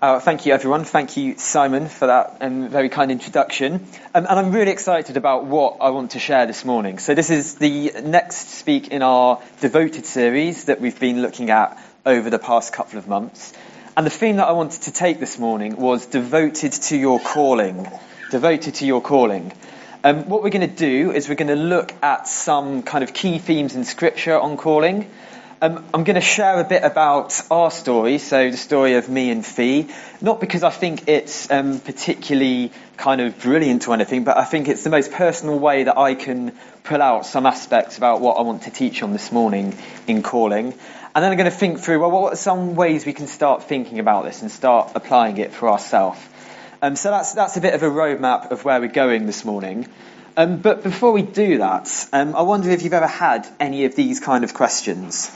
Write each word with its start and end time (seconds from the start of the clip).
Uh, 0.00 0.20
thank 0.20 0.46
you, 0.46 0.52
everyone. 0.52 0.84
Thank 0.84 1.16
you, 1.16 1.36
Simon, 1.38 1.88
for 1.88 2.06
that 2.06 2.36
um, 2.40 2.68
very 2.68 2.88
kind 2.88 3.10
introduction. 3.10 3.84
Um, 4.14 4.26
and 4.26 4.38
I'm 4.38 4.52
really 4.52 4.70
excited 4.70 5.16
about 5.16 5.46
what 5.46 5.78
I 5.80 5.90
want 5.90 6.12
to 6.12 6.20
share 6.20 6.46
this 6.46 6.64
morning. 6.64 7.00
So, 7.00 7.16
this 7.16 7.30
is 7.30 7.56
the 7.56 7.90
next 8.04 8.50
speak 8.50 8.88
in 8.88 9.02
our 9.02 9.42
devoted 9.60 10.06
series 10.06 10.66
that 10.66 10.80
we've 10.80 11.00
been 11.00 11.20
looking 11.20 11.50
at 11.50 11.82
over 12.06 12.30
the 12.30 12.38
past 12.38 12.72
couple 12.72 13.00
of 13.00 13.08
months. 13.08 13.52
And 13.96 14.06
the 14.06 14.10
theme 14.10 14.36
that 14.36 14.46
I 14.46 14.52
wanted 14.52 14.82
to 14.82 14.92
take 14.92 15.18
this 15.18 15.36
morning 15.36 15.74
was 15.74 16.06
devoted 16.06 16.74
to 16.74 16.96
your 16.96 17.18
calling. 17.18 17.88
Devoted 18.30 18.76
to 18.76 18.86
your 18.86 19.02
calling. 19.02 19.52
Um, 20.04 20.28
what 20.28 20.44
we're 20.44 20.50
going 20.50 20.70
to 20.70 20.76
do 20.76 21.10
is 21.10 21.28
we're 21.28 21.34
going 21.34 21.48
to 21.48 21.56
look 21.56 21.92
at 22.04 22.28
some 22.28 22.84
kind 22.84 23.02
of 23.02 23.12
key 23.12 23.40
themes 23.40 23.74
in 23.74 23.82
Scripture 23.82 24.38
on 24.38 24.58
calling. 24.58 25.10
Um, 25.60 25.84
I'm 25.92 26.04
going 26.04 26.14
to 26.14 26.20
share 26.20 26.60
a 26.60 26.64
bit 26.64 26.84
about 26.84 27.34
our 27.50 27.72
story, 27.72 28.18
so 28.18 28.48
the 28.48 28.56
story 28.56 28.94
of 28.94 29.08
me 29.08 29.30
and 29.30 29.44
Fee, 29.44 29.88
not 30.20 30.38
because 30.38 30.62
I 30.62 30.70
think 30.70 31.08
it's 31.08 31.50
um, 31.50 31.80
particularly 31.80 32.70
kind 32.96 33.20
of 33.20 33.40
brilliant 33.40 33.88
or 33.88 33.94
anything, 33.94 34.22
but 34.22 34.38
I 34.38 34.44
think 34.44 34.68
it's 34.68 34.84
the 34.84 34.90
most 34.90 35.10
personal 35.10 35.58
way 35.58 35.82
that 35.82 35.98
I 35.98 36.14
can 36.14 36.52
pull 36.84 37.02
out 37.02 37.26
some 37.26 37.44
aspects 37.44 37.98
about 37.98 38.20
what 38.20 38.36
I 38.36 38.42
want 38.42 38.62
to 38.62 38.70
teach 38.70 39.02
on 39.02 39.12
this 39.12 39.32
morning 39.32 39.76
in 40.06 40.22
calling. 40.22 40.66
And 41.12 41.24
then 41.24 41.32
I'm 41.32 41.36
going 41.36 41.50
to 41.50 41.56
think 41.56 41.80
through, 41.80 41.98
well, 42.02 42.12
what 42.12 42.32
are 42.32 42.36
some 42.36 42.76
ways 42.76 43.04
we 43.04 43.12
can 43.12 43.26
start 43.26 43.64
thinking 43.64 43.98
about 43.98 44.26
this 44.26 44.42
and 44.42 44.52
start 44.52 44.92
applying 44.94 45.38
it 45.38 45.52
for 45.52 45.68
ourselves? 45.68 46.20
Um, 46.82 46.94
so 46.94 47.10
that's, 47.10 47.32
that's 47.32 47.56
a 47.56 47.60
bit 47.60 47.74
of 47.74 47.82
a 47.82 47.90
roadmap 47.90 48.52
of 48.52 48.64
where 48.64 48.80
we're 48.80 48.86
going 48.86 49.26
this 49.26 49.44
morning. 49.44 49.88
Um, 50.36 50.58
but 50.58 50.84
before 50.84 51.10
we 51.10 51.22
do 51.22 51.58
that, 51.58 52.06
um, 52.12 52.36
I 52.36 52.42
wonder 52.42 52.70
if 52.70 52.84
you've 52.84 52.92
ever 52.92 53.08
had 53.08 53.44
any 53.58 53.86
of 53.86 53.96
these 53.96 54.20
kind 54.20 54.44
of 54.44 54.54
questions. 54.54 55.32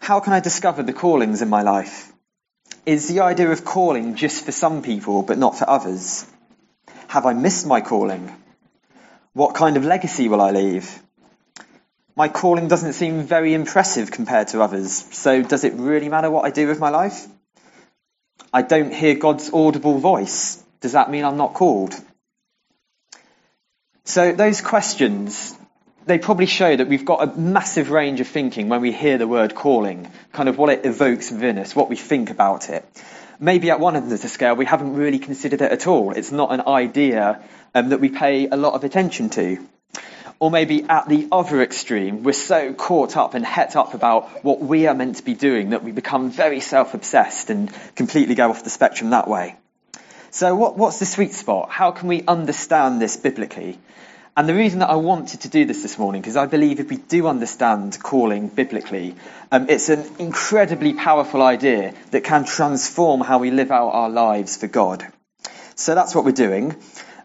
How 0.00 0.18
can 0.18 0.32
I 0.32 0.40
discover 0.40 0.82
the 0.82 0.94
callings 0.94 1.42
in 1.42 1.50
my 1.50 1.62
life? 1.62 2.10
Is 2.86 3.06
the 3.06 3.20
idea 3.20 3.50
of 3.50 3.64
calling 3.64 4.16
just 4.16 4.44
for 4.44 4.50
some 4.50 4.82
people 4.82 5.22
but 5.22 5.38
not 5.38 5.58
for 5.58 5.68
others? 5.68 6.26
Have 7.08 7.26
I 7.26 7.34
missed 7.34 7.66
my 7.66 7.82
calling? 7.82 8.34
What 9.34 9.54
kind 9.54 9.76
of 9.76 9.84
legacy 9.84 10.28
will 10.28 10.40
I 10.40 10.50
leave? 10.52 10.90
My 12.16 12.28
calling 12.28 12.66
doesn't 12.66 12.94
seem 12.94 13.22
very 13.22 13.52
impressive 13.52 14.10
compared 14.10 14.48
to 14.48 14.62
others, 14.62 14.92
so 15.14 15.42
does 15.42 15.64
it 15.64 15.74
really 15.74 16.08
matter 16.08 16.30
what 16.30 16.46
I 16.46 16.50
do 16.50 16.66
with 16.66 16.80
my 16.80 16.88
life? 16.88 17.26
I 18.52 18.62
don't 18.62 18.92
hear 18.92 19.14
God's 19.14 19.52
audible 19.52 19.98
voice. 19.98 20.62
Does 20.80 20.92
that 20.92 21.10
mean 21.10 21.24
I'm 21.24 21.36
not 21.36 21.52
called? 21.52 21.94
So 24.04 24.32
those 24.32 24.60
questions 24.62 25.56
they 26.06 26.18
probably 26.18 26.46
show 26.46 26.74
that 26.74 26.88
we've 26.88 27.04
got 27.04 27.22
a 27.22 27.38
massive 27.38 27.90
range 27.90 28.20
of 28.20 28.28
thinking 28.28 28.68
when 28.68 28.80
we 28.80 28.92
hear 28.92 29.18
the 29.18 29.28
word 29.28 29.54
calling, 29.54 30.10
kind 30.32 30.48
of 30.48 30.58
what 30.58 30.70
it 30.70 30.86
evokes 30.86 31.30
within 31.30 31.58
us, 31.58 31.76
what 31.76 31.88
we 31.88 31.96
think 31.96 32.30
about 32.30 32.70
it. 32.70 32.84
Maybe 33.38 33.70
at 33.70 33.80
one 33.80 33.96
end 33.96 34.12
of 34.12 34.20
the 34.20 34.28
scale, 34.28 34.54
we 34.54 34.66
haven't 34.66 34.94
really 34.94 35.18
considered 35.18 35.62
it 35.62 35.72
at 35.72 35.86
all. 35.86 36.12
It's 36.12 36.32
not 36.32 36.52
an 36.52 36.62
idea 36.66 37.42
um, 37.74 37.90
that 37.90 38.00
we 38.00 38.08
pay 38.08 38.48
a 38.48 38.56
lot 38.56 38.74
of 38.74 38.84
attention 38.84 39.30
to. 39.30 39.58
Or 40.38 40.50
maybe 40.50 40.84
at 40.84 41.06
the 41.06 41.28
other 41.30 41.62
extreme, 41.62 42.22
we're 42.22 42.32
so 42.32 42.72
caught 42.72 43.16
up 43.16 43.34
and 43.34 43.44
het 43.44 43.76
up 43.76 43.92
about 43.92 44.42
what 44.42 44.60
we 44.60 44.86
are 44.86 44.94
meant 44.94 45.16
to 45.16 45.22
be 45.22 45.34
doing 45.34 45.70
that 45.70 45.84
we 45.84 45.92
become 45.92 46.30
very 46.30 46.60
self-obsessed 46.60 47.50
and 47.50 47.70
completely 47.94 48.34
go 48.34 48.48
off 48.48 48.64
the 48.64 48.70
spectrum 48.70 49.10
that 49.10 49.28
way. 49.28 49.56
So 50.30 50.54
what, 50.54 50.78
what's 50.78 50.98
the 50.98 51.06
sweet 51.06 51.34
spot? 51.34 51.70
How 51.70 51.90
can 51.90 52.08
we 52.08 52.22
understand 52.26 53.02
this 53.02 53.18
biblically? 53.18 53.78
And 54.40 54.48
the 54.48 54.54
reason 54.54 54.78
that 54.78 54.88
I 54.88 54.96
wanted 54.96 55.42
to 55.42 55.50
do 55.50 55.66
this 55.66 55.82
this 55.82 55.98
morning, 55.98 56.22
because 56.22 56.38
I 56.38 56.46
believe 56.46 56.80
if 56.80 56.88
we 56.88 56.96
do 56.96 57.26
understand 57.26 58.02
calling 58.02 58.48
biblically, 58.48 59.14
um, 59.52 59.68
it's 59.68 59.90
an 59.90 60.02
incredibly 60.18 60.94
powerful 60.94 61.42
idea 61.42 61.92
that 62.12 62.24
can 62.24 62.46
transform 62.46 63.20
how 63.20 63.36
we 63.38 63.50
live 63.50 63.70
out 63.70 63.90
our 63.90 64.08
lives 64.08 64.56
for 64.56 64.66
God. 64.66 65.06
So 65.74 65.94
that's 65.94 66.14
what 66.14 66.24
we're 66.24 66.32
doing. 66.32 66.74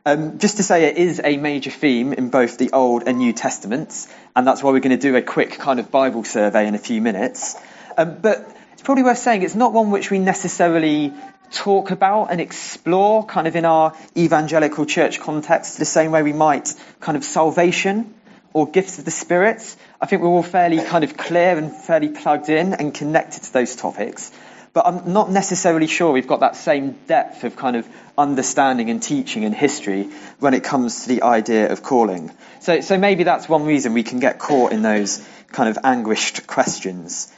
Um, 0.06 0.40
just 0.40 0.58
to 0.58 0.64
say, 0.64 0.90
it 0.90 0.98
is 0.98 1.22
a 1.24 1.38
major 1.38 1.72
theme 1.72 2.12
in 2.12 2.32
both 2.32 2.58
the 2.58 2.72
Old 2.74 3.04
and 3.08 3.20
New 3.20 3.32
Testaments, 3.32 4.14
and 4.36 4.46
that's 4.46 4.62
why 4.62 4.72
we're 4.72 4.82
going 4.82 5.00
to 5.00 5.10
do 5.10 5.16
a 5.16 5.22
quick 5.22 5.52
kind 5.52 5.80
of 5.80 5.90
Bible 5.90 6.26
survey 6.26 6.68
in 6.68 6.76
a 6.76 6.80
few 6.80 7.00
minutes. 7.00 7.56
Um, 7.98 8.18
but 8.22 8.46
it's 8.74 8.82
probably 8.82 9.04
worth 9.04 9.20
saying 9.20 9.44
it's 9.44 9.56
not 9.56 9.72
one 9.72 9.90
which 9.90 10.12
we 10.12 10.20
necessarily 10.20 11.14
talk 11.52 11.92
about 11.92 12.26
and 12.32 12.42
explore 12.42 13.26
kind 13.26 13.48
of 13.48 13.56
in 13.56 13.66
our 13.66 13.96
evangelical 14.18 14.86
church 14.86 15.20
context 15.20 15.78
the 15.78 15.86
same 15.86 16.12
way 16.12 16.24
we 16.24 16.34
might 16.34 16.74
kind 17.00 17.16
of 17.16 17.24
salvation 17.24 18.14
or 18.54 18.70
gifts 18.70 19.00
of 19.00 19.06
the 19.06 19.12
Spirit. 19.12 19.76
I 20.00 20.06
think 20.06 20.22
we're 20.22 20.30
all 20.30 20.44
fairly 20.44 20.82
kind 20.82 21.04
of 21.04 21.18
clear 21.18 21.58
and 21.58 21.76
fairly 21.76 22.10
plugged 22.10 22.50
in 22.50 22.74
and 22.74 22.94
connected 22.94 23.44
to 23.44 23.54
those 23.54 23.76
topics. 23.76 24.32
But 24.72 24.88
I'm 24.88 25.14
not 25.14 25.32
necessarily 25.32 25.88
sure 25.88 26.12
we've 26.12 26.28
got 26.28 26.42
that 26.42 26.56
same 26.56 26.98
depth 27.08 27.44
of 27.46 27.56
kind 27.56 27.78
of 27.78 27.88
understanding 28.18 28.90
and 28.90 29.02
teaching 29.02 29.46
and 29.46 29.56
history 29.56 30.10
when 30.40 30.54
it 30.54 30.64
comes 30.64 31.04
to 31.04 31.10
the 31.10 31.24
idea 31.24 31.72
of 31.72 31.82
calling. 31.82 32.32
So, 32.60 32.82
so 32.82 32.98
maybe 32.98 33.24
that's 33.24 33.48
one 33.48 33.66
reason 33.66 33.94
we 33.94 34.04
can 34.04 34.20
get 34.20 34.38
caught 34.38 34.74
in 34.74 34.82
those 34.82 35.26
kind 35.52 35.70
of 35.70 35.78
anguished 35.84 36.48
questions. 36.48 37.32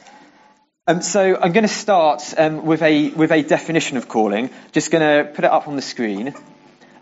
Um, 0.88 1.02
so 1.02 1.38
I'm 1.38 1.52
going 1.52 1.66
to 1.66 1.68
start 1.68 2.32
um, 2.38 2.64
with 2.64 2.80
a 2.80 3.10
with 3.10 3.30
a 3.30 3.42
definition 3.42 3.98
of 3.98 4.08
calling. 4.08 4.48
Just 4.72 4.90
going 4.90 5.02
to 5.02 5.30
put 5.30 5.44
it 5.44 5.50
up 5.50 5.68
on 5.68 5.76
the 5.76 5.82
screen. 5.82 6.32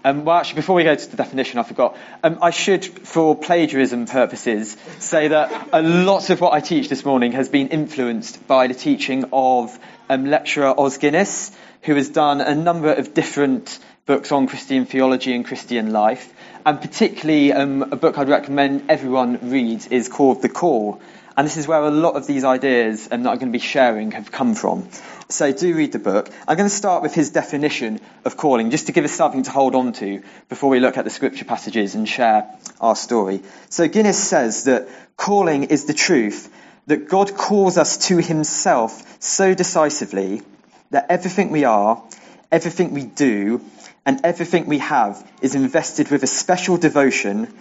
Um, 0.03 0.25
well, 0.25 0.39
actually, 0.39 0.57
before 0.57 0.75
we 0.75 0.83
go 0.83 0.97
to 0.97 1.09
the 1.09 1.17
definition, 1.17 1.61
I 1.61 1.63
forgot. 1.63 1.97
Um, 2.25 2.41
I 2.43 2.51
should, 2.51 2.85
for 2.85 3.37
plagiarism 3.37 4.07
purposes, 4.07 4.77
say 4.99 5.29
that 5.29 5.69
a 5.73 5.83
lot 5.83 6.31
of 6.31 6.41
what 6.41 6.53
I 6.53 6.59
teach 6.59 6.89
this 6.89 7.05
morning 7.05 7.31
has 7.31 7.49
been 7.49 7.69
influenced 7.69 8.49
by 8.49 8.67
the 8.67 8.75
teaching 8.75 9.27
of 9.33 9.79
um, 10.09 10.27
lecturer 10.27 10.75
Os 10.77 10.99
Guinness, 10.99 11.57
who 11.83 11.95
has 11.95 12.09
done 12.09 12.41
a 12.41 12.57
number 12.57 12.93
of 12.93 13.15
different 13.15 13.79
books 14.05 14.33
on 14.33 14.49
Christian 14.49 14.87
theology 14.87 15.33
and 15.33 15.45
Christian 15.45 15.93
life. 15.93 16.35
And 16.65 16.81
particularly, 16.81 17.53
um, 17.53 17.85
a 17.93 17.97
book 17.97 18.19
I'd 18.19 18.29
recommend 18.29 18.91
everyone 18.91 19.49
reads 19.49 19.87
is 19.87 20.09
called 20.09 20.43
The 20.43 20.49
Call 20.49 21.01
and 21.37 21.47
this 21.47 21.59
is 21.59 21.69
where 21.69 21.83
a 21.83 21.91
lot 21.91 22.17
of 22.17 22.27
these 22.27 22.45
ideas 22.45 23.09
um, 23.11 23.23
that 23.23 23.31
I'm 23.31 23.39
going 23.39 23.53
to 23.53 23.59
be 23.59 23.63
sharing 23.63 24.13
have 24.13 24.33
come 24.33 24.55
from. 24.55 24.89
So 25.29 25.53
do 25.53 25.75
read 25.75 25.93
the 25.93 25.99
book. 25.99 26.31
I'm 26.49 26.57
going 26.57 26.69
to 26.69 26.75
start 26.75 27.03
with 27.03 27.15
his 27.15 27.31
definition 27.31 28.01
of 28.25 28.37
calling, 28.37 28.71
just 28.71 28.87
to 28.87 28.93
give 28.93 29.05
us 29.05 29.13
something 29.13 29.43
to 29.43 29.51
hold 29.51 29.75
on 29.75 29.93
to 29.95 30.23
before 30.49 30.71
we 30.71 30.81
look 30.81 30.97
at 30.97 31.05
the 31.05 31.11
scripture 31.11 31.45
passages 31.45 31.95
and 31.95 32.09
share 32.09 32.49
our 32.81 32.97
story. 32.97 33.43
So 33.69 33.87
Guinness 33.87 34.23
says 34.23 34.65
that 34.65 34.89
calling 35.17 35.65
is 35.65 35.85
the 35.85 35.95
truth 35.95 36.51
that 36.87 37.09
God 37.09 37.35
calls 37.35 37.77
us 37.77 38.09
to 38.09 38.19
himself 38.19 39.21
so 39.21 39.53
decisively 39.53 40.43
that 40.91 41.07
everything 41.11 41.51
we 41.51 41.65
are, 41.65 42.03
everything 42.51 42.95
we 42.95 43.05
do, 43.05 43.61
and 44.07 44.21
everything 44.25 44.67
we 44.67 44.79
have 44.79 45.29
is 45.43 45.55
invested 45.55 46.11
with 46.11 46.23
a 46.23 46.29
special 46.29 46.79
devotion, 46.79 47.53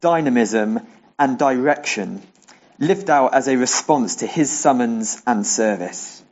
dynamism, 0.00 0.80
and 1.18 1.38
direction 1.38 2.22
lived 2.80 3.10
out 3.10 3.34
as 3.34 3.46
a 3.46 3.56
response 3.56 4.16
to 4.16 4.26
his 4.26 4.50
summons 4.50 5.22
and 5.26 5.46
service. 5.46 6.24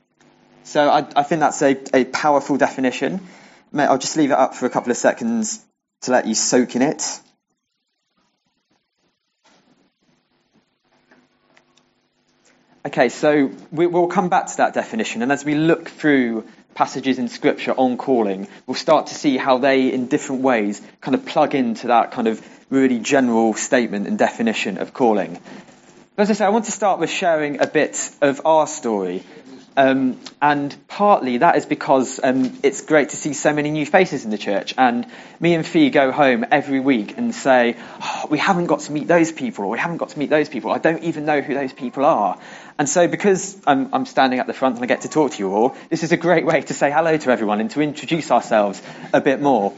So 0.64 0.88
I, 0.88 1.06
I 1.14 1.22
think 1.22 1.40
that's 1.40 1.62
a, 1.62 1.76
a 1.94 2.04
powerful 2.04 2.56
definition. 2.56 3.20
I'll 3.74 3.98
just 3.98 4.16
leave 4.16 4.30
it 4.30 4.38
up 4.38 4.54
for 4.54 4.66
a 4.66 4.70
couple 4.70 4.90
of 4.90 4.96
seconds 4.96 5.64
to 6.02 6.10
let 6.10 6.26
you 6.26 6.34
soak 6.34 6.74
in 6.74 6.82
it. 6.82 7.20
Okay, 12.86 13.10
so 13.10 13.50
we, 13.70 13.86
will 13.86 14.06
come 14.06 14.30
back 14.30 14.46
to 14.46 14.56
that 14.58 14.72
definition, 14.72 15.20
and 15.20 15.30
as 15.30 15.44
we 15.44 15.54
look 15.54 15.90
through 15.90 16.46
passages 16.74 17.18
in 17.18 17.28
Scripture 17.28 17.72
on 17.72 17.98
calling, 17.98 18.48
we'll 18.66 18.76
start 18.76 19.08
to 19.08 19.14
see 19.14 19.36
how 19.36 19.58
they, 19.58 19.92
in 19.92 20.06
different 20.06 20.40
ways, 20.40 20.80
kind 21.02 21.14
of 21.14 21.26
plug 21.26 21.54
into 21.54 21.88
that 21.88 22.12
kind 22.12 22.28
of 22.28 22.42
really 22.70 22.98
general 22.98 23.52
statement 23.52 24.06
and 24.06 24.16
definition 24.16 24.78
of 24.78 24.94
calling. 24.94 25.38
As 26.18 26.30
I 26.30 26.32
say, 26.32 26.44
I 26.44 26.48
want 26.48 26.64
to 26.64 26.72
start 26.72 26.98
with 26.98 27.10
sharing 27.10 27.60
a 27.60 27.66
bit 27.68 28.10
of 28.20 28.44
our 28.44 28.66
story. 28.66 29.22
Um, 29.76 30.18
and 30.42 30.76
partly 30.88 31.38
that 31.38 31.54
is 31.54 31.64
because 31.64 32.18
um, 32.20 32.58
it's 32.64 32.80
great 32.80 33.10
to 33.10 33.16
see 33.16 33.34
so 33.34 33.52
many 33.52 33.70
new 33.70 33.86
faces 33.86 34.24
in 34.24 34.32
the 34.32 34.36
church. 34.36 34.74
And 34.76 35.06
me 35.38 35.54
and 35.54 35.64
Fee 35.64 35.90
go 35.90 36.10
home 36.10 36.44
every 36.50 36.80
week 36.80 37.16
and 37.16 37.32
say, 37.32 37.76
oh, 38.02 38.26
we 38.30 38.38
haven't 38.38 38.66
got 38.66 38.80
to 38.80 38.90
meet 38.90 39.06
those 39.06 39.30
people, 39.30 39.66
or 39.66 39.70
we 39.70 39.78
haven't 39.78 39.98
got 39.98 40.08
to 40.08 40.18
meet 40.18 40.28
those 40.28 40.48
people. 40.48 40.72
I 40.72 40.78
don't 40.78 41.04
even 41.04 41.24
know 41.24 41.40
who 41.40 41.54
those 41.54 41.72
people 41.72 42.04
are. 42.04 42.36
And 42.80 42.88
so 42.88 43.06
because 43.06 43.56
I'm, 43.64 43.94
I'm 43.94 44.04
standing 44.04 44.40
at 44.40 44.48
the 44.48 44.54
front 44.54 44.74
and 44.74 44.82
I 44.82 44.88
get 44.88 45.02
to 45.02 45.08
talk 45.08 45.30
to 45.34 45.38
you 45.38 45.54
all, 45.54 45.76
this 45.88 46.02
is 46.02 46.10
a 46.10 46.16
great 46.16 46.44
way 46.44 46.62
to 46.62 46.74
say 46.74 46.90
hello 46.90 47.16
to 47.16 47.30
everyone 47.30 47.60
and 47.60 47.70
to 47.70 47.80
introduce 47.80 48.32
ourselves 48.32 48.82
a 49.12 49.20
bit 49.20 49.40
more. 49.40 49.72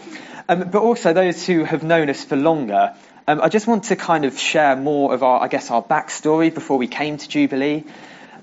Um, 0.49 0.71
but 0.71 0.81
also 0.81 1.13
those 1.13 1.45
who 1.45 1.65
have 1.65 1.83
known 1.83 2.09
us 2.09 2.25
for 2.25 2.37
longer 2.37 2.95
um, 3.31 3.41
I 3.41 3.49
just 3.49 3.69
want 3.69 3.85
to 3.85 3.95
kind 3.95 4.25
of 4.25 4.37
share 4.37 4.75
more 4.75 5.15
of 5.15 5.23
our, 5.23 5.41
I 5.41 5.47
guess, 5.47 5.71
our 5.71 5.81
backstory 5.81 6.53
before 6.53 6.79
we 6.79 6.89
came 6.89 7.17
to 7.17 7.29
Jubilee. 7.29 7.85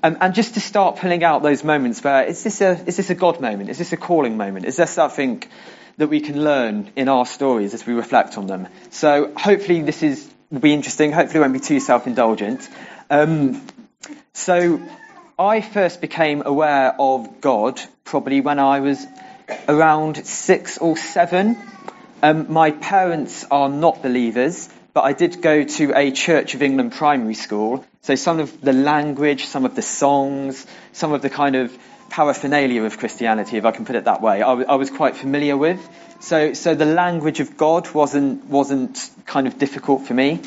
Um, 0.02 0.16
and 0.18 0.34
just 0.34 0.54
to 0.54 0.60
start 0.60 0.96
pulling 0.96 1.22
out 1.22 1.42
those 1.42 1.62
moments 1.62 2.02
where 2.02 2.24
is 2.24 2.42
this 2.42 2.62
a 2.62 2.70
is 2.86 2.96
this 2.96 3.10
a 3.10 3.14
God 3.14 3.38
moment? 3.38 3.68
Is 3.68 3.76
this 3.76 3.92
a 3.92 3.98
calling 3.98 4.38
moment? 4.38 4.64
Is 4.64 4.76
there 4.76 4.86
something 4.86 5.42
that 5.98 6.08
we 6.08 6.20
can 6.20 6.42
learn 6.42 6.90
in 6.96 7.10
our 7.10 7.26
stories 7.26 7.74
as 7.74 7.84
we 7.84 7.92
reflect 7.92 8.38
on 8.38 8.46
them? 8.46 8.66
So 8.88 9.30
hopefully 9.36 9.82
this 9.82 10.02
is 10.02 10.26
will 10.50 10.60
be 10.60 10.72
interesting. 10.72 11.12
Hopefully 11.12 11.40
it 11.40 11.42
won't 11.42 11.52
be 11.52 11.60
too 11.60 11.80
self-indulgent. 11.80 12.66
Um, 13.10 13.60
so 14.32 14.80
I 15.38 15.60
first 15.60 16.00
became 16.00 16.44
aware 16.46 16.94
of 16.98 17.42
God 17.42 17.78
probably 18.04 18.40
when 18.40 18.58
I 18.58 18.80
was 18.80 19.06
around 19.68 20.26
six 20.26 20.78
or 20.78 20.96
seven. 20.96 21.58
Um, 22.20 22.52
my 22.52 22.72
parents 22.72 23.44
are 23.48 23.68
not 23.68 24.02
believers, 24.02 24.68
but 24.98 25.04
I 25.04 25.12
did 25.12 25.40
go 25.40 25.62
to 25.62 25.96
a 25.96 26.10
Church 26.10 26.54
of 26.54 26.60
England 26.60 26.90
primary 26.90 27.34
school. 27.34 27.84
So 28.02 28.16
some 28.16 28.40
of 28.40 28.60
the 28.60 28.72
language, 28.72 29.44
some 29.44 29.64
of 29.64 29.76
the 29.76 29.80
songs, 29.80 30.66
some 30.90 31.12
of 31.12 31.22
the 31.22 31.30
kind 31.30 31.54
of 31.54 31.72
paraphernalia 32.10 32.82
of 32.82 32.98
Christianity, 32.98 33.58
if 33.58 33.64
I 33.64 33.70
can 33.70 33.84
put 33.84 33.94
it 33.94 34.06
that 34.06 34.20
way, 34.20 34.42
I, 34.42 34.48
w- 34.56 34.66
I 34.66 34.74
was 34.74 34.90
quite 34.90 35.14
familiar 35.14 35.56
with. 35.56 35.78
So, 36.18 36.52
so 36.52 36.74
the 36.74 36.84
language 36.84 37.38
of 37.38 37.56
God 37.56 37.88
wasn't, 37.94 38.46
wasn't 38.46 39.08
kind 39.24 39.46
of 39.46 39.56
difficult 39.56 40.04
for 40.04 40.14
me. 40.14 40.40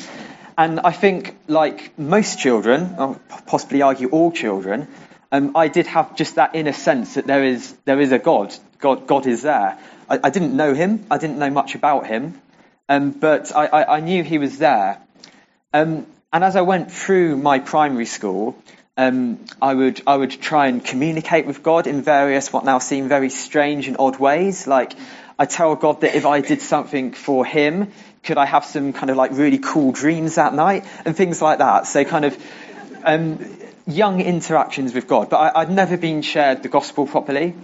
And 0.58 0.80
I 0.80 0.92
think, 0.92 1.34
like 1.48 1.98
most 1.98 2.38
children, 2.38 2.96
I'll 2.98 3.18
possibly 3.46 3.80
argue 3.80 4.10
all 4.10 4.32
children, 4.32 4.86
um, 5.30 5.56
I 5.56 5.68
did 5.68 5.86
have 5.86 6.14
just 6.14 6.34
that 6.34 6.54
inner 6.54 6.74
sense 6.74 7.14
that 7.14 7.26
there 7.26 7.42
is, 7.42 7.74
there 7.86 8.02
is 8.02 8.12
a 8.12 8.18
God. 8.18 8.54
God, 8.80 9.06
God 9.06 9.26
is 9.26 9.40
there. 9.40 9.78
I, 10.10 10.20
I 10.24 10.28
didn't 10.28 10.54
know 10.54 10.74
him. 10.74 11.06
I 11.10 11.16
didn't 11.16 11.38
know 11.38 11.48
much 11.48 11.74
about 11.74 12.06
him. 12.06 12.38
Um, 12.92 13.12
but 13.12 13.56
I, 13.56 13.66
I, 13.68 13.96
I, 13.96 14.00
knew 14.00 14.22
he 14.22 14.36
was 14.36 14.58
there. 14.58 15.00
Um, 15.72 16.06
and 16.30 16.44
as 16.44 16.56
I 16.56 16.60
went 16.60 16.92
through 16.92 17.38
my 17.38 17.58
primary 17.58 18.04
school, 18.04 18.54
um, 18.98 19.38
I 19.62 19.72
would 19.72 20.02
I 20.06 20.14
would 20.14 20.30
try 20.30 20.66
and 20.66 20.84
communicate 20.84 21.46
with 21.46 21.62
God 21.62 21.86
in 21.86 22.02
various 22.02 22.52
what 22.52 22.66
now 22.66 22.80
seem 22.80 23.08
very 23.08 23.30
strange 23.30 23.88
and 23.88 23.96
odd 23.98 24.18
ways. 24.18 24.66
Like 24.66 24.92
I 25.38 25.46
tell 25.46 25.74
God 25.74 26.02
that 26.02 26.14
if 26.14 26.26
I 26.26 26.42
did 26.42 26.60
something 26.60 27.12
for 27.12 27.46
Him, 27.46 27.92
could 28.24 28.36
I 28.36 28.44
have 28.44 28.66
some 28.66 28.92
kind 28.92 29.08
of 29.08 29.16
like 29.16 29.30
really 29.30 29.58
cool 29.58 29.92
dreams 29.92 30.34
that 30.34 30.52
night 30.52 30.84
and 31.06 31.16
things 31.16 31.40
like 31.40 31.60
that. 31.60 31.86
So 31.86 32.04
kind 32.04 32.26
of 32.26 32.36
um, 33.04 33.38
young 33.86 34.20
interactions 34.20 34.92
with 34.92 35.08
God. 35.08 35.30
But 35.30 35.38
I, 35.38 35.64
would 35.64 35.74
never 35.74 35.96
been 35.96 36.20
shared 36.20 36.62
the 36.62 36.68
gospel 36.68 37.06
properly. 37.06 37.54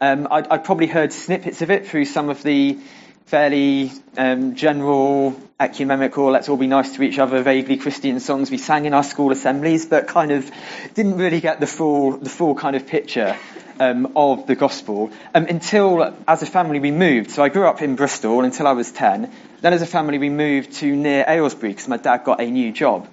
Um, 0.00 0.28
I'd, 0.30 0.48
I'd, 0.48 0.64
probably 0.64 0.86
heard 0.86 1.12
snippets 1.12 1.60
of 1.60 1.70
it 1.70 1.88
through 1.88 2.06
some 2.06 2.30
of 2.30 2.42
the 2.42 2.78
fairly 3.28 3.92
um, 4.16 4.54
general, 4.54 5.38
ecumenical, 5.60 6.30
let's 6.30 6.48
all 6.48 6.56
be 6.56 6.66
nice 6.66 6.96
to 6.96 7.02
each 7.02 7.18
other, 7.18 7.42
vaguely 7.42 7.76
Christian 7.76 8.20
songs 8.20 8.50
we 8.50 8.56
sang 8.56 8.86
in 8.86 8.94
our 8.94 9.02
school 9.02 9.30
assemblies, 9.32 9.84
but 9.84 10.08
kind 10.08 10.30
of 10.30 10.50
didn't 10.94 11.18
really 11.18 11.42
get 11.42 11.60
the 11.60 11.66
full, 11.66 12.16
the 12.16 12.30
full 12.30 12.54
kind 12.54 12.74
of 12.74 12.86
picture 12.86 13.36
um, 13.80 14.14
of 14.16 14.46
the 14.46 14.54
gospel 14.54 15.10
um, 15.34 15.44
until, 15.44 16.16
as 16.26 16.40
a 16.40 16.46
family, 16.46 16.80
we 16.80 16.90
moved. 16.90 17.30
So 17.30 17.42
I 17.42 17.50
grew 17.50 17.66
up 17.66 17.82
in 17.82 17.96
Bristol 17.96 18.44
until 18.44 18.66
I 18.66 18.72
was 18.72 18.90
10. 18.92 19.30
Then, 19.60 19.74
as 19.74 19.82
a 19.82 19.86
family, 19.86 20.16
we 20.16 20.30
moved 20.30 20.72
to 20.76 20.96
near 20.96 21.26
Aylesbury 21.28 21.72
because 21.72 21.86
my 21.86 21.98
dad 21.98 22.24
got 22.24 22.40
a 22.40 22.50
new 22.50 22.72
job. 22.72 23.06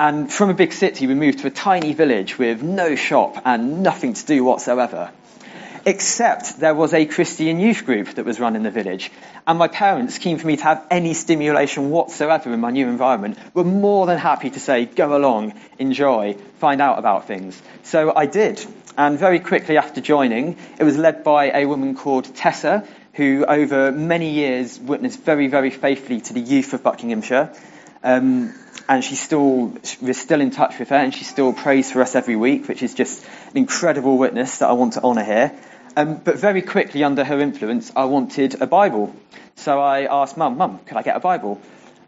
And 0.00 0.32
from 0.32 0.48
a 0.48 0.54
big 0.54 0.72
city, 0.72 1.06
we 1.06 1.14
moved 1.14 1.40
to 1.40 1.46
a 1.46 1.50
tiny 1.50 1.92
village 1.92 2.38
with 2.38 2.62
no 2.62 2.94
shop 2.94 3.42
and 3.44 3.82
nothing 3.82 4.14
to 4.14 4.24
do 4.24 4.44
whatsoever 4.44 5.12
except 5.84 6.58
there 6.58 6.74
was 6.74 6.94
a 6.94 7.06
Christian 7.06 7.60
youth 7.60 7.84
group 7.84 8.14
that 8.14 8.24
was 8.24 8.40
run 8.40 8.56
in 8.56 8.62
the 8.62 8.70
village. 8.70 9.10
And 9.46 9.58
my 9.58 9.68
parents, 9.68 10.18
keen 10.18 10.38
for 10.38 10.46
me 10.46 10.56
to 10.56 10.62
have 10.62 10.86
any 10.90 11.14
stimulation 11.14 11.90
whatsoever 11.90 12.52
in 12.52 12.60
my 12.60 12.70
new 12.70 12.88
environment, 12.88 13.38
were 13.54 13.64
more 13.64 14.06
than 14.06 14.18
happy 14.18 14.50
to 14.50 14.60
say, 14.60 14.84
go 14.84 15.16
along, 15.16 15.54
enjoy, 15.78 16.34
find 16.58 16.80
out 16.80 16.98
about 16.98 17.26
things. 17.26 17.60
So 17.82 18.14
I 18.14 18.26
did. 18.26 18.64
And 18.96 19.18
very 19.18 19.40
quickly 19.40 19.76
after 19.76 20.00
joining, 20.00 20.56
it 20.78 20.84
was 20.84 20.98
led 20.98 21.24
by 21.24 21.50
a 21.52 21.66
woman 21.66 21.94
called 21.94 22.34
Tessa, 22.34 22.86
who 23.14 23.44
over 23.46 23.92
many 23.92 24.30
years 24.30 24.78
witnessed 24.78 25.20
very, 25.20 25.48
very 25.48 25.70
faithfully 25.70 26.20
to 26.20 26.34
the 26.34 26.40
youth 26.40 26.72
of 26.72 26.82
Buckinghamshire. 26.82 27.52
Um, 28.02 28.54
and 28.88 29.04
she's 29.04 29.20
still, 29.20 29.74
we're 30.00 30.14
still 30.14 30.40
in 30.40 30.50
touch 30.50 30.78
with 30.78 30.88
her 30.88 30.96
and 30.96 31.14
she 31.14 31.24
still 31.24 31.52
prays 31.52 31.92
for 31.92 32.00
us 32.00 32.14
every 32.14 32.36
week, 32.36 32.68
which 32.68 32.82
is 32.82 32.94
just 32.94 33.24
an 33.50 33.58
incredible 33.58 34.16
witness 34.16 34.58
that 34.58 34.68
I 34.68 34.72
want 34.72 34.94
to 34.94 35.02
honour 35.02 35.24
here. 35.24 35.52
Um, 35.96 36.16
but 36.16 36.36
very 36.36 36.62
quickly, 36.62 37.04
under 37.04 37.24
her 37.24 37.38
influence, 37.40 37.92
I 37.94 38.04
wanted 38.04 38.62
a 38.62 38.66
Bible. 38.66 39.14
So 39.56 39.80
I 39.80 40.04
asked 40.04 40.36
Mum, 40.36 40.56
Mum, 40.56 40.78
could 40.86 40.96
I 40.96 41.02
get 41.02 41.16
a 41.16 41.20
Bible? 41.20 41.60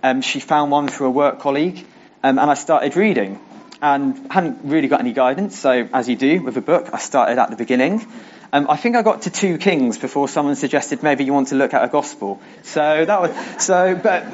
Um, 0.03 0.23
she 0.23 0.41
found 0.41 0.71
one 0.71 0.89
through 0.89 1.09
a 1.09 1.11
work 1.11 1.41
colleague, 1.41 1.85
um, 2.23 2.39
and 2.39 2.51
I 2.51 2.55
started 2.55 2.97
reading. 2.97 3.39
And 3.83 4.31
hadn't 4.31 4.61
really 4.65 4.89
got 4.89 5.01
any 5.01 5.13
guidance, 5.13 5.59
so 5.59 5.89
as 5.93 6.09
you 6.09 6.15
do 6.15 6.43
with 6.43 6.57
a 6.57 6.61
book, 6.61 6.91
I 6.93 6.99
started 6.99 7.39
at 7.39 7.51
the 7.51 7.57
beginning. 7.57 8.07
Um, 8.53 8.69
I 8.69 8.77
think 8.77 8.97
I 8.97 9.03
got 9.03 9.23
to 9.23 9.31
two 9.31 9.59
Kings 9.59 9.97
before 9.97 10.29
someone 10.29 10.55
suggested 10.55 11.03
maybe 11.03 11.25
you 11.25 11.33
want 11.33 11.49
to 11.49 11.55
look 11.55 11.73
at 11.73 11.83
a 11.83 11.89
Gospel. 11.89 12.41
So 12.63 13.05
that 13.05 13.21
was 13.21 13.65
so, 13.65 13.95
but 13.95 14.27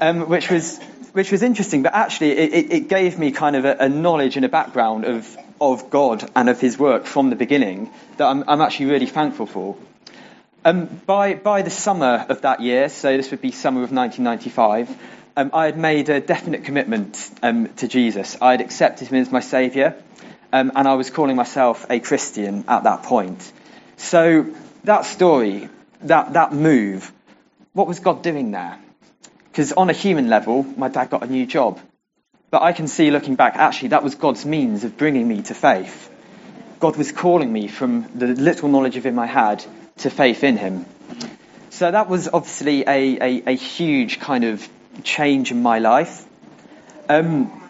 um, 0.00 0.28
which 0.28 0.50
was 0.50 0.78
which 1.14 1.32
was 1.32 1.42
interesting. 1.42 1.82
But 1.82 1.94
actually, 1.94 2.32
it, 2.32 2.72
it, 2.72 2.88
gave 2.88 3.18
me 3.18 3.30
kind 3.30 3.56
of 3.56 3.64
a, 3.64 3.76
a 3.80 3.88
knowledge 3.88 4.36
and 4.36 4.44
a 4.44 4.48
background 4.48 5.04
of 5.04 5.36
of 5.60 5.90
God 5.90 6.28
and 6.34 6.48
of 6.48 6.60
his 6.60 6.78
work 6.78 7.06
from 7.06 7.30
the 7.30 7.36
beginning 7.36 7.90
that 8.16 8.26
I'm, 8.26 8.44
I'm 8.48 8.60
actually 8.60 8.86
really 8.86 9.06
thankful 9.06 9.46
for. 9.46 9.76
Um, 10.64 10.86
by, 11.06 11.34
by 11.34 11.62
the 11.62 11.70
summer 11.70 12.26
of 12.28 12.42
that 12.42 12.60
year, 12.60 12.88
so 12.88 13.16
this 13.16 13.30
would 13.30 13.40
be 13.40 13.52
summer 13.52 13.82
of 13.82 13.92
1995, 13.92 14.96
um, 15.36 15.50
I 15.52 15.66
had 15.66 15.78
made 15.78 16.08
a 16.08 16.20
definite 16.20 16.64
commitment 16.64 17.30
um, 17.42 17.68
to 17.74 17.88
Jesus. 17.88 18.36
I 18.40 18.52
had 18.52 18.60
accepted 18.60 19.08
him 19.08 19.20
as 19.20 19.30
my 19.30 19.40
saviour, 19.40 19.94
um, 20.52 20.72
and 20.74 20.88
I 20.88 20.94
was 20.94 21.10
calling 21.10 21.36
myself 21.36 21.86
a 21.90 22.00
Christian 22.00 22.64
at 22.68 22.84
that 22.84 23.02
point. 23.02 23.52
So 23.96 24.54
that 24.84 25.04
story, 25.04 25.68
that, 26.02 26.32
that 26.32 26.52
move, 26.52 27.12
what 27.72 27.86
was 27.86 28.00
God 28.00 28.22
doing 28.22 28.50
there? 28.50 28.78
Because 29.54 29.72
on 29.72 29.88
a 29.88 29.92
human 29.92 30.28
level, 30.28 30.64
my 30.64 30.88
dad 30.88 31.10
got 31.10 31.22
a 31.22 31.28
new 31.28 31.46
job. 31.46 31.78
But 32.50 32.62
I 32.62 32.72
can 32.72 32.88
see 32.88 33.12
looking 33.12 33.36
back, 33.36 33.54
actually, 33.54 33.90
that 33.90 34.02
was 34.02 34.16
God's 34.16 34.44
means 34.44 34.82
of 34.82 34.96
bringing 34.96 35.28
me 35.28 35.42
to 35.42 35.54
faith. 35.54 36.10
God 36.80 36.96
was 36.96 37.12
calling 37.12 37.52
me 37.52 37.68
from 37.68 38.18
the 38.18 38.26
little 38.26 38.68
knowledge 38.68 38.96
of 38.96 39.06
Him 39.06 39.16
I 39.16 39.26
had 39.26 39.64
to 39.98 40.10
faith 40.10 40.42
in 40.42 40.56
Him. 40.56 40.86
So 41.70 41.88
that 41.88 42.08
was 42.08 42.26
obviously 42.26 42.82
a, 42.82 43.22
a, 43.22 43.42
a 43.46 43.54
huge 43.54 44.18
kind 44.18 44.42
of 44.42 44.68
change 45.04 45.52
in 45.52 45.62
my 45.62 45.78
life. 45.78 46.26
Um, 47.08 47.62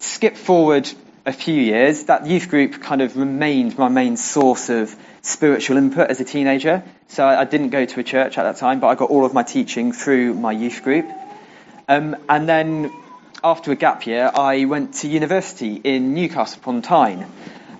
skip 0.00 0.36
forward 0.36 0.90
a 1.26 1.32
few 1.32 1.54
years, 1.54 2.04
that 2.04 2.26
youth 2.26 2.50
group 2.50 2.80
kind 2.82 3.00
of 3.00 3.16
remained 3.16 3.78
my 3.78 3.88
main 3.88 4.16
source 4.16 4.68
of 4.68 4.94
spiritual 5.22 5.78
input 5.78 6.10
as 6.10 6.20
a 6.20 6.24
teenager. 6.24 6.82
So 7.08 7.24
I, 7.24 7.40
I 7.40 7.44
didn't 7.44 7.70
go 7.70 7.84
to 7.84 8.00
a 8.00 8.02
church 8.02 8.36
at 8.36 8.42
that 8.42 8.56
time, 8.56 8.80
but 8.80 8.88
I 8.88 8.94
got 8.94 9.10
all 9.10 9.24
of 9.24 9.32
my 9.32 9.42
teaching 9.42 9.92
through 9.92 10.34
my 10.34 10.52
youth 10.52 10.82
group. 10.82 11.06
Um, 11.88 12.16
and 12.28 12.48
then 12.48 12.92
after 13.42 13.72
a 13.72 13.76
gap 13.76 14.06
year, 14.06 14.30
I 14.34 14.66
went 14.66 14.94
to 14.96 15.08
university 15.08 15.74
in 15.76 16.14
Newcastle 16.14 16.60
upon 16.60 16.82
Tyne. 16.82 17.26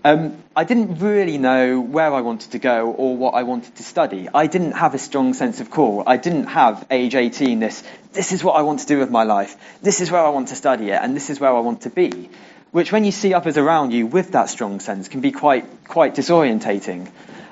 Um, 0.07 0.43
I 0.55 0.65
didn't 0.65 0.99
really 0.99 1.39
know 1.39 1.81
where 1.81 2.13
I 2.13 2.21
wanted 2.21 2.51
to 2.53 2.59
go 2.59 2.93
or 2.93 3.17
what 3.17 3.33
I 3.33 3.43
wanted 3.45 3.75
to 3.77 3.83
study. 3.83 4.29
I 4.33 4.47
didn't 4.47 4.73
have 4.73 4.95
a 4.95 4.99
strong 4.99 5.33
sense 5.33 5.61
of 5.61 5.71
call. 5.71 6.03
I 6.07 6.19
didn't 6.19 6.47
have 6.47 6.87
age 6.91 7.15
18 7.15 7.59
this, 7.59 7.83
this 8.13 8.33
is 8.33 8.45
what 8.45 8.53
I 8.53 8.63
want 8.63 8.81
to 8.81 8.87
do 8.87 8.99
with 8.99 9.11
my 9.11 9.23
life. 9.23 9.57
This 9.81 10.03
is 10.03 10.11
where 10.11 10.21
I 10.21 10.29
want 10.29 10.49
to 10.49 10.57
study 10.57 10.91
it 10.91 11.01
and 11.03 11.17
this 11.17 11.31
is 11.31 11.41
where 11.41 11.55
I 11.55 11.61
want 11.61 11.83
to 11.83 11.91
be. 11.91 12.29
Which 12.75 12.91
when 12.91 13.05
you 13.05 13.13
see 13.13 13.35
others 13.35 13.57
around 13.57 13.93
you 13.93 14.05
with 14.05 14.33
that 14.33 14.49
strong 14.49 14.81
sense 14.81 15.07
can 15.07 15.21
be 15.21 15.31
quite, 15.31 15.85
quite 15.87 16.17
disorientating. 16.17 17.09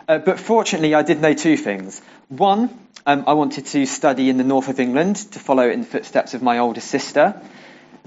Uh, 0.08 0.18
but 0.18 0.40
fortunately 0.40 0.96
I 0.96 1.02
did 1.02 1.20
know 1.20 1.32
two 1.32 1.56
things. 1.56 2.02
One, 2.26 2.76
um, 3.06 3.22
I 3.28 3.34
wanted 3.34 3.66
to 3.66 3.86
study 3.86 4.30
in 4.30 4.36
the 4.36 4.42
north 4.42 4.68
of 4.68 4.80
England 4.80 5.14
to 5.30 5.38
follow 5.38 5.70
in 5.70 5.82
the 5.82 5.86
footsteps 5.86 6.34
of 6.34 6.42
my 6.42 6.58
older 6.58 6.80
sister. 6.80 7.40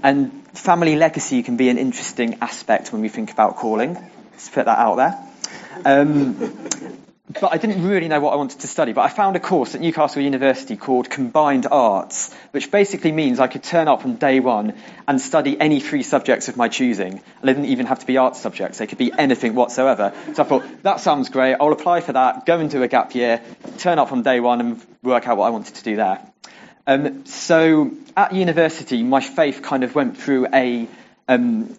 And 0.02 0.46
family 0.48 0.96
legacy 0.96 1.42
can 1.42 1.56
be 1.56 1.70
an 1.70 1.78
interesting 1.78 2.36
aspect 2.42 2.92
when 2.92 3.00
we 3.00 3.08
think 3.08 3.32
about 3.32 3.56
calling. 3.56 3.94
Let's 4.32 4.50
put 4.50 4.66
that 4.66 4.78
out 4.78 4.96
there. 4.96 5.18
Um, 5.86 6.98
but 7.28 7.52
I 7.52 7.58
didn't 7.58 7.84
really 7.84 8.06
know 8.06 8.20
what 8.20 8.32
I 8.32 8.36
wanted 8.36 8.60
to 8.60 8.68
study. 8.68 8.92
But 8.92 9.02
I 9.02 9.08
found 9.08 9.34
a 9.34 9.40
course 9.40 9.74
at 9.74 9.80
Newcastle 9.80 10.22
University 10.22 10.76
called 10.76 11.10
Combined 11.10 11.66
Arts, 11.70 12.32
which 12.52 12.70
basically 12.70 13.10
means 13.10 13.40
I 13.40 13.48
could 13.48 13.64
turn 13.64 13.88
up 13.88 14.04
on 14.04 14.14
day 14.16 14.38
one 14.38 14.74
and 15.08 15.20
study 15.20 15.60
any 15.60 15.80
three 15.80 16.04
subjects 16.04 16.48
of 16.48 16.56
my 16.56 16.68
choosing. 16.68 17.12
And 17.14 17.42
they 17.42 17.52
didn't 17.52 17.66
even 17.66 17.86
have 17.86 17.98
to 17.98 18.06
be 18.06 18.16
art 18.16 18.36
subjects, 18.36 18.78
they 18.78 18.86
could 18.86 18.98
be 18.98 19.12
anything 19.16 19.54
whatsoever. 19.54 20.12
So 20.34 20.42
I 20.42 20.46
thought, 20.46 20.82
that 20.84 21.00
sounds 21.00 21.28
great, 21.28 21.54
I'll 21.54 21.72
apply 21.72 22.00
for 22.00 22.12
that, 22.12 22.46
go 22.46 22.60
and 22.60 22.70
do 22.70 22.82
a 22.82 22.88
gap 22.88 23.14
year, 23.14 23.42
turn 23.78 23.98
up 23.98 24.12
on 24.12 24.22
day 24.22 24.38
one 24.38 24.60
and 24.60 24.86
work 25.02 25.26
out 25.26 25.36
what 25.36 25.46
I 25.46 25.50
wanted 25.50 25.74
to 25.74 25.82
do 25.82 25.96
there. 25.96 26.20
Um, 26.86 27.26
so 27.26 27.90
at 28.16 28.32
university, 28.32 29.02
my 29.02 29.20
faith 29.20 29.62
kind 29.62 29.82
of 29.82 29.96
went 29.96 30.16
through 30.16 30.46
a, 30.54 30.88
um, 31.26 31.76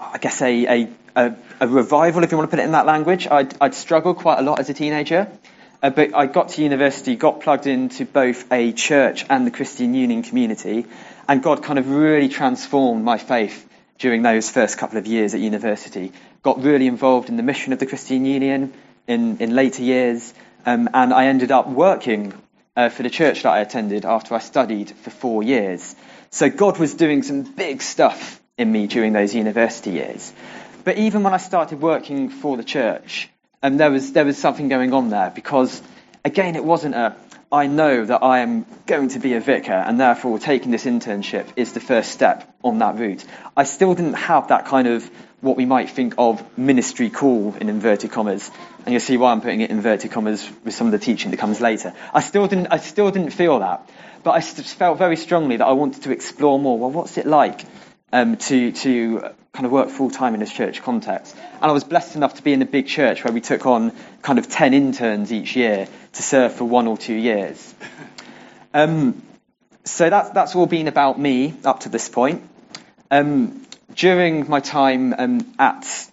I 0.00 0.18
guess 0.18 0.40
a, 0.42 0.66
a, 0.66 0.88
a, 1.16 1.36
a, 1.60 1.68
revival, 1.68 2.22
if 2.22 2.30
you 2.30 2.38
want 2.38 2.50
to 2.50 2.56
put 2.56 2.60
it 2.60 2.66
in 2.66 2.72
that 2.72 2.86
language. 2.86 3.26
I'd, 3.26 3.54
I'd 3.60 3.74
struggled 3.74 4.18
quite 4.18 4.38
a 4.38 4.42
lot 4.42 4.60
as 4.60 4.70
a 4.70 4.74
teenager, 4.74 5.30
uh, 5.82 5.90
but 5.90 6.14
I 6.14 6.26
got 6.26 6.50
to 6.50 6.62
university, 6.62 7.16
got 7.16 7.40
plugged 7.40 7.66
into 7.66 8.04
both 8.04 8.50
a 8.52 8.72
church 8.72 9.24
and 9.28 9.46
the 9.46 9.50
Christian 9.50 9.94
Union 9.94 10.22
community, 10.22 10.86
and 11.28 11.42
God 11.42 11.62
kind 11.62 11.78
of 11.78 11.90
really 11.90 12.28
transformed 12.28 13.04
my 13.04 13.18
faith 13.18 13.68
during 13.98 14.22
those 14.22 14.48
first 14.48 14.78
couple 14.78 14.98
of 14.98 15.06
years 15.06 15.34
at 15.34 15.40
university. 15.40 16.12
Got 16.42 16.62
really 16.62 16.86
involved 16.86 17.28
in 17.28 17.36
the 17.36 17.42
mission 17.42 17.72
of 17.72 17.78
the 17.78 17.86
Christian 17.86 18.24
Union 18.24 18.72
in, 19.06 19.38
in 19.38 19.54
later 19.54 19.82
years, 19.82 20.32
um, 20.64 20.88
and 20.94 21.12
I 21.12 21.26
ended 21.26 21.50
up 21.50 21.68
working 21.68 22.32
uh, 22.76 22.88
for 22.88 23.02
the 23.02 23.10
church 23.10 23.42
that 23.42 23.50
I 23.50 23.58
attended 23.60 24.04
after 24.04 24.34
I 24.34 24.38
studied 24.38 24.90
for 24.90 25.10
four 25.10 25.42
years. 25.42 25.96
So 26.30 26.48
God 26.48 26.78
was 26.78 26.94
doing 26.94 27.22
some 27.22 27.42
big 27.42 27.82
stuff 27.82 28.40
in 28.58 28.70
me 28.70 28.86
during 28.86 29.12
those 29.12 29.34
university 29.34 29.90
years. 29.90 30.32
But 30.84 30.98
even 30.98 31.22
when 31.22 31.32
I 31.32 31.38
started 31.38 31.80
working 31.80 32.28
for 32.28 32.56
the 32.56 32.64
church, 32.64 33.30
and 33.62 33.80
there 33.80 33.90
was 33.90 34.12
there 34.12 34.24
was 34.24 34.38
something 34.38 34.68
going 34.68 34.92
on 34.92 35.10
there 35.10 35.32
because 35.34 35.82
again 36.24 36.56
it 36.56 36.64
wasn't 36.64 36.94
a 36.94 37.16
I 37.50 37.66
know 37.66 38.04
that 38.04 38.22
I 38.22 38.40
am 38.40 38.66
going 38.86 39.08
to 39.10 39.18
be 39.18 39.32
a 39.32 39.40
vicar 39.40 39.72
and 39.72 39.98
therefore 39.98 40.38
taking 40.38 40.70
this 40.70 40.84
internship 40.84 41.46
is 41.56 41.72
the 41.72 41.80
first 41.80 42.12
step 42.12 42.54
on 42.62 42.80
that 42.80 42.98
route. 42.98 43.24
I 43.56 43.64
still 43.64 43.94
didn't 43.94 44.14
have 44.14 44.48
that 44.48 44.66
kind 44.66 44.86
of 44.86 45.10
what 45.40 45.56
we 45.56 45.64
might 45.64 45.88
think 45.88 46.14
of 46.18 46.58
ministry 46.58 47.08
call 47.08 47.54
in 47.54 47.70
inverted 47.70 48.10
commas. 48.10 48.50
And 48.84 48.92
you'll 48.92 49.00
see 49.00 49.16
why 49.16 49.32
I'm 49.32 49.40
putting 49.40 49.62
it 49.62 49.70
in 49.70 49.78
inverted 49.78 50.10
commas 50.10 50.46
with 50.62 50.74
some 50.74 50.88
of 50.88 50.92
the 50.92 50.98
teaching 50.98 51.30
that 51.30 51.38
comes 51.38 51.58
later. 51.58 51.94
I 52.12 52.20
still 52.20 52.48
didn't, 52.48 52.66
I 52.70 52.76
still 52.78 53.10
didn't 53.10 53.30
feel 53.30 53.60
that. 53.60 53.88
But 54.24 54.32
I 54.32 54.40
felt 54.42 54.98
very 54.98 55.16
strongly 55.16 55.56
that 55.56 55.66
I 55.66 55.72
wanted 55.72 56.02
to 56.02 56.10
explore 56.10 56.58
more. 56.58 56.78
Well, 56.78 56.90
what's 56.90 57.16
it 57.16 57.26
like 57.26 57.64
um, 58.12 58.36
to, 58.36 58.72
to 58.72 59.20
kind 59.52 59.66
of 59.66 59.72
work 59.72 59.88
full 59.88 60.10
time 60.10 60.34
in 60.34 60.40
this 60.40 60.52
church 60.52 60.82
context. 60.82 61.36
And 61.54 61.64
I 61.64 61.72
was 61.72 61.84
blessed 61.84 62.16
enough 62.16 62.34
to 62.34 62.42
be 62.42 62.52
in 62.52 62.62
a 62.62 62.66
big 62.66 62.86
church 62.86 63.24
where 63.24 63.32
we 63.32 63.40
took 63.40 63.66
on 63.66 63.92
kind 64.22 64.38
of 64.38 64.48
10 64.48 64.74
interns 64.74 65.32
each 65.32 65.56
year 65.56 65.88
to 66.12 66.22
serve 66.22 66.54
for 66.54 66.64
one 66.64 66.86
or 66.86 66.96
two 66.96 67.14
years. 67.14 67.74
Um, 68.74 69.22
so 69.84 70.10
that's, 70.10 70.30
that's 70.30 70.54
all 70.54 70.66
been 70.66 70.88
about 70.88 71.18
me 71.18 71.54
up 71.64 71.80
to 71.80 71.88
this 71.88 72.08
point. 72.08 72.42
Um, 73.10 73.66
during 73.94 74.48
my 74.48 74.60
time 74.60 75.14
um, 75.16 75.54
at, 75.58 76.10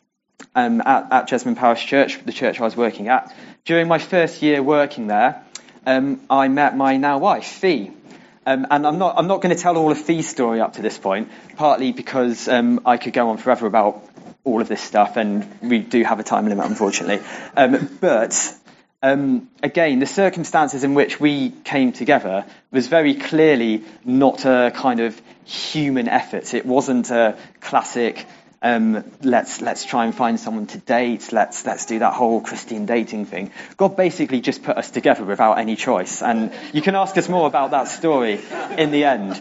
um, 0.55 0.81
at, 0.81 1.11
at 1.11 1.29
Jesmond 1.29 1.57
Parish 1.57 1.85
Church, 1.85 2.23
the 2.23 2.31
church 2.31 2.59
I 2.59 2.63
was 2.63 2.75
working 2.75 3.09
at, 3.09 3.35
during 3.65 3.87
my 3.87 3.99
first 3.99 4.41
year 4.41 4.63
working 4.63 5.07
there, 5.07 5.43
um, 5.85 6.21
I 6.29 6.47
met 6.47 6.75
my 6.75 6.97
now 6.97 7.17
wife, 7.17 7.45
Fee. 7.45 7.91
Um, 8.45 8.67
and 8.69 8.85
I'm 8.85 8.99
not, 8.99 9.15
I'm 9.17 9.27
not 9.27 9.41
going 9.41 9.55
to 9.55 9.61
tell 9.61 9.77
all 9.77 9.91
of 9.91 9.97
Fee's 9.97 10.29
story 10.29 10.61
up 10.61 10.73
to 10.73 10.81
this 10.81 10.97
point, 10.97 11.29
partly 11.55 11.91
because 11.91 12.47
um, 12.47 12.81
I 12.85 12.97
could 12.97 13.13
go 13.13 13.29
on 13.29 13.37
forever 13.37 13.65
about 13.65 14.03
all 14.43 14.61
of 14.61 14.67
this 14.67 14.81
stuff, 14.81 15.17
and 15.17 15.59
we 15.61 15.79
do 15.79 16.03
have 16.03 16.19
a 16.19 16.23
time 16.23 16.47
limit, 16.47 16.65
unfortunately. 16.65 17.25
Um, 17.57 17.97
but 17.99 18.55
um, 19.01 19.49
again, 19.63 19.99
the 19.99 20.05
circumstances 20.05 20.83
in 20.83 20.93
which 20.93 21.19
we 21.19 21.51
came 21.63 21.91
together 21.91 22.45
was 22.71 22.87
very 22.87 23.15
clearly 23.15 23.83
not 24.03 24.45
a 24.45 24.71
kind 24.75 24.99
of 24.99 25.19
human 25.43 26.07
effort. 26.07 26.53
It 26.53 26.65
wasn't 26.65 27.09
a 27.11 27.37
classic 27.61 28.25
um, 28.65 29.03
let's 29.21 29.61
let's 29.61 29.85
try 29.85 30.05
and 30.05 30.15
find 30.15 30.39
someone 30.39 30.65
to 30.67 30.79
date. 30.79 31.31
Let's 31.31 31.67
let's 31.67 31.85
do 31.85 31.99
that 31.99 32.13
whole 32.13 32.41
Christian 32.41 32.87
dating 32.87 33.27
thing. 33.27 33.51
God 33.77 33.95
basically 33.95 34.41
just 34.41 34.63
put 34.63 34.75
us 34.75 34.89
together 34.89 35.23
without 35.23 35.59
any 35.59 35.75
choice, 35.75 36.23
and 36.23 36.51
you 36.73 36.81
can 36.81 36.95
ask 36.95 37.15
us 37.15 37.29
more 37.29 37.45
about 37.45 37.71
that 37.71 37.87
story 37.87 38.41
in 38.75 38.89
the 38.89 39.03
end. 39.03 39.39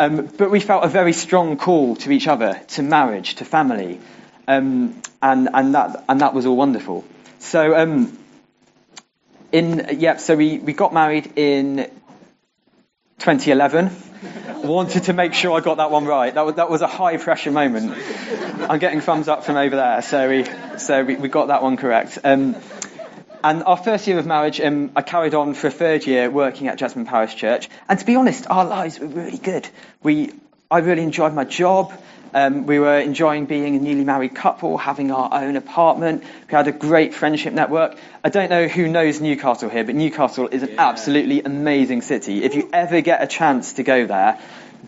Um, 0.00 0.24
but 0.38 0.50
we 0.50 0.58
felt 0.58 0.84
a 0.84 0.88
very 0.88 1.12
strong 1.12 1.58
call 1.58 1.96
to 1.96 2.10
each 2.10 2.26
other, 2.26 2.62
to 2.68 2.82
marriage, 2.82 3.34
to 3.36 3.44
family, 3.44 4.00
um, 4.48 5.02
and 5.20 5.50
and 5.52 5.74
that 5.74 6.04
and 6.08 6.22
that 6.22 6.32
was 6.32 6.46
all 6.46 6.56
wonderful. 6.56 7.04
So 7.40 7.76
um, 7.76 8.18
in 9.52 9.98
yeah, 9.98 10.16
so 10.16 10.34
we 10.34 10.58
we 10.60 10.72
got 10.72 10.94
married 10.94 11.34
in 11.36 11.90
2011 13.18 13.90
wanted 14.62 15.04
to 15.04 15.12
make 15.12 15.34
sure 15.34 15.56
I 15.56 15.60
got 15.60 15.78
that 15.78 15.90
one 15.90 16.04
right. 16.04 16.32
That 16.32 16.46
was, 16.46 16.54
that 16.56 16.70
was 16.70 16.82
a 16.82 16.86
high 16.86 17.16
pressure 17.16 17.50
moment. 17.50 17.96
I'm 18.68 18.78
getting 18.78 19.00
thumbs 19.00 19.28
up 19.28 19.44
from 19.44 19.56
over 19.56 19.74
there, 19.74 20.02
so 20.02 20.28
we, 20.28 20.46
so 20.78 21.02
we, 21.04 21.16
we 21.16 21.28
got 21.28 21.48
that 21.48 21.62
one 21.62 21.76
correct. 21.76 22.18
Um, 22.22 22.56
and 23.44 23.64
our 23.64 23.76
first 23.76 24.06
year 24.06 24.18
of 24.18 24.26
marriage, 24.26 24.60
um, 24.60 24.92
I 24.94 25.02
carried 25.02 25.34
on 25.34 25.54
for 25.54 25.66
a 25.66 25.70
third 25.70 26.06
year 26.06 26.30
working 26.30 26.68
at 26.68 26.78
Jesmond 26.78 27.08
Parish 27.08 27.34
Church. 27.34 27.68
And 27.88 27.98
to 27.98 28.06
be 28.06 28.14
honest, 28.14 28.46
our 28.48 28.64
lives 28.64 29.00
were 29.00 29.08
really 29.08 29.38
good. 29.38 29.68
We, 30.02 30.32
I 30.70 30.78
really 30.78 31.02
enjoyed 31.02 31.34
my 31.34 31.44
job. 31.44 31.92
Um, 32.34 32.66
we 32.66 32.78
were 32.78 32.98
enjoying 32.98 33.46
being 33.46 33.76
a 33.76 33.78
newly 33.78 34.04
married 34.04 34.34
couple, 34.34 34.78
having 34.78 35.10
our 35.10 35.28
own 35.32 35.56
apartment. 35.56 36.22
We 36.22 36.54
had 36.54 36.68
a 36.68 36.72
great 36.72 37.14
friendship 37.14 37.52
network. 37.52 37.96
I 38.24 38.30
don't 38.30 38.50
know 38.50 38.68
who 38.68 38.88
knows 38.88 39.20
Newcastle 39.20 39.68
here, 39.68 39.84
but 39.84 39.94
Newcastle 39.94 40.48
is 40.48 40.62
an 40.62 40.70
yeah. 40.70 40.88
absolutely 40.88 41.42
amazing 41.42 42.02
city. 42.02 42.42
If 42.42 42.54
you 42.54 42.68
ever 42.72 43.00
get 43.00 43.22
a 43.22 43.26
chance 43.26 43.74
to 43.74 43.82
go 43.82 44.06
there, 44.06 44.38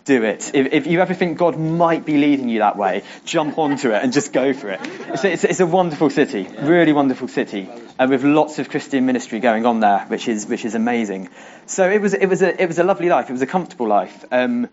do 0.04 0.22
it. 0.24 0.50
If, 0.54 0.72
if, 0.72 0.86
you 0.86 1.00
ever 1.00 1.14
think 1.14 1.38
God 1.38 1.58
might 1.58 2.04
be 2.04 2.16
leading 2.18 2.48
you 2.48 2.58
that 2.58 2.76
way, 2.76 3.02
jump 3.24 3.58
onto 3.58 3.90
it 3.90 4.02
and 4.02 4.12
just 4.12 4.32
go 4.32 4.52
for 4.52 4.70
it. 4.70 4.80
It's 4.82 5.24
a, 5.24 5.32
it's 5.32 5.44
it's 5.44 5.60
a 5.60 5.66
wonderful 5.66 6.10
city, 6.10 6.48
really 6.60 6.92
wonderful 6.92 7.28
city, 7.28 7.68
and 7.98 8.10
with 8.10 8.24
lots 8.24 8.58
of 8.58 8.68
Christian 8.68 9.06
ministry 9.06 9.40
going 9.40 9.66
on 9.66 9.80
there, 9.80 10.00
which 10.08 10.28
is 10.28 10.46
which 10.46 10.64
is 10.64 10.74
amazing. 10.74 11.28
So 11.66 11.88
it 11.88 12.00
was 12.00 12.12
it 12.14 12.26
was 12.26 12.42
a 12.42 12.60
it 12.60 12.66
was 12.66 12.78
a 12.78 12.84
lovely 12.84 13.08
life. 13.08 13.28
It 13.28 13.32
was 13.32 13.42
a 13.42 13.46
comfortable 13.46 13.86
life. 13.86 14.24
Um, 14.30 14.68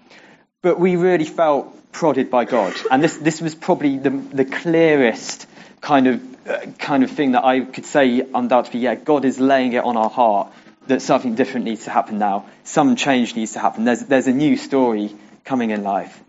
but 0.61 0.79
we 0.79 0.95
really 0.95 1.25
felt 1.25 1.91
prodded 1.91 2.29
by 2.29 2.45
God. 2.45 2.73
And 2.89 3.03
this, 3.03 3.17
this 3.17 3.41
was 3.41 3.55
probably 3.55 3.97
the, 3.97 4.09
the 4.09 4.45
clearest 4.45 5.47
kind 5.81 6.07
of, 6.07 6.47
uh, 6.47 6.65
kind 6.77 7.03
of 7.03 7.11
thing 7.11 7.33
that 7.33 7.43
I 7.43 7.61
could 7.61 7.85
say 7.85 8.25
undoubtedly, 8.33 8.81
yeah, 8.81 8.95
God 8.95 9.25
is 9.25 9.39
laying 9.39 9.73
it 9.73 9.83
on 9.83 9.97
our 9.97 10.09
heart 10.09 10.51
that 10.87 11.01
something 11.01 11.35
different 11.35 11.65
needs 11.65 11.85
to 11.85 11.91
happen 11.91 12.17
now. 12.17 12.45
Some 12.63 12.95
change 12.95 13.35
needs 13.35 13.53
to 13.53 13.59
happen. 13.59 13.85
There's, 13.85 14.01
there's 14.01 14.27
a 14.27 14.33
new 14.33 14.57
story 14.57 15.15
coming 15.43 15.71
in 15.71 15.83
life. 15.83 16.19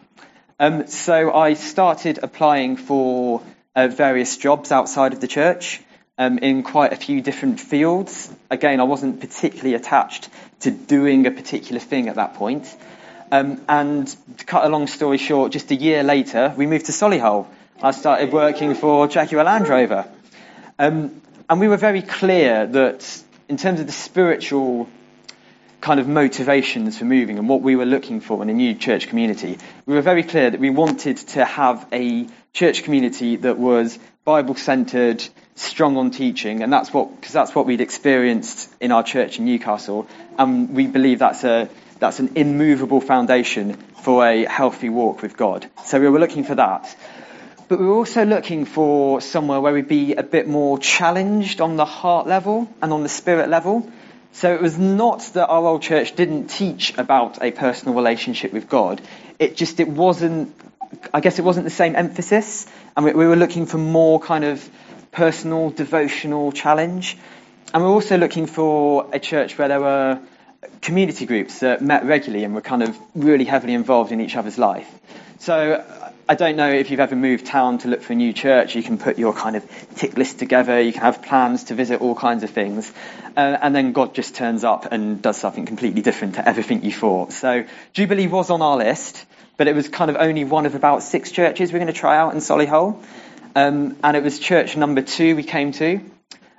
Um, 0.58 0.86
so 0.86 1.32
I 1.32 1.54
started 1.54 2.20
applying 2.22 2.76
for 2.76 3.42
uh, 3.74 3.88
various 3.88 4.36
jobs 4.36 4.70
outside 4.70 5.12
of 5.12 5.20
the 5.20 5.26
church 5.26 5.80
um, 6.18 6.38
in 6.38 6.62
quite 6.62 6.92
a 6.92 6.96
few 6.96 7.20
different 7.20 7.60
fields. 7.60 8.32
Again, 8.50 8.80
I 8.80 8.84
wasn't 8.84 9.20
particularly 9.20 9.74
attached 9.74 10.28
to 10.60 10.70
doing 10.70 11.26
a 11.26 11.30
particular 11.30 11.80
thing 11.80 12.08
at 12.08 12.16
that 12.16 12.34
point. 12.34 12.74
Um, 13.32 13.62
and 13.66 14.06
to 14.36 14.44
cut 14.44 14.66
a 14.66 14.68
long 14.68 14.86
story 14.86 15.16
short, 15.16 15.52
just 15.52 15.70
a 15.70 15.74
year 15.74 16.02
later, 16.02 16.52
we 16.54 16.66
moved 16.66 16.84
to 16.86 16.92
Solihull. 16.92 17.46
I 17.82 17.92
started 17.92 18.30
working 18.30 18.74
for 18.74 19.08
Jaguar 19.08 19.44
Land 19.44 19.68
Rover. 19.68 20.06
Um, 20.78 21.22
and 21.48 21.58
we 21.58 21.66
were 21.66 21.78
very 21.78 22.02
clear 22.02 22.66
that 22.66 23.22
in 23.48 23.56
terms 23.56 23.80
of 23.80 23.86
the 23.86 23.92
spiritual 23.92 24.86
kind 25.80 25.98
of 25.98 26.06
motivations 26.06 26.98
for 26.98 27.06
moving 27.06 27.38
and 27.38 27.48
what 27.48 27.62
we 27.62 27.74
were 27.74 27.86
looking 27.86 28.20
for 28.20 28.42
in 28.42 28.50
a 28.50 28.52
new 28.52 28.74
church 28.74 29.08
community, 29.08 29.56
we 29.86 29.94
were 29.94 30.02
very 30.02 30.24
clear 30.24 30.50
that 30.50 30.60
we 30.60 30.68
wanted 30.68 31.16
to 31.16 31.42
have 31.46 31.88
a 31.90 32.26
church 32.52 32.82
community 32.82 33.36
that 33.36 33.56
was 33.56 33.98
Bible 34.26 34.56
centered, 34.56 35.26
strong 35.54 35.96
on 35.96 36.10
teaching, 36.10 36.62
and 36.62 36.70
that's 36.70 36.92
what 36.92 37.16
because 37.16 37.32
that's 37.32 37.54
what 37.54 37.64
we'd 37.64 37.80
experienced 37.80 38.70
in 38.78 38.92
our 38.92 39.02
church 39.02 39.38
in 39.38 39.46
Newcastle, 39.46 40.06
and 40.38 40.74
we 40.74 40.86
believe 40.86 41.18
that's 41.18 41.44
a 41.44 41.70
that's 42.02 42.18
an 42.18 42.32
immovable 42.34 43.00
foundation 43.00 43.74
for 44.02 44.26
a 44.26 44.44
healthy 44.44 44.88
walk 44.88 45.22
with 45.22 45.36
God. 45.36 45.70
So 45.84 46.00
we 46.00 46.08
were 46.08 46.18
looking 46.18 46.42
for 46.42 46.56
that. 46.56 46.96
But 47.68 47.78
we 47.78 47.86
were 47.86 47.94
also 47.94 48.24
looking 48.24 48.64
for 48.64 49.20
somewhere 49.20 49.60
where 49.60 49.72
we'd 49.72 49.86
be 49.86 50.14
a 50.14 50.24
bit 50.24 50.48
more 50.48 50.80
challenged 50.80 51.60
on 51.60 51.76
the 51.76 51.84
heart 51.84 52.26
level 52.26 52.68
and 52.82 52.92
on 52.92 53.04
the 53.04 53.08
spirit 53.08 53.48
level. 53.48 53.88
So 54.32 54.52
it 54.52 54.60
was 54.60 54.76
not 54.76 55.20
that 55.34 55.46
our 55.46 55.64
old 55.64 55.82
church 55.82 56.16
didn't 56.16 56.48
teach 56.48 56.98
about 56.98 57.40
a 57.40 57.52
personal 57.52 57.94
relationship 57.94 58.52
with 58.52 58.68
God. 58.68 59.00
It 59.38 59.56
just, 59.56 59.78
it 59.78 59.86
wasn't, 59.86 60.52
I 61.14 61.20
guess 61.20 61.38
it 61.38 61.44
wasn't 61.44 61.64
the 61.64 61.70
same 61.70 61.94
emphasis. 61.94 62.66
And 62.96 63.04
we, 63.04 63.12
we 63.12 63.26
were 63.28 63.36
looking 63.36 63.66
for 63.66 63.78
more 63.78 64.18
kind 64.18 64.42
of 64.42 64.68
personal, 65.12 65.70
devotional 65.70 66.50
challenge. 66.50 67.16
And 67.72 67.84
we're 67.84 67.90
also 67.90 68.18
looking 68.18 68.46
for 68.46 69.08
a 69.12 69.20
church 69.20 69.56
where 69.56 69.68
there 69.68 69.80
were 69.80 70.20
community 70.80 71.26
groups 71.26 71.60
that 71.60 71.80
met 71.82 72.04
regularly 72.04 72.44
and 72.44 72.54
were 72.54 72.60
kind 72.60 72.82
of 72.82 72.96
really 73.14 73.44
heavily 73.44 73.74
involved 73.74 74.12
in 74.12 74.20
each 74.20 74.36
other's 74.36 74.58
life. 74.58 74.88
So 75.38 75.84
I 76.28 76.36
don't 76.36 76.54
know 76.56 76.70
if 76.70 76.90
you've 76.90 77.00
ever 77.00 77.16
moved 77.16 77.46
town 77.46 77.78
to 77.78 77.88
look 77.88 78.02
for 78.02 78.12
a 78.12 78.16
new 78.16 78.32
church. 78.32 78.76
You 78.76 78.82
can 78.82 78.96
put 78.96 79.18
your 79.18 79.32
kind 79.32 79.56
of 79.56 79.64
tick 79.96 80.16
list 80.16 80.38
together. 80.38 80.80
You 80.80 80.92
can 80.92 81.02
have 81.02 81.22
plans 81.22 81.64
to 81.64 81.74
visit 81.74 82.00
all 82.00 82.14
kinds 82.14 82.44
of 82.44 82.50
things. 82.50 82.92
Uh, 83.36 83.58
and 83.60 83.74
then 83.74 83.92
God 83.92 84.14
just 84.14 84.36
turns 84.36 84.62
up 84.62 84.92
and 84.92 85.20
does 85.20 85.36
something 85.36 85.66
completely 85.66 86.00
different 86.00 86.36
to 86.36 86.48
everything 86.48 86.84
you 86.84 86.92
thought. 86.92 87.32
So 87.32 87.64
Jubilee 87.92 88.28
was 88.28 88.50
on 88.50 88.62
our 88.62 88.76
list, 88.76 89.26
but 89.56 89.66
it 89.66 89.74
was 89.74 89.88
kind 89.88 90.10
of 90.10 90.16
only 90.16 90.44
one 90.44 90.64
of 90.64 90.76
about 90.76 91.02
six 91.02 91.32
churches 91.32 91.72
we're 91.72 91.80
going 91.80 91.92
to 91.92 91.92
try 91.92 92.16
out 92.16 92.34
in 92.34 92.38
Solihull. 92.38 93.02
Um, 93.56 93.96
and 94.04 94.16
it 94.16 94.22
was 94.22 94.38
church 94.38 94.76
number 94.76 95.02
two 95.02 95.34
we 95.34 95.42
came 95.42 95.72
to. 95.72 95.96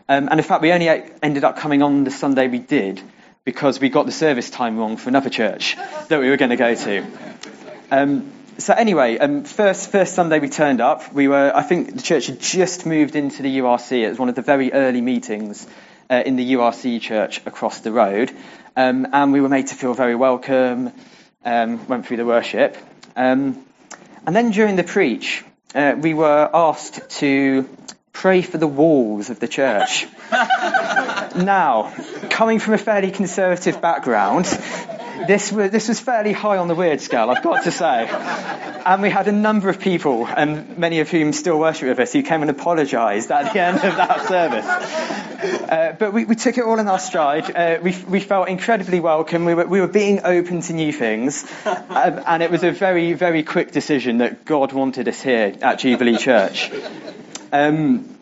Um, 0.09 0.27
and 0.29 0.33
in 0.33 0.43
fact, 0.43 0.61
we 0.61 0.73
only 0.73 0.89
ended 0.89 1.45
up 1.45 1.57
coming 1.57 1.81
on 1.81 2.03
the 2.03 2.11
Sunday 2.11 2.49
we 2.49 2.59
did 2.59 3.01
because 3.45 3.79
we 3.79 3.89
got 3.89 4.05
the 4.05 4.11
service 4.11 4.49
time 4.49 4.77
wrong 4.77 4.97
for 4.97 5.09
another 5.09 5.29
church 5.29 5.75
that 6.07 6.19
we 6.19 6.29
were 6.29 6.37
going 6.37 6.51
to 6.51 6.55
go 6.57 6.75
to. 6.75 7.05
Um, 7.91 8.31
so 8.57 8.73
anyway, 8.73 9.17
um, 9.17 9.43
first 9.43 9.91
first 9.91 10.13
Sunday 10.13 10.39
we 10.39 10.49
turned 10.49 10.79
up. 10.79 11.11
We 11.13 11.27
were, 11.27 11.51
I 11.53 11.63
think, 11.63 11.95
the 11.95 12.01
church 12.01 12.27
had 12.27 12.39
just 12.39 12.85
moved 12.85 13.15
into 13.15 13.43
the 13.43 13.59
URC. 13.59 13.91
It 14.03 14.09
was 14.09 14.19
one 14.19 14.29
of 14.29 14.35
the 14.35 14.41
very 14.41 14.71
early 14.71 15.01
meetings 15.01 15.67
uh, 16.09 16.21
in 16.25 16.35
the 16.35 16.53
URC 16.53 17.01
church 17.01 17.41
across 17.45 17.79
the 17.79 17.91
road, 17.91 18.31
um, 18.75 19.07
and 19.11 19.33
we 19.33 19.41
were 19.41 19.49
made 19.49 19.67
to 19.67 19.75
feel 19.75 19.93
very 19.93 20.15
welcome. 20.15 20.91
Um, 21.43 21.85
went 21.87 22.05
through 22.07 22.17
the 22.17 22.25
worship, 22.25 22.77
um, 23.17 23.65
and 24.25 24.35
then 24.35 24.51
during 24.51 24.77
the 24.77 24.83
preach, 24.83 25.43
uh, 25.75 25.95
we 25.97 26.13
were 26.13 26.49
asked 26.53 27.09
to 27.19 27.67
pray 28.13 28.41
for 28.41 28.57
the 28.57 28.67
walls 28.67 29.29
of 29.29 29.39
the 29.39 29.47
church. 29.47 30.07
now, 31.35 31.93
coming 32.29 32.59
from 32.59 32.73
a 32.73 32.77
fairly 32.77 33.11
conservative 33.11 33.81
background, 33.81 34.45
this 35.27 35.51
was, 35.51 35.71
this 35.71 35.87
was 35.87 35.99
fairly 35.99 36.33
high 36.33 36.57
on 36.57 36.67
the 36.67 36.75
weird 36.75 37.01
scale, 37.01 37.29
I've 37.29 37.43
got 37.43 37.63
to 37.63 37.71
say. 37.71 38.07
and 38.85 39.01
we 39.01 39.09
had 39.09 39.27
a 39.27 39.31
number 39.31 39.69
of 39.69 39.79
people, 39.79 40.27
and 40.27 40.77
many 40.77 40.99
of 40.99 41.09
whom 41.09 41.33
still 41.33 41.59
worship 41.59 41.87
with 41.87 41.99
us, 41.99 42.13
who 42.13 42.23
came 42.23 42.41
and 42.41 42.51
apologised 42.51 43.31
at 43.31 43.53
the 43.53 43.59
end 43.59 43.77
of 43.77 43.95
that 43.95 44.27
service. 44.27 44.65
Uh, 45.69 45.95
but 45.97 46.13
we, 46.13 46.25
we, 46.25 46.35
took 46.35 46.57
it 46.57 46.63
all 46.63 46.79
in 46.79 46.87
our 46.87 46.99
stride. 46.99 47.53
Uh, 47.55 47.79
we, 47.81 47.95
we, 48.07 48.19
felt 48.19 48.47
incredibly 48.47 48.99
welcome. 48.99 49.45
We 49.45 49.53
were, 49.53 49.65
we 49.65 49.81
were 49.81 49.87
being 49.87 50.21
open 50.23 50.61
to 50.61 50.73
new 50.73 50.93
things. 50.93 51.45
Uh, 51.65 52.23
and 52.25 52.41
it 52.41 52.49
was 52.49 52.63
a 52.63 52.71
very, 52.71 53.13
very 53.13 53.43
quick 53.43 53.71
decision 53.71 54.19
that 54.19 54.45
God 54.45 54.71
wanted 54.71 55.07
us 55.07 55.21
here 55.21 55.53
at 55.61 55.79
Jubilee 55.79 56.17
Church. 56.17 56.71
Um, 57.51 58.12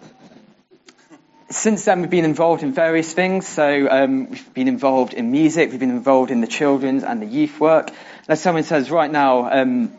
since 1.51 1.85
then, 1.85 2.01
we've 2.01 2.09
been 2.09 2.25
involved 2.25 2.63
in 2.63 2.73
various 2.73 3.13
things. 3.13 3.47
So 3.47 3.87
um, 3.89 4.29
we've 4.29 4.53
been 4.53 4.67
involved 4.67 5.13
in 5.13 5.31
music, 5.31 5.71
we've 5.71 5.79
been 5.79 5.89
involved 5.89 6.31
in 6.31 6.41
the 6.41 6.47
children's 6.47 7.03
and 7.03 7.21
the 7.21 7.25
youth 7.25 7.59
work. 7.59 7.91
As 8.27 8.41
someone 8.41 8.63
says 8.63 8.89
right 8.89 9.11
now, 9.11 9.51
um, 9.51 9.91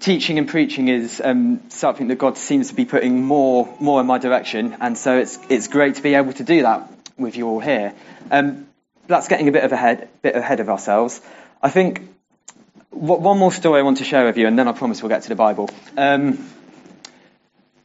teaching 0.00 0.38
and 0.38 0.48
preaching 0.48 0.88
is 0.88 1.20
um, 1.24 1.60
something 1.70 2.08
that 2.08 2.16
God 2.16 2.36
seems 2.38 2.68
to 2.68 2.74
be 2.74 2.84
putting 2.84 3.22
more 3.22 3.74
more 3.80 4.00
in 4.00 4.06
my 4.06 4.18
direction, 4.18 4.76
and 4.80 4.96
so 4.96 5.18
it's 5.18 5.38
it's 5.48 5.68
great 5.68 5.96
to 5.96 6.02
be 6.02 6.14
able 6.14 6.32
to 6.34 6.44
do 6.44 6.62
that 6.62 6.90
with 7.18 7.36
you 7.36 7.48
all 7.48 7.60
here. 7.60 7.94
Um, 8.30 8.68
that's 9.06 9.28
getting 9.28 9.48
a 9.48 9.52
bit 9.52 9.64
of 9.64 9.72
ahead 9.72 10.08
bit 10.22 10.36
ahead 10.36 10.60
of 10.60 10.68
ourselves. 10.68 11.20
I 11.62 11.70
think 11.70 12.08
what, 12.90 13.20
one 13.20 13.38
more 13.38 13.52
story 13.52 13.80
I 13.80 13.82
want 13.82 13.98
to 13.98 14.04
share 14.04 14.24
with 14.24 14.36
you, 14.36 14.46
and 14.46 14.58
then 14.58 14.68
I 14.68 14.72
promise 14.72 15.02
we'll 15.02 15.10
get 15.10 15.22
to 15.22 15.28
the 15.28 15.34
Bible. 15.34 15.68
Um, 15.96 16.48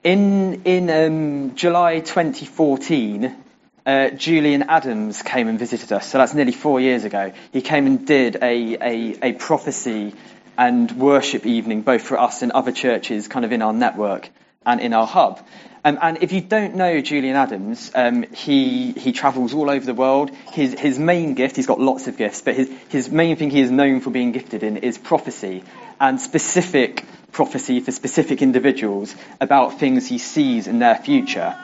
in 0.03 0.63
in 0.63 0.89
um, 0.89 1.55
July 1.55 2.00
2014, 2.00 3.36
uh, 3.86 4.10
Julian 4.12 4.63
Adams 4.63 5.22
came 5.22 5.48
and 5.48 5.58
visited 5.60 5.91
us. 5.91 6.08
So 6.08 6.17
that's 6.17 6.34
nearly 6.34 6.51
four 6.51 6.79
years 6.79 7.03
ago. 7.03 7.31
He 7.51 7.62
came 7.62 7.88
and 7.88 8.05
did 8.05 8.36
a, 8.36 8.77
a, 8.81 9.29
a 9.29 9.34
prophecy 9.34 10.13
and 10.58 10.91
worship 10.91 11.46
evening, 11.46 11.81
both 11.81 12.01
for 12.03 12.20
us 12.20 12.41
and 12.41 12.51
other 12.51 12.72
churches, 12.72 13.27
kind 13.27 13.46
of 13.46 13.51
in 13.51 13.62
our 13.62 13.74
network 13.74 14.29
and 14.65 14.79
in 14.79 14.93
our 14.93 15.08
hub. 15.08 15.46
Um, 15.84 15.98
and 16.02 16.22
if 16.22 16.32
you 16.32 16.42
don't 16.42 16.76
know 16.76 17.02
Julian 17.02 17.36
Adams, 17.36 17.92
um, 17.96 18.24
he 18.34 18.92
he 18.92 19.12
travels 19.14 19.54
all 19.54 19.70
over 19.70 19.84
the 19.84 19.96
world. 19.96 20.30
His 20.52 20.80
his 20.80 21.00
main 21.00 21.34
gift, 21.34 21.56
he's 21.56 21.66
got 21.66 21.80
lots 21.80 22.08
of 22.08 22.18
gifts, 22.18 22.42
but 22.42 22.56
his 22.56 22.70
his 22.90 23.10
main 23.10 23.36
thing 23.36 23.50
he 23.50 23.62
is 23.62 23.72
known 23.72 24.00
for 24.00 24.12
being 24.12 24.32
gifted 24.32 24.62
in 24.62 24.78
is 24.78 25.00
prophecy 25.00 25.64
and 26.00 26.22
specific 26.22 27.04
prophecy 27.32 27.80
for 27.80 27.92
specific 27.92 28.42
individuals 28.42 29.16
about 29.40 29.80
things 29.80 30.08
he 30.08 30.18
sees 30.18 30.68
in 30.68 30.80
their 30.80 30.96
future. 30.96 31.58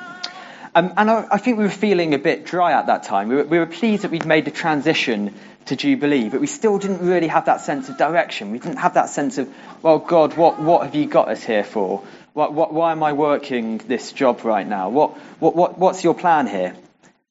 Um, 0.74 0.94
and 0.96 1.10
I, 1.10 1.28
I, 1.32 1.38
think 1.38 1.58
we 1.58 1.64
were 1.64 1.70
feeling 1.70 2.14
a 2.14 2.20
bit 2.20 2.46
dry 2.46 2.74
at 2.74 2.88
that 2.88 3.04
time. 3.04 3.30
We 3.30 3.36
were, 3.36 3.44
we 3.46 3.60
were 3.60 3.66
pleased 3.66 4.04
that 4.04 4.12
we'd 4.12 4.26
made 4.26 4.46
the 4.46 4.52
transition 4.52 5.34
to 5.66 5.76
Jubilee, 5.76 6.30
but 6.30 6.40
we 6.40 6.48
still 6.48 6.78
didn't 6.78 7.02
really 7.02 7.28
have 7.28 7.46
that 7.46 7.62
sense 7.62 7.90
of 7.90 7.98
direction. 7.98 8.52
We 8.52 8.60
didn't 8.60 8.78
have 8.78 8.94
that 8.94 9.10
sense 9.10 9.38
of, 9.38 9.54
well, 9.82 10.00
God, 10.00 10.38
what, 10.38 10.60
what 10.60 10.84
have 10.84 10.96
you 10.96 11.08
got 11.08 11.30
us 11.30 11.44
here 11.44 11.64
for? 11.64 12.04
What, 12.38 12.72
why 12.72 12.92
am 12.92 13.02
I 13.02 13.14
working 13.14 13.80
this 13.80 14.12
job 14.12 14.46
right 14.46 14.68
now? 14.68 14.90
What, 14.90 15.18
what, 15.42 15.56
what, 15.56 15.80
what's 15.80 16.04
your 16.04 16.14
plan 16.14 16.46
here? 16.46 16.76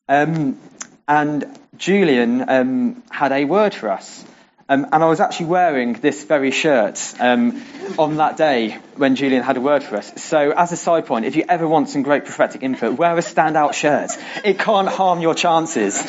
Um, 0.08 0.58
and 1.06 1.44
Julian 1.76 2.48
um, 2.48 3.04
had 3.08 3.30
a 3.30 3.44
word 3.44 3.72
for 3.72 3.92
us. 3.92 4.24
Um, 4.68 4.84
and 4.90 5.04
I 5.04 5.06
was 5.06 5.20
actually 5.20 5.46
wearing 5.46 5.92
this 5.92 6.24
very 6.24 6.50
shirt 6.50 7.14
um, 7.20 7.62
on 8.00 8.16
that 8.16 8.36
day 8.36 8.80
when 8.96 9.14
Julian 9.14 9.44
had 9.44 9.56
a 9.56 9.60
word 9.60 9.84
for 9.84 9.94
us. 9.94 10.24
So, 10.24 10.50
as 10.50 10.72
a 10.72 10.76
side 10.76 11.06
point, 11.06 11.24
if 11.24 11.36
you 11.36 11.44
ever 11.48 11.68
want 11.68 11.88
some 11.88 12.02
great 12.02 12.24
prophetic 12.24 12.64
input, 12.64 12.98
wear 12.98 13.16
a 13.16 13.20
standout 13.20 13.74
shirt. 13.74 14.10
It 14.44 14.58
can't 14.58 14.88
harm 14.88 15.20
your 15.20 15.36
chances. 15.36 16.02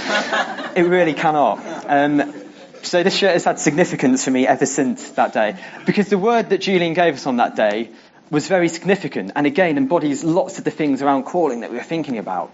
It 0.76 0.88
really 0.88 1.14
cannot. 1.14 1.60
Um, 1.88 2.34
so, 2.82 3.04
this 3.04 3.16
shirt 3.16 3.34
has 3.34 3.44
had 3.44 3.60
significance 3.60 4.26
for 4.26 4.32
me 4.32 4.48
ever 4.48 4.66
since 4.66 5.08
that 5.12 5.34
day. 5.34 5.56
Because 5.86 6.10
the 6.10 6.18
word 6.18 6.50
that 6.50 6.62
Julian 6.62 6.94
gave 6.94 7.14
us 7.14 7.28
on 7.28 7.38
that 7.38 7.56
day 7.56 7.92
was 8.30 8.48
very 8.48 8.70
significant 8.70 9.32
and 9.36 9.48
again 9.48 9.78
embodies 9.78 10.24
lots 10.24 10.58
of 10.58 10.64
the 10.64 10.72
things 10.72 11.02
around 11.02 11.24
calling 11.24 11.62
that 11.62 11.72
we 11.72 11.78
were 11.78 11.84
thinking 11.84 12.18
about. 12.18 12.52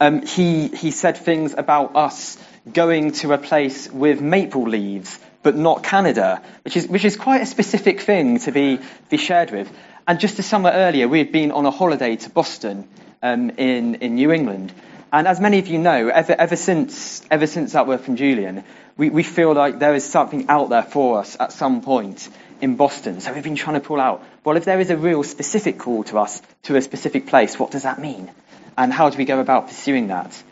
Um, 0.00 0.26
he, 0.26 0.68
he 0.68 0.90
said 0.90 1.16
things 1.16 1.54
about 1.56 1.96
us 1.96 2.36
going 2.70 3.12
to 3.12 3.32
a 3.32 3.38
place 3.38 3.90
with 3.90 4.20
maple 4.20 4.68
leaves 4.68 5.18
but 5.44 5.54
not 5.54 5.82
Canada, 5.84 6.42
which 6.64 6.76
is, 6.76 6.88
which 6.88 7.04
is 7.04 7.16
quite 7.16 7.42
a 7.42 7.46
specific 7.46 8.00
thing 8.00 8.40
to 8.40 8.50
be, 8.50 8.80
be 9.10 9.18
shared 9.18 9.52
with. 9.52 9.70
And 10.08 10.18
just 10.18 10.38
a 10.38 10.42
summer 10.42 10.70
earlier, 10.70 11.06
we 11.06 11.18
had 11.18 11.30
been 11.30 11.52
on 11.52 11.66
a 11.66 11.70
holiday 11.70 12.16
to 12.16 12.30
Boston 12.30 12.88
um, 13.22 13.50
in, 13.50 13.96
in 13.96 14.16
New 14.16 14.32
England. 14.32 14.72
And 15.12 15.28
as 15.28 15.38
many 15.38 15.58
of 15.60 15.68
you 15.68 15.78
know, 15.78 16.08
ever, 16.08 16.32
ever, 16.32 16.56
since, 16.56 17.22
ever 17.30 17.46
since 17.46 17.72
that 17.72 17.86
word 17.86 18.00
from 18.00 18.16
Julian, 18.16 18.64
we, 18.96 19.10
we 19.10 19.22
feel 19.22 19.52
like 19.52 19.78
there 19.78 19.94
is 19.94 20.04
something 20.04 20.48
out 20.48 20.68
there 20.68 20.82
for 20.82 21.18
us 21.18 21.36
at 21.38 21.52
some 21.52 21.82
point 21.82 22.28
in 22.60 22.76
Boston. 22.76 23.20
So 23.20 23.32
we've 23.32 23.42
been 23.42 23.56
trying 23.56 23.80
to 23.80 23.86
pull 23.86 24.00
out, 24.00 24.24
well, 24.44 24.56
if 24.56 24.64
there 24.64 24.80
is 24.80 24.90
a 24.90 24.96
real 24.96 25.22
specific 25.22 25.78
call 25.78 26.04
to 26.04 26.18
us 26.18 26.40
to 26.64 26.76
a 26.76 26.82
specific 26.82 27.26
place, 27.26 27.58
what 27.58 27.70
does 27.70 27.82
that 27.82 27.98
mean? 27.98 28.30
And 28.76 28.92
how 28.92 29.10
do 29.10 29.18
we 29.18 29.24
go 29.24 29.40
about 29.40 29.68
pursuing 29.68 30.08
that? 30.08 30.42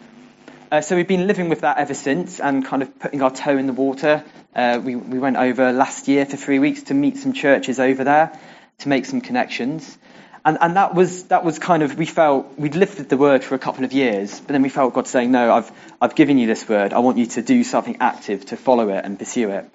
Uh, 0.70 0.81
so 0.81 0.96
we've 0.96 1.09
been 1.09 1.26
living 1.26 1.48
with 1.48 1.61
that 1.61 1.78
ever 1.78 1.94
since 1.94 2.40
and 2.40 2.64
kind 2.64 2.83
of 2.83 2.98
putting 2.98 3.22
our 3.22 3.31
toe 3.31 3.57
in 3.59 3.66
the 3.66 3.72
water. 3.72 4.24
Uh, 4.55 4.81
we, 4.83 4.96
we 4.96 5.18
went 5.18 5.37
over 5.37 5.72
last 5.72 6.09
year 6.09 6.26
for 6.26 6.37
three 6.37 6.59
weeks 6.59 6.85
to 6.85 6.94
meet 6.94 7.18
some 7.18 7.33
churches 7.33 7.78
over 7.78 8.05
there 8.05 8.38
to 8.78 8.88
make 8.88 9.05
some 9.05 9.20
connections. 9.20 9.98
And, 10.44 10.59
and 10.61 10.76
that 10.76 10.94
was 10.94 11.24
that 11.24 11.44
was 11.44 11.61
kind 11.61 11.85
of 11.85 11.96
we 11.96 12.07
felt 12.07 12.59
we'd 12.59 12.74
lifted 12.74 13.09
the 13.09 13.16
word 13.16 13.44
for 13.44 13.55
a 13.55 13.61
couple 13.61 13.85
of 13.85 13.92
years, 13.92 14.40
but 14.40 14.48
then 14.48 14.62
we 14.62 14.68
felt 14.68 14.92
God 14.92 15.07
saying, 15.07 15.31
"No, 15.31 15.52
I've 15.55 15.70
I've 16.00 16.16
given 16.16 16.38
you 16.38 16.48
this 16.48 16.68
word. 16.68 16.92
I 16.92 16.98
want 16.98 17.18
you 17.18 17.26
to 17.26 17.42
do 17.42 17.62
something 17.62 17.98
active 18.00 18.46
to 18.46 18.57
follow 18.57 18.88
it 18.88 19.05
and 19.05 19.18
pursue 19.18 19.50
it." 19.50 19.70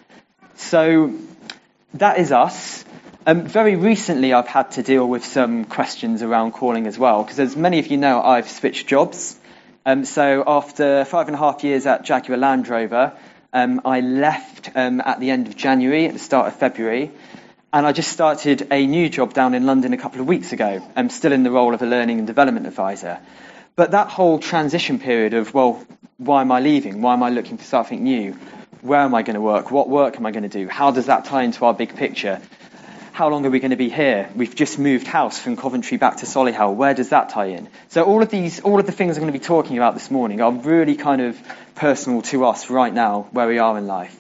So 0.56 1.14
that 1.94 2.20
is 2.20 2.32
us. 2.32 2.84
Um, 3.26 3.46
very 3.46 3.76
recently, 3.76 4.34
I've 4.34 4.48
had 4.48 4.72
to 4.72 4.84
deal 4.84 5.08
with 5.08 5.26
some 5.26 5.66
questions 5.66 6.22
around 6.22 6.52
calling 6.52 6.88
as 6.88 6.98
well, 6.98 7.24
because 7.24 7.40
as 7.40 7.56
many 7.56 7.80
of 7.80 7.88
you 7.88 7.98
know, 7.98 8.22
I've 8.22 8.50
switched 8.50 8.88
jobs. 8.88 9.38
Um, 9.86 10.04
so 10.04 10.44
after 10.46 11.06
five 11.06 11.28
and 11.28 11.36
a 11.36 11.40
half 11.40 11.64
years 11.64 11.86
at 11.86 12.04
Jaguar 12.04 12.38
Land 12.38 12.68
Rover, 12.68 13.14
um, 13.54 13.82
I 13.86 14.02
left 14.02 14.72
um, 14.76 15.02
at 15.02 15.20
the 15.20 15.32
end 15.32 15.48
of 15.48 15.56
January, 15.56 16.08
at 16.08 16.14
the 16.14 16.20
start 16.20 16.48
of 16.48 16.56
February, 16.56 17.12
and 17.74 17.86
I 17.86 17.92
just 17.92 18.12
started 18.12 18.68
a 18.72 18.86
new 18.88 19.10
job 19.10 19.34
down 19.34 19.54
in 19.54 19.66
London 19.66 19.94
a 19.94 19.98
couple 19.98 20.22
of 20.22 20.28
weeks 20.28 20.54
ago. 20.54 20.82
I'm 20.96 21.10
still 21.10 21.32
in 21.32 21.44
the 21.44 21.52
role 21.52 21.74
of 21.74 21.82
a 21.82 21.86
learning 21.86 22.20
and 22.20 22.28
development 22.28 22.66
advisor. 22.68 23.20
But 23.76 23.92
that 23.92 24.10
whole 24.10 24.40
transition 24.40 25.00
period 25.00 25.34
of, 25.34 25.54
well, 25.54 25.86
why 26.18 26.42
am 26.42 26.52
I 26.52 26.60
leaving? 26.60 27.02
Why 27.02 27.14
am 27.14 27.24
I 27.24 27.30
looking 27.30 27.58
for 27.58 27.64
something 27.64 28.04
new? 28.04 28.34
Where 28.82 29.02
am 29.02 29.14
I 29.14 29.24
going 29.24 29.36
to 29.36 29.42
work? 29.42 29.70
What 29.70 29.90
work 29.90 30.16
am 30.18 30.26
I 30.26 30.32
going 30.32 30.44
to 30.44 30.50
do? 30.50 30.68
How 30.68 30.92
does 30.92 31.08
that 31.08 31.26
tie 31.26 31.44
into 31.44 31.66
our 31.66 31.74
big 31.74 31.96
picture? 31.96 32.42
how 33.18 33.30
long 33.30 33.44
are 33.48 33.50
we 33.50 33.60
going 33.60 33.72
to 33.72 33.78
be 33.78 33.90
here? 33.90 34.30
We've 34.36 34.54
just 34.54 34.78
moved 34.78 35.08
house 35.08 35.40
from 35.40 35.58
Coventry 35.58 35.98
back 35.98 36.18
to 36.18 36.28
Solihull. 36.28 36.76
Where 36.76 36.94
does 36.94 37.10
that 37.10 37.30
tie 37.30 37.48
in? 37.48 37.68
So 37.88 38.04
all 38.04 38.22
of 38.22 38.30
these, 38.30 38.60
all 38.60 38.80
of 38.80 38.86
the 38.86 38.92
things 38.92 39.18
I'm 39.18 39.24
going 39.24 39.34
to 39.34 39.40
be 39.40 39.44
talking 39.44 39.76
about 39.76 39.96
this 39.96 40.12
morning 40.12 40.40
are 40.40 40.52
really 40.52 40.96
kind 40.96 41.22
of 41.22 41.42
personal 41.74 42.22
to 42.34 42.46
us 42.46 42.70
right 42.70 42.94
now, 42.94 43.28
where 43.32 43.48
we 43.48 43.58
are 43.58 43.76
in 43.76 43.88
life. 43.88 44.16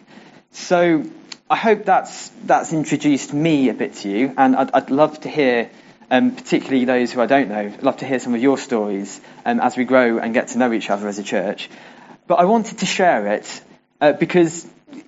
So 0.49 1.03
I 1.49 1.55
hope 1.55 1.85
that's 1.85 2.29
that's 2.45 2.73
introduced 2.73 3.33
me 3.33 3.69
a 3.69 3.73
bit 3.73 3.95
to 3.95 4.09
you, 4.09 4.33
and 4.37 4.55
I'd, 4.55 4.71
I'd 4.73 4.89
love 4.89 5.19
to 5.21 5.29
hear, 5.29 5.69
um, 6.11 6.35
particularly 6.35 6.85
those 6.85 7.11
who 7.11 7.21
I 7.21 7.25
don't 7.25 7.49
know, 7.49 7.59
I'd 7.59 7.83
love 7.83 7.97
to 7.97 8.05
hear 8.05 8.19
some 8.19 8.35
of 8.35 8.41
your 8.41 8.57
stories 8.57 9.21
um, 9.45 9.59
as 9.59 9.77
we 9.77 9.85
grow 9.85 10.17
and 10.17 10.33
get 10.33 10.49
to 10.49 10.57
know 10.57 10.73
each 10.73 10.89
other 10.89 11.07
as 11.07 11.19
a 11.19 11.23
church. 11.23 11.69
But 12.27 12.35
I 12.35 12.45
wanted 12.45 12.79
to 12.79 12.85
share 12.85 13.27
it 13.27 13.61
uh, 14.01 14.13
because 14.13 14.67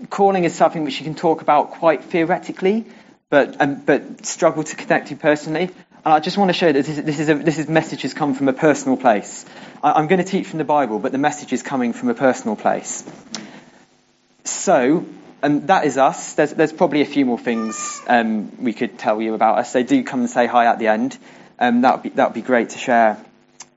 calling 0.09 0.45
is 0.45 0.55
something 0.55 0.83
which 0.83 0.99
you 0.99 1.03
can 1.03 1.15
talk 1.15 1.41
about 1.41 1.71
quite 1.71 2.05
theoretically 2.05 2.85
but 3.29 3.61
um, 3.61 3.81
but 3.85 4.25
struggle 4.25 4.63
to 4.63 4.75
connect 4.75 5.07
to 5.09 5.15
personally. 5.15 5.69
And 6.05 6.13
I 6.13 6.19
just 6.19 6.37
want 6.37 6.49
to 6.49 6.53
show 6.53 6.71
that 6.71 6.73
this 6.73 6.89
is, 6.89 7.03
this 7.03 7.19
is, 7.19 7.29
a, 7.29 7.35
this 7.35 7.59
is 7.59 7.67
messages 7.67 8.13
come 8.13 8.33
from 8.33 8.47
a 8.47 8.53
personal 8.53 8.95
place. 8.97 9.45
I, 9.83 9.99
am 9.99 10.07
going 10.07 10.23
to 10.23 10.29
teach 10.29 10.47
from 10.47 10.57
the 10.57 10.63
Bible, 10.63 10.97
but 10.97 11.11
the 11.11 11.17
message 11.17 11.51
is 11.51 11.61
coming 11.61 11.91
from 11.91 12.07
a 12.07 12.13
personal 12.13 12.55
place. 12.55 13.03
So, 14.45 15.05
and 15.41 15.67
that 15.67 15.85
is 15.85 15.97
us. 15.97 16.33
There's, 16.33 16.51
there's 16.53 16.73
probably 16.73 17.01
a 17.01 17.05
few 17.05 17.25
more 17.25 17.39
things 17.39 18.01
um, 18.07 18.63
we 18.63 18.73
could 18.73 18.97
tell 18.97 19.21
you 19.21 19.33
about 19.33 19.59
us. 19.59 19.73
They 19.73 19.83
do 19.83 20.03
come 20.03 20.21
and 20.21 20.29
say 20.29 20.47
hi 20.47 20.65
at 20.65 20.79
the 20.79 20.87
end. 20.87 21.17
Um, 21.59 21.81
that 21.81 21.95
would 21.95 22.03
be 22.03 22.09
that 22.09 22.29
would 22.29 22.33
be 22.33 22.41
great 22.41 22.69
to 22.69 22.77
share 22.77 23.23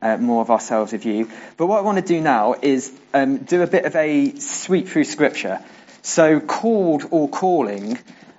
uh, 0.01 0.17
more 0.17 0.43
of 0.43 0.51
ourselves 0.51 0.93
with 0.93 1.07
you. 1.07 1.31
But 1.57 1.67
what 1.67 1.79
I 1.79 1.83
want 1.83 1.99
to 1.99 2.05
do 2.05 2.21
now 2.21 2.55
is 2.61 2.93
um, 3.15 3.39
do 3.39 3.63
a 3.63 3.67
bit 3.67 3.85
of 3.85 3.97
a 3.97 4.35
sweep 4.37 4.89
through 4.89 5.05
Scripture. 5.05 5.61
So, 6.03 6.41
called 6.41 7.05
or 7.11 7.29
calling 7.29 7.99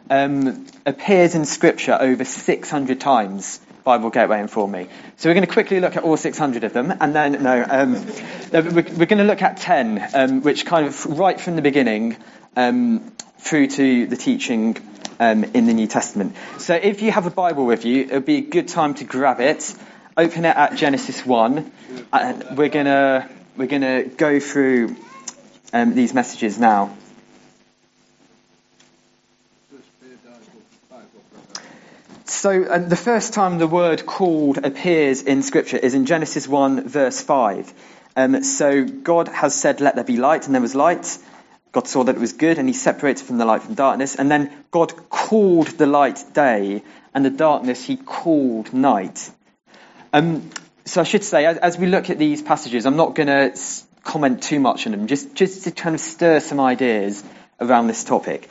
um, 0.09 0.65
appears 0.85 1.35
in 1.35 1.45
Scripture 1.45 1.97
over 1.99 2.25
600 2.25 2.99
times. 2.99 3.59
Bible 3.83 4.09
Gateway 4.09 4.39
Inform 4.39 4.71
Me. 4.71 4.87
So 5.17 5.29
we're 5.29 5.33
going 5.33 5.45
to 5.45 5.51
quickly 5.51 5.79
look 5.79 5.95
at 5.97 6.03
all 6.03 6.17
600 6.17 6.63
of 6.63 6.73
them, 6.73 6.93
and 6.99 7.15
then 7.15 7.43
no, 7.43 7.65
um, 7.67 7.93
we're, 8.51 9.05
going 9.05 9.17
to 9.17 9.23
look 9.23 9.41
at 9.41 9.57
10, 9.57 10.09
um, 10.13 10.41
which 10.41 10.65
kind 10.65 10.85
of 10.85 11.05
right 11.05 11.39
from 11.39 11.55
the 11.55 11.61
beginning 11.61 12.17
um, 12.55 13.11
through 13.39 13.67
to 13.67 14.07
the 14.07 14.15
teaching 14.15 14.77
um, 15.19 15.43
in 15.43 15.65
the 15.65 15.73
New 15.73 15.87
Testament. 15.87 16.35
So 16.59 16.75
if 16.75 17.01
you 17.01 17.11
have 17.11 17.25
a 17.25 17.31
Bible 17.31 17.65
with 17.65 17.85
you, 17.85 18.03
it 18.03 18.11
would 18.11 18.25
be 18.25 18.37
a 18.37 18.41
good 18.41 18.67
time 18.67 18.93
to 18.95 19.03
grab 19.03 19.39
it, 19.39 19.75
open 20.15 20.45
it 20.45 20.55
at 20.55 20.75
Genesis 20.75 21.25
1, 21.25 21.71
and 22.11 22.57
we're 22.57 22.69
going 22.69 22.85
to 22.85 23.29
we're 23.55 23.67
going 23.67 23.81
to 23.83 24.09
go 24.17 24.39
through 24.39 24.95
um, 25.73 25.93
these 25.93 26.13
messages 26.13 26.57
now. 26.57 26.95
So 32.33 32.65
um, 32.67 32.89
the 32.89 32.97
first 32.97 33.33
time 33.33 33.59
the 33.59 33.67
word 33.67 34.07
called 34.07 34.57
appears 34.57 35.21
in 35.21 35.43
Scripture 35.43 35.77
is 35.77 35.93
in 35.93 36.07
Genesis 36.07 36.47
1, 36.47 36.89
verse 36.89 37.21
5. 37.21 37.71
Um, 38.15 38.43
so 38.43 38.83
God 38.83 39.27
has 39.27 39.53
said, 39.53 39.79
Let 39.79 39.95
there 39.95 40.03
be 40.03 40.17
light, 40.17 40.47
and 40.47 40.53
there 40.55 40.61
was 40.61 40.73
light. 40.73 41.19
God 41.71 41.87
saw 41.87 42.03
that 42.03 42.15
it 42.15 42.19
was 42.19 42.33
good, 42.33 42.57
and 42.57 42.67
he 42.67 42.73
separated 42.73 43.23
from 43.23 43.37
the 43.37 43.45
light 43.45 43.61
from 43.61 43.75
darkness. 43.75 44.15
And 44.15 44.31
then 44.31 44.51
God 44.71 45.09
called 45.09 45.67
the 45.67 45.85
light 45.85 46.21
day, 46.33 46.83
and 47.13 47.23
the 47.23 47.29
darkness 47.29 47.85
he 47.85 47.97
called 47.97 48.73
night. 48.73 49.29
Um, 50.11 50.49
so 50.85 51.01
I 51.01 51.05
should 51.05 51.23
say, 51.23 51.45
as, 51.45 51.57
as, 51.59 51.77
we 51.77 51.85
look 51.85 52.09
at 52.09 52.17
these 52.17 52.41
passages, 52.41 52.87
I'm 52.87 52.97
not 52.97 53.13
going 53.13 53.27
to 53.27 53.57
comment 54.03 54.41
too 54.41 54.59
much 54.59 54.87
on 54.87 54.91
them, 54.91 55.07
just, 55.07 55.35
just 55.35 55.65
to 55.65 55.71
kind 55.71 55.93
of 55.93 56.01
stir 56.01 56.39
some 56.39 56.59
ideas 56.59 57.23
around 57.61 57.87
this 57.87 58.03
topic. 58.03 58.49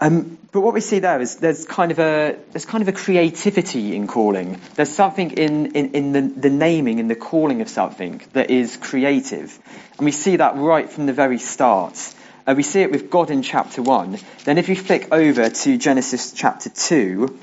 Um, 0.00 0.38
but 0.52 0.60
what 0.60 0.74
we 0.74 0.80
see 0.80 1.00
there 1.00 1.20
is 1.20 1.36
there's 1.36 1.64
kind 1.64 1.90
of 1.90 1.98
a 1.98 2.38
there's 2.52 2.64
kind 2.64 2.82
of 2.82 2.88
a 2.88 2.92
creativity 2.92 3.96
in 3.96 4.06
calling. 4.06 4.60
There's 4.76 4.94
something 4.94 5.32
in, 5.32 5.72
in, 5.72 5.92
in 5.92 6.12
the, 6.12 6.20
the 6.20 6.50
naming 6.50 7.00
and 7.00 7.10
the 7.10 7.16
calling 7.16 7.62
of 7.62 7.68
something 7.68 8.22
that 8.32 8.50
is 8.50 8.76
creative, 8.76 9.58
and 9.98 10.04
we 10.04 10.12
see 10.12 10.36
that 10.36 10.56
right 10.56 10.88
from 10.88 11.06
the 11.06 11.12
very 11.12 11.38
start. 11.38 12.14
Uh, 12.46 12.54
we 12.56 12.62
see 12.62 12.80
it 12.80 12.92
with 12.92 13.10
God 13.10 13.30
in 13.30 13.42
chapter 13.42 13.82
one. 13.82 14.18
Then, 14.44 14.56
if 14.56 14.68
you 14.68 14.76
flick 14.76 15.12
over 15.12 15.50
to 15.50 15.76
Genesis 15.76 16.32
chapter 16.32 16.70
two, 16.70 17.36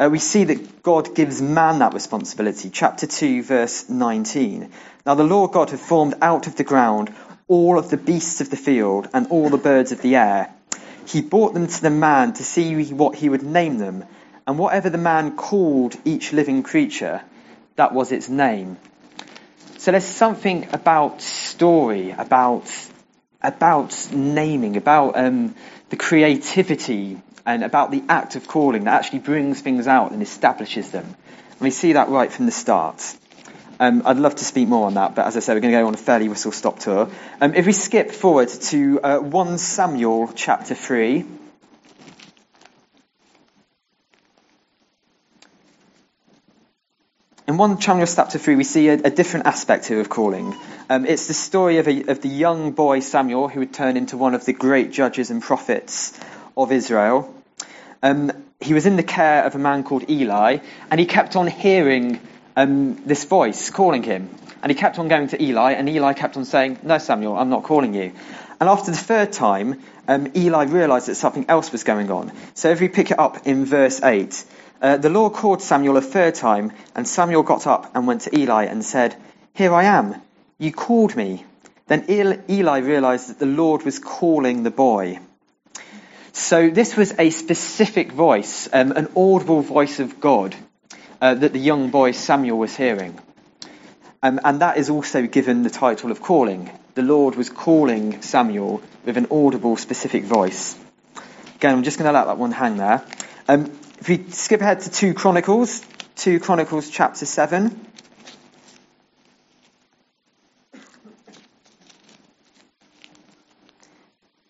uh, 0.00 0.08
we 0.10 0.18
see 0.18 0.44
that 0.44 0.82
God 0.82 1.14
gives 1.14 1.40
man 1.40 1.78
that 1.78 1.94
responsibility. 1.94 2.70
Chapter 2.70 3.06
2, 3.06 3.44
verse 3.44 3.88
19. 3.88 4.70
Now 5.06 5.14
the 5.14 5.22
Lord 5.22 5.52
God 5.52 5.70
had 5.70 5.78
formed 5.78 6.14
out 6.20 6.48
of 6.48 6.56
the 6.56 6.64
ground 6.64 7.14
all 7.46 7.78
of 7.78 7.90
the 7.90 7.96
beasts 7.96 8.40
of 8.40 8.50
the 8.50 8.56
field 8.56 9.08
and 9.14 9.28
all 9.28 9.50
the 9.50 9.58
birds 9.58 9.92
of 9.92 10.02
the 10.02 10.16
air 10.16 10.53
he 11.06 11.22
brought 11.22 11.54
them 11.54 11.66
to 11.66 11.82
the 11.82 11.90
man 11.90 12.32
to 12.34 12.44
see 12.44 12.92
what 12.92 13.14
he 13.14 13.28
would 13.28 13.42
name 13.42 13.78
them, 13.78 14.04
and 14.46 14.58
whatever 14.58 14.90
the 14.90 14.98
man 14.98 15.36
called 15.36 15.96
each 16.04 16.32
living 16.32 16.62
creature, 16.62 17.22
that 17.76 17.92
was 17.92 18.12
its 18.12 18.28
name. 18.28 18.76
So 19.78 19.90
there's 19.90 20.04
something 20.04 20.68
about 20.72 21.20
story, 21.20 22.10
about 22.10 22.70
about 23.42 24.08
naming, 24.10 24.76
about 24.78 25.18
um, 25.18 25.54
the 25.90 25.96
creativity, 25.96 27.20
and 27.44 27.62
about 27.62 27.90
the 27.90 28.02
act 28.08 28.36
of 28.36 28.48
calling 28.48 28.84
that 28.84 28.94
actually 28.94 29.18
brings 29.18 29.60
things 29.60 29.86
out 29.86 30.12
and 30.12 30.22
establishes 30.22 30.90
them. 30.90 31.04
And 31.04 31.60
we 31.60 31.70
see 31.70 31.92
that 31.92 32.08
right 32.08 32.32
from 32.32 32.46
the 32.46 32.52
start. 32.52 33.16
Um, 33.80 34.02
I'd 34.06 34.18
love 34.18 34.36
to 34.36 34.44
speak 34.44 34.68
more 34.68 34.86
on 34.86 34.94
that, 34.94 35.16
but 35.16 35.26
as 35.26 35.36
I 35.36 35.40
said, 35.40 35.54
we're 35.54 35.60
going 35.60 35.72
to 35.72 35.80
go 35.80 35.86
on 35.88 35.94
a 35.94 35.96
fairly 35.96 36.28
whistle 36.28 36.52
stop 36.52 36.78
tour. 36.78 37.10
Um, 37.40 37.54
if 37.54 37.66
we 37.66 37.72
skip 37.72 38.12
forward 38.12 38.48
to 38.48 39.00
uh, 39.00 39.18
1 39.18 39.58
Samuel 39.58 40.30
chapter 40.34 40.76
3. 40.76 41.24
In 47.48 47.56
1 47.58 47.80
Samuel 47.80 48.06
chapter 48.06 48.38
3, 48.38 48.54
we 48.54 48.64
see 48.64 48.88
a, 48.88 48.94
a 48.94 49.10
different 49.10 49.46
aspect 49.46 49.86
here 49.86 50.00
of 50.00 50.08
calling. 50.08 50.54
Um, 50.88 51.04
it's 51.04 51.26
the 51.26 51.34
story 51.34 51.78
of, 51.78 51.88
a, 51.88 52.04
of 52.04 52.22
the 52.22 52.28
young 52.28 52.72
boy 52.72 53.00
Samuel 53.00 53.48
who 53.48 53.58
would 53.60 53.74
turn 53.74 53.96
into 53.96 54.16
one 54.16 54.34
of 54.34 54.44
the 54.44 54.52
great 54.52 54.92
judges 54.92 55.30
and 55.30 55.42
prophets 55.42 56.18
of 56.56 56.70
Israel. 56.70 57.34
Um, 58.04 58.30
he 58.60 58.72
was 58.72 58.86
in 58.86 58.94
the 58.94 59.02
care 59.02 59.44
of 59.44 59.56
a 59.56 59.58
man 59.58 59.82
called 59.82 60.08
Eli, 60.08 60.58
and 60.90 61.00
he 61.00 61.06
kept 61.06 61.34
on 61.34 61.48
hearing 61.48 62.20
um, 62.56 62.96
this 63.06 63.24
voice 63.24 63.70
calling 63.70 64.02
him. 64.02 64.30
And 64.62 64.70
he 64.70 64.76
kept 64.76 64.98
on 64.98 65.08
going 65.08 65.28
to 65.28 65.42
Eli, 65.42 65.72
and 65.72 65.88
Eli 65.88 66.14
kept 66.14 66.36
on 66.36 66.44
saying, 66.44 66.78
No, 66.82 66.98
Samuel, 66.98 67.36
I'm 67.36 67.50
not 67.50 67.64
calling 67.64 67.94
you. 67.94 68.12
And 68.60 68.68
after 68.68 68.90
the 68.90 68.96
third 68.96 69.32
time, 69.32 69.82
um, 70.08 70.32
Eli 70.34 70.64
realized 70.64 71.08
that 71.08 71.16
something 71.16 71.46
else 71.48 71.70
was 71.70 71.84
going 71.84 72.10
on. 72.10 72.32
So 72.54 72.70
if 72.70 72.80
we 72.80 72.88
pick 72.88 73.10
it 73.10 73.18
up 73.18 73.46
in 73.46 73.66
verse 73.66 74.02
8, 74.02 74.44
uh, 74.80 74.96
the 74.96 75.10
Lord 75.10 75.34
called 75.34 75.60
Samuel 75.60 75.96
a 75.96 76.00
third 76.00 76.34
time, 76.34 76.72
and 76.94 77.06
Samuel 77.06 77.42
got 77.42 77.66
up 77.66 77.94
and 77.94 78.06
went 78.06 78.22
to 78.22 78.38
Eli 78.38 78.64
and 78.64 78.84
said, 78.84 79.16
Here 79.52 79.74
I 79.74 79.84
am. 79.84 80.20
You 80.58 80.72
called 80.72 81.14
me. 81.14 81.44
Then 81.86 82.06
Eli 82.08 82.78
realized 82.78 83.28
that 83.28 83.38
the 83.38 83.46
Lord 83.46 83.82
was 83.82 83.98
calling 83.98 84.62
the 84.62 84.70
boy. 84.70 85.18
So 86.32 86.70
this 86.70 86.96
was 86.96 87.12
a 87.18 87.28
specific 87.28 88.12
voice, 88.12 88.68
um, 88.72 88.92
an 88.92 89.08
audible 89.14 89.60
voice 89.60 90.00
of 90.00 90.20
God 90.20 90.56
uh, 91.24 91.32
that 91.32 91.54
the 91.54 91.58
young 91.58 91.88
boy 91.88 92.12
Samuel 92.12 92.58
was 92.58 92.76
hearing. 92.76 93.18
Um, 94.22 94.38
and 94.44 94.60
that 94.60 94.76
is 94.76 94.90
also 94.90 95.26
given 95.26 95.62
the 95.62 95.70
title 95.70 96.10
of 96.10 96.20
calling. 96.20 96.70
The 96.96 97.02
Lord 97.02 97.34
was 97.34 97.48
calling 97.48 98.20
Samuel 98.20 98.82
with 99.06 99.16
an 99.16 99.28
audible, 99.30 99.78
specific 99.78 100.24
voice. 100.24 100.76
Again, 101.56 101.76
I'm 101.76 101.82
just 101.82 101.98
going 101.98 102.08
to 102.08 102.12
let 102.12 102.26
that 102.26 102.36
one 102.36 102.52
hang 102.52 102.76
there. 102.76 103.02
Um, 103.48 103.72
if 104.00 104.06
we 104.06 104.22
skip 104.32 104.60
ahead 104.60 104.80
to 104.80 104.90
2 104.90 105.14
Chronicles, 105.14 105.82
2 106.16 106.40
Chronicles 106.40 106.90
chapter 106.90 107.24
7. 107.24 107.86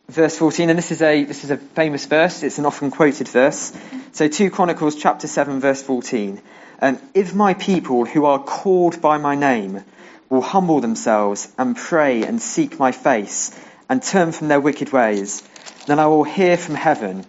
verse 0.09 0.37
14, 0.39 0.71
and 0.71 0.79
this 0.79 0.93
is 0.93 1.03
a 1.03 1.25
this 1.25 1.43
is 1.43 1.51
a 1.51 1.57
famous 1.57 2.07
verse. 2.07 2.45
It's 2.45 2.59
an 2.59 2.67
often 2.67 2.93
quoted 2.93 3.27
verse. 3.27 3.77
So 4.13 4.29
2 4.29 4.51
Chronicles 4.51 4.95
chapter 4.95 5.27
7 5.27 5.59
verse 5.59 5.83
14. 5.83 6.41
And 6.85 7.01
if 7.15 7.35
my 7.35 7.55
people 7.55 8.05
who 8.05 8.27
are 8.27 8.39
called 8.39 9.01
by 9.01 9.17
my 9.17 9.37
name 9.37 9.83
will 10.29 10.43
humble 10.43 10.83
themselves 10.83 11.51
and 11.57 11.75
pray 11.75 12.25
and 12.25 12.43
seek 12.43 12.79
my 12.79 12.93
face 12.93 13.59
and 13.89 14.03
turn 14.03 14.33
from 14.33 14.49
their 14.49 14.61
wicked 14.61 14.93
ways, 14.93 15.43
then 15.87 15.99
I 15.99 16.09
will 16.09 16.25
hear 16.25 16.59
from 16.59 16.75
heaven 16.75 17.25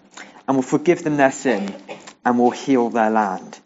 and 0.45 0.57
will 0.57 0.61
forgive 0.61 1.05
them 1.05 1.15
their 1.15 1.31
sin 1.31 1.73
and 2.25 2.37
will 2.37 2.51
heal 2.51 2.89
their 2.89 3.09
land. 3.09 3.57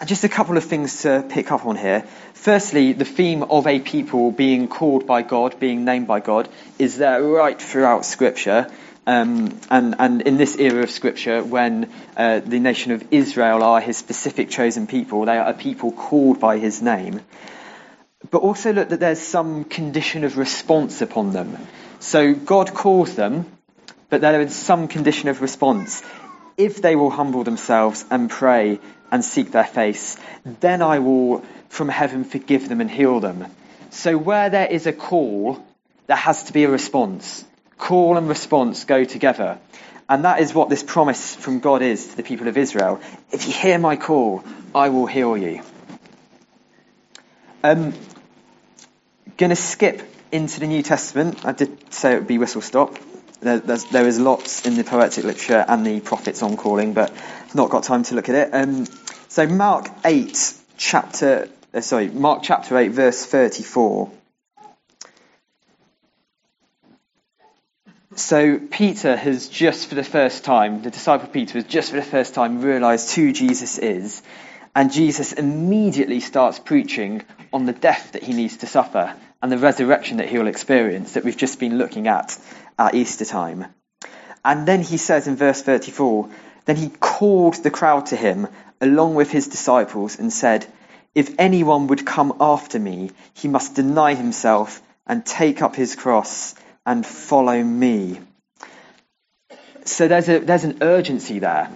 And 0.00 0.06
just 0.06 0.24
a 0.24 0.28
couple 0.28 0.58
of 0.58 0.64
things 0.64 1.00
to 1.00 1.24
pick 1.26 1.50
up 1.50 1.64
on 1.64 1.76
here. 1.76 2.02
Firstly, 2.34 2.92
the 2.92 3.06
theme 3.06 3.42
of 3.42 3.66
a 3.66 3.80
people 3.80 4.32
being 4.32 4.68
called 4.68 5.06
by 5.06 5.22
God, 5.22 5.58
being 5.58 5.86
named 5.86 6.08
by 6.08 6.20
God, 6.20 6.46
is 6.78 6.98
there 6.98 7.22
right 7.22 7.58
throughout 7.58 8.04
Scripture. 8.04 8.70
Um, 9.04 9.58
and, 9.68 9.96
and 9.98 10.22
in 10.22 10.36
this 10.36 10.56
era 10.56 10.82
of 10.82 10.90
Scripture, 10.90 11.42
when 11.42 11.90
uh, 12.16 12.38
the 12.40 12.60
nation 12.60 12.92
of 12.92 13.04
Israel 13.10 13.62
are 13.62 13.80
his 13.80 13.96
specific 13.96 14.48
chosen 14.50 14.86
people, 14.86 15.24
they 15.24 15.38
are 15.38 15.48
a 15.48 15.54
people 15.54 15.90
called 15.90 16.38
by 16.38 16.58
his 16.58 16.80
name. 16.80 17.20
But 18.30 18.42
also 18.42 18.72
look 18.72 18.90
that 18.90 19.00
there's 19.00 19.20
some 19.20 19.64
condition 19.64 20.22
of 20.22 20.38
response 20.38 21.02
upon 21.02 21.32
them. 21.32 21.58
So 21.98 22.34
God 22.34 22.74
calls 22.74 23.16
them, 23.16 23.46
but 24.08 24.20
there 24.20 24.40
is 24.40 24.54
some 24.54 24.86
condition 24.86 25.28
of 25.28 25.42
response. 25.42 26.02
If 26.56 26.80
they 26.80 26.94
will 26.94 27.10
humble 27.10 27.42
themselves 27.42 28.04
and 28.10 28.30
pray 28.30 28.78
and 29.10 29.24
seek 29.24 29.50
their 29.50 29.64
face, 29.64 30.16
then 30.60 30.80
I 30.80 31.00
will 31.00 31.44
from 31.68 31.88
heaven 31.88 32.22
forgive 32.22 32.68
them 32.68 32.80
and 32.80 32.90
heal 32.90 33.18
them. 33.18 33.46
So 33.90 34.16
where 34.16 34.48
there 34.48 34.66
is 34.66 34.86
a 34.86 34.92
call, 34.92 35.64
there 36.06 36.16
has 36.16 36.44
to 36.44 36.52
be 36.52 36.64
a 36.64 36.70
response. 36.70 37.44
Call 37.78 38.16
and 38.16 38.28
response 38.28 38.84
go 38.84 39.04
together. 39.04 39.58
And 40.08 40.24
that 40.24 40.40
is 40.40 40.54
what 40.54 40.68
this 40.68 40.82
promise 40.82 41.34
from 41.34 41.60
God 41.60 41.82
is 41.82 42.08
to 42.08 42.16
the 42.16 42.22
people 42.22 42.48
of 42.48 42.56
Israel. 42.56 43.00
If 43.30 43.46
you 43.46 43.52
hear 43.52 43.78
my 43.78 43.96
call, 43.96 44.44
I 44.74 44.88
will 44.90 45.06
heal 45.06 45.36
you. 45.36 45.62
Um, 47.64 47.94
gonna 49.36 49.56
skip 49.56 50.02
into 50.30 50.60
the 50.60 50.66
New 50.66 50.82
Testament. 50.82 51.44
I 51.44 51.52
did 51.52 51.92
say 51.92 52.12
it 52.12 52.18
would 52.18 52.26
be 52.26 52.38
whistle 52.38 52.62
stop. 52.62 52.98
There, 53.40 53.58
there 53.58 54.06
is 54.06 54.20
lots 54.20 54.66
in 54.66 54.76
the 54.76 54.84
poetic 54.84 55.24
literature 55.24 55.64
and 55.66 55.84
the 55.84 56.00
prophets 56.00 56.42
on 56.42 56.56
calling, 56.56 56.92
but 56.92 57.12
not 57.54 57.70
got 57.70 57.82
time 57.82 58.04
to 58.04 58.14
look 58.14 58.28
at 58.28 58.34
it. 58.34 58.50
Um, 58.52 58.86
so 59.28 59.46
Mark 59.46 59.88
8, 60.04 60.54
chapter 60.76 61.48
uh, 61.74 61.80
sorry, 61.80 62.08
Mark 62.08 62.42
chapter 62.42 62.76
8, 62.76 62.88
verse 62.88 63.24
34. 63.24 64.10
So 68.22 68.56
Peter 68.56 69.16
has 69.16 69.48
just 69.48 69.88
for 69.88 69.96
the 69.96 70.04
first 70.04 70.44
time, 70.44 70.82
the 70.82 70.92
disciple 70.92 71.26
Peter 71.26 71.54
has 71.54 71.64
just 71.64 71.90
for 71.90 71.96
the 71.96 72.04
first 72.04 72.34
time 72.34 72.62
realized 72.62 73.12
who 73.16 73.32
Jesus 73.32 73.78
is, 73.78 74.22
and 74.76 74.92
Jesus 74.92 75.32
immediately 75.32 76.20
starts 76.20 76.60
preaching 76.60 77.22
on 77.52 77.66
the 77.66 77.72
death 77.72 78.12
that 78.12 78.22
he 78.22 78.32
needs 78.32 78.58
to 78.58 78.68
suffer 78.68 79.12
and 79.42 79.50
the 79.50 79.58
resurrection 79.58 80.18
that 80.18 80.28
he 80.28 80.38
will 80.38 80.46
experience 80.46 81.14
that 81.14 81.24
we've 81.24 81.36
just 81.36 81.58
been 81.58 81.78
looking 81.78 82.06
at 82.06 82.38
at 82.78 82.94
Easter 82.94 83.24
time. 83.24 83.66
And 84.44 84.68
then 84.68 84.82
he 84.82 84.98
says 84.98 85.26
in 85.26 85.34
verse 85.34 85.60
34, 85.60 86.30
then 86.66 86.76
he 86.76 86.90
called 86.90 87.56
the 87.56 87.72
crowd 87.72 88.06
to 88.06 88.16
him 88.16 88.46
along 88.80 89.16
with 89.16 89.32
his 89.32 89.48
disciples 89.48 90.16
and 90.16 90.32
said, 90.32 90.64
if 91.12 91.34
anyone 91.40 91.88
would 91.88 92.06
come 92.06 92.36
after 92.40 92.78
me, 92.78 93.10
he 93.34 93.48
must 93.48 93.74
deny 93.74 94.14
himself 94.14 94.80
and 95.08 95.26
take 95.26 95.60
up 95.60 95.74
his 95.74 95.96
cross 95.96 96.54
and 96.84 97.06
follow 97.06 97.62
me. 97.62 98.20
So 99.84 100.08
there's, 100.08 100.28
a, 100.28 100.38
there's 100.38 100.64
an 100.64 100.78
urgency 100.80 101.38
there. 101.38 101.70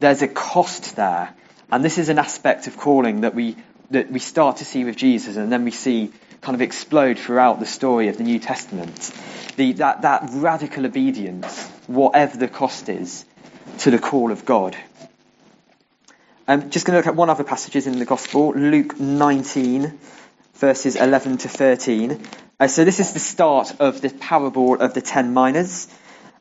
There's 0.00 0.22
a 0.22 0.28
cost 0.28 0.96
there. 0.96 1.34
And 1.70 1.84
this 1.84 1.98
is 1.98 2.08
an 2.08 2.18
aspect 2.18 2.66
of 2.66 2.76
calling 2.76 3.22
that 3.22 3.34
we, 3.34 3.56
that 3.90 4.10
we 4.10 4.18
start 4.18 4.58
to 4.58 4.64
see 4.64 4.84
with 4.84 4.96
Jesus 4.96 5.36
and 5.36 5.50
then 5.50 5.64
we 5.64 5.70
see 5.70 6.12
kind 6.40 6.54
of 6.54 6.62
explode 6.62 7.18
throughout 7.18 7.60
the 7.60 7.66
story 7.66 8.08
of 8.08 8.16
the 8.16 8.24
New 8.24 8.38
Testament. 8.38 9.12
The, 9.56 9.72
that, 9.74 10.02
that 10.02 10.28
radical 10.32 10.86
obedience, 10.86 11.66
whatever 11.86 12.36
the 12.36 12.48
cost 12.48 12.88
is, 12.88 13.24
to 13.78 13.90
the 13.90 13.98
call 13.98 14.30
of 14.30 14.44
God. 14.44 14.76
I'm 16.46 16.70
just 16.70 16.86
going 16.86 16.94
to 16.94 16.98
look 16.98 17.06
at 17.06 17.16
one 17.16 17.28
other 17.28 17.44
passages 17.44 17.86
in 17.86 17.98
the 17.98 18.04
Gospel, 18.04 18.52
Luke 18.54 18.98
19, 18.98 19.98
verses 20.58 20.96
11 20.96 21.38
to 21.38 21.48
13. 21.48 22.20
Uh, 22.60 22.66
so 22.66 22.84
this 22.84 22.98
is 22.98 23.12
the 23.12 23.20
start 23.20 23.80
of 23.80 24.00
the 24.00 24.10
parable 24.10 24.74
of 24.80 24.92
the 24.92 25.00
ten 25.00 25.32
minas. 25.32 25.86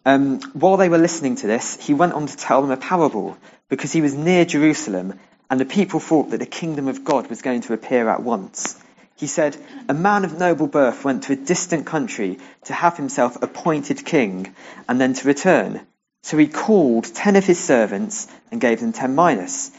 Um, 0.05 0.39
while 0.53 0.77
they 0.77 0.89
were 0.89 0.97
listening 0.97 1.35
to 1.37 1.47
this, 1.47 1.77
he 1.85 1.93
went 1.93 2.13
on 2.13 2.25
to 2.25 2.35
tell 2.35 2.61
them 2.61 2.71
a 2.71 2.77
parable 2.77 3.37
because 3.69 3.91
he 3.91 4.01
was 4.01 4.15
near 4.15 4.43
Jerusalem 4.45 5.19
and 5.49 5.59
the 5.59 5.65
people 5.65 5.99
thought 5.99 6.31
that 6.31 6.39
the 6.39 6.45
kingdom 6.45 6.87
of 6.87 7.03
God 7.03 7.29
was 7.29 7.41
going 7.41 7.61
to 7.61 7.73
appear 7.73 8.09
at 8.09 8.23
once. 8.23 8.75
He 9.15 9.27
said, 9.27 9.55
A 9.87 9.93
man 9.93 10.25
of 10.25 10.37
noble 10.37 10.67
birth 10.67 11.05
went 11.05 11.23
to 11.23 11.33
a 11.33 11.37
distant 11.37 11.85
country 11.85 12.39
to 12.65 12.73
have 12.73 12.97
himself 12.97 13.41
appointed 13.41 14.05
king 14.05 14.53
and 14.89 14.99
then 14.99 15.13
to 15.13 15.27
return. 15.27 15.81
So 16.23 16.37
he 16.37 16.47
called 16.47 17.05
ten 17.05 17.35
of 17.35 17.45
his 17.45 17.63
servants 17.63 18.27
and 18.51 18.59
gave 18.59 18.79
them 18.79 18.93
ten 18.93 19.15
minas. 19.15 19.71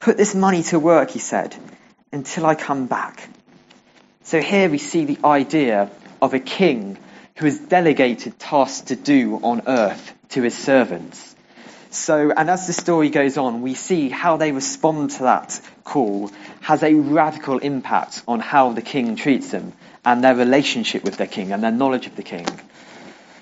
Put 0.00 0.16
this 0.16 0.34
money 0.34 0.62
to 0.64 0.78
work, 0.78 1.10
he 1.10 1.18
said, 1.18 1.56
until 2.12 2.46
I 2.46 2.54
come 2.54 2.86
back. 2.86 3.28
So 4.24 4.40
here 4.40 4.70
we 4.70 4.78
see 4.78 5.04
the 5.04 5.18
idea 5.22 5.90
of 6.22 6.32
a 6.32 6.40
king 6.40 6.96
who 7.36 7.44
has 7.44 7.58
delegated 7.58 8.38
tasks 8.38 8.88
to 8.88 8.96
do 8.96 9.38
on 9.42 9.62
earth 9.66 10.14
to 10.30 10.42
his 10.42 10.56
servants. 10.56 11.36
So, 11.90 12.32
and 12.34 12.48
as 12.48 12.66
the 12.66 12.72
story 12.72 13.10
goes 13.10 13.36
on, 13.36 13.60
we 13.60 13.74
see 13.74 14.08
how 14.08 14.38
they 14.38 14.50
respond 14.50 15.10
to 15.10 15.24
that 15.24 15.60
call 15.84 16.30
has 16.62 16.82
a 16.82 16.94
radical 16.94 17.58
impact 17.58 18.22
on 18.26 18.40
how 18.40 18.72
the 18.72 18.80
king 18.80 19.14
treats 19.16 19.50
them 19.50 19.74
and 20.06 20.24
their 20.24 20.34
relationship 20.34 21.04
with 21.04 21.18
their 21.18 21.26
king 21.26 21.52
and 21.52 21.62
their 21.62 21.70
knowledge 21.70 22.06
of 22.06 22.16
the 22.16 22.22
king. 22.22 22.46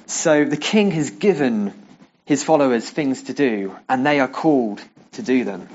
So 0.07 0.45
the 0.45 0.57
king 0.57 0.90
has 0.90 1.11
given 1.11 1.73
his 2.25 2.42
followers 2.42 2.90
things 2.90 3.23
to 3.25 3.35
do 3.35 3.77
and 3.88 4.05
they 4.05 4.18
are 4.18 4.29
called 4.29 4.83
to 5.12 5.23
do 5.23 5.45
them. 5.45 5.68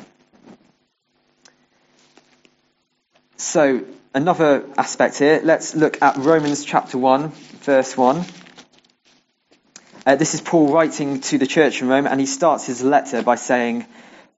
So 3.37 3.85
another 4.17 4.65
aspect 4.79 5.19
here, 5.19 5.39
let's 5.43 5.75
look 5.75 6.01
at 6.01 6.17
Romans 6.17 6.65
chapter 6.65 6.97
1, 6.97 7.29
verse 7.29 7.95
1. 7.95 8.25
Uh, 10.07 10.15
this 10.15 10.33
is 10.33 10.41
Paul 10.41 10.73
writing 10.73 11.21
to 11.21 11.37
the 11.37 11.45
church 11.45 11.83
in 11.83 11.87
Rome, 11.87 12.07
and 12.07 12.19
he 12.19 12.25
starts 12.25 12.65
his 12.65 12.83
letter 12.83 13.21
by 13.21 13.35
saying, 13.35 13.85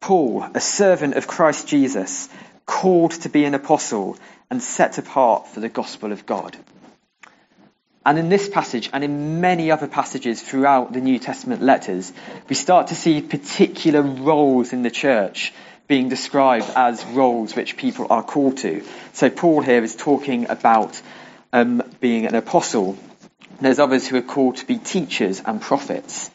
Paul, 0.02 0.46
a 0.54 0.60
servant 0.60 1.14
of 1.14 1.28
Christ 1.28 1.66
Jesus, 1.66 2.28
called 2.66 3.12
to 3.22 3.30
be 3.30 3.46
an 3.46 3.54
apostle 3.54 4.18
and 4.50 4.62
set 4.62 4.98
apart 4.98 5.48
for 5.48 5.62
the 5.62 5.70
gospel 5.70 6.12
of 6.12 6.26
God. 6.26 6.58
And 8.06 8.20
in 8.20 8.28
this 8.28 8.50
passage 8.50 8.90
and 8.92 9.02
in 9.02 9.40
many 9.40 9.72
other 9.72 9.88
passages 9.88 10.42
throughout 10.42 10.92
the 10.92 11.00
New 11.00 11.20
Testament 11.20 11.62
letters, 11.62 12.12
we 12.50 12.56
start 12.56 12.88
to 12.88 12.96
see 12.96 13.22
particular 13.22 14.02
roles 14.02 14.74
in 14.74 14.84
the 14.84 14.92
church 14.92 15.54
being 15.90 16.08
described 16.08 16.72
as 16.76 17.04
roles 17.08 17.56
which 17.56 17.76
people 17.76 18.08
are 18.12 18.24
called 18.24 18.58
to. 18.58 18.84
So 19.14 19.30
Paul 19.32 19.62
here 19.62 19.84
is 19.84 19.96
talking 19.96 20.48
about 20.50 21.02
um, 21.52 21.82
being 22.00 22.28
an 22.28 22.36
apostle. 22.36 22.96
There's 23.60 23.80
others 23.80 24.08
who 24.08 24.16
are 24.16 24.22
called 24.22 24.58
to 24.58 24.68
be 24.68 24.78
teachers 24.78 25.42
and 25.44 25.60
prophets. 25.60 26.30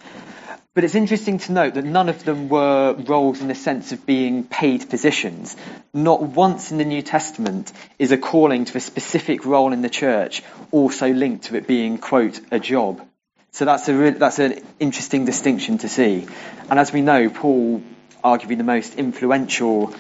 But 0.75 0.83
it's 0.83 0.97
interesting 0.97 1.39
to 1.39 1.53
note 1.53 1.75
that 1.75 1.85
none 1.85 2.09
of 2.09 2.25
them 2.25 2.49
were 2.49 2.95
roles 2.95 3.41
in 3.41 3.47
the 3.47 3.55
sense 3.55 3.93
of 3.93 4.05
being 4.05 4.43
paid 4.43 4.91
positions. 4.91 5.57
Not 5.93 6.21
once 6.21 6.73
in 6.73 6.79
the 6.79 6.85
New 6.85 7.03
Testament 7.03 7.73
is 7.97 8.11
a 8.11 8.19
calling 8.19 8.65
to 8.65 8.79
a 8.79 8.81
specific 8.81 9.47
role 9.47 9.73
in 9.73 9.83
the 9.83 9.89
church 9.89 10.43
also 10.73 11.13
linked 11.13 11.45
to 11.45 11.57
it 11.57 11.69
being, 11.69 11.99
quote, 11.99 12.41
a 12.51 12.59
job. 12.59 13.07
So 13.53 13.65
that's, 13.65 13.89
a 13.89 13.95
re- 13.95 14.11
that's 14.11 14.41
an 14.41 14.65
interesting 14.81 15.27
distinction 15.27 15.79
to 15.79 15.89
see. 15.89 16.27
And 16.69 16.81
as 16.81 16.93
we 16.93 17.03
know, 17.03 17.31
Paul 17.31 17.85
arguably 18.25 18.57
the 18.57 18.65
most 18.65 18.95
influential 18.95 19.95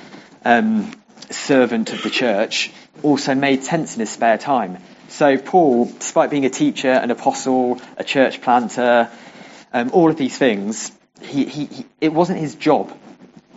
um, 0.44 0.90
servant 1.30 1.92
of 1.92 2.02
the 2.02 2.10
church, 2.10 2.72
also 3.02 3.34
made 3.34 3.62
tents 3.62 3.94
in 3.94 4.00
his 4.00 4.10
spare 4.10 4.38
time. 4.38 4.78
So 5.08 5.36
Paul, 5.36 5.84
despite 5.84 6.30
being 6.30 6.44
a 6.44 6.50
teacher, 6.50 6.90
an 6.90 7.10
apostle, 7.10 7.80
a 7.96 8.04
church 8.04 8.40
planter, 8.40 9.10
um, 9.72 9.90
all 9.92 10.10
of 10.10 10.16
these 10.16 10.36
things, 10.36 10.90
he, 11.20 11.44
he, 11.44 11.66
he, 11.66 11.86
it 12.00 12.12
wasn't 12.12 12.38
his 12.38 12.54
job. 12.54 12.96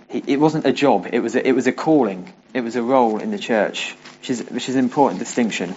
it 0.09 0.39
wasn't 0.39 0.65
a 0.65 0.71
job. 0.71 1.07
It 1.11 1.19
was 1.19 1.35
a, 1.35 1.47
it 1.47 1.53
was 1.53 1.67
a 1.67 1.71
calling. 1.71 2.31
It 2.53 2.61
was 2.61 2.75
a 2.75 2.83
role 2.83 3.19
in 3.19 3.31
the 3.31 3.37
church, 3.37 3.95
which 4.19 4.29
is 4.29 4.49
which 4.49 4.69
is 4.69 4.75
an 4.75 4.83
important 4.83 5.19
distinction. 5.19 5.75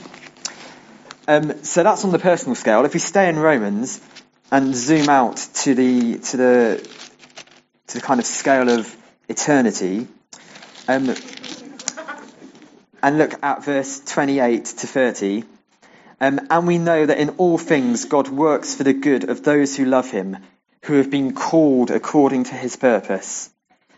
Um, 1.26 1.62
so 1.62 1.82
that's 1.82 2.04
on 2.04 2.12
the 2.12 2.18
personal 2.18 2.54
scale. 2.54 2.84
If 2.84 2.94
we 2.94 3.00
stay 3.00 3.28
in 3.28 3.38
Romans 3.38 4.00
and 4.50 4.74
zoom 4.74 5.08
out 5.08 5.36
to 5.36 5.74
the 5.74 6.18
to 6.18 6.36
the 6.36 7.09
to 7.90 7.98
the 7.98 8.06
kind 8.06 8.20
of 8.20 8.26
scale 8.26 8.68
of 8.68 8.96
eternity, 9.28 10.06
um, 10.86 11.12
and 13.02 13.18
look 13.18 13.42
at 13.42 13.64
verse 13.64 13.98
28 14.00 14.64
to 14.64 14.86
30. 14.86 15.44
Um, 16.20 16.40
and 16.50 16.66
we 16.68 16.78
know 16.78 17.04
that 17.04 17.18
in 17.18 17.30
all 17.30 17.58
things 17.58 18.04
God 18.04 18.28
works 18.28 18.76
for 18.76 18.84
the 18.84 18.92
good 18.92 19.28
of 19.28 19.42
those 19.42 19.76
who 19.76 19.86
love 19.86 20.08
him, 20.08 20.36
who 20.84 20.94
have 20.94 21.10
been 21.10 21.34
called 21.34 21.90
according 21.90 22.44
to 22.44 22.54
his 22.54 22.76
purpose. 22.76 23.50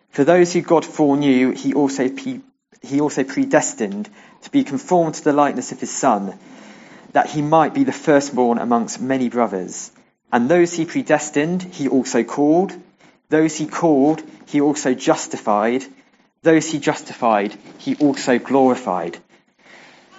For 0.08 0.24
those 0.24 0.54
who 0.54 0.62
God 0.62 0.86
foreknew, 0.86 1.50
he 1.50 1.74
also, 1.74 2.08
pre- 2.08 2.40
he 2.80 3.00
also 3.00 3.24
predestined 3.24 4.08
to 4.42 4.50
be 4.50 4.64
conformed 4.64 5.16
to 5.16 5.24
the 5.24 5.34
likeness 5.34 5.70
of 5.70 5.80
his 5.80 5.90
Son, 5.90 6.38
that 7.12 7.28
he 7.28 7.42
might 7.42 7.74
be 7.74 7.84
the 7.84 7.92
firstborn 7.92 8.56
amongst 8.56 9.02
many 9.02 9.28
brothers. 9.28 9.90
And 10.32 10.48
those 10.48 10.72
he 10.72 10.86
predestined, 10.86 11.62
he 11.62 11.88
also 11.88 12.24
called. 12.24 12.72
Those 13.32 13.56
he 13.56 13.66
called, 13.66 14.22
he 14.44 14.60
also 14.60 14.92
justified. 14.92 15.82
Those 16.42 16.70
he 16.70 16.78
justified, 16.78 17.56
he 17.78 17.96
also 17.96 18.38
glorified. 18.38 19.16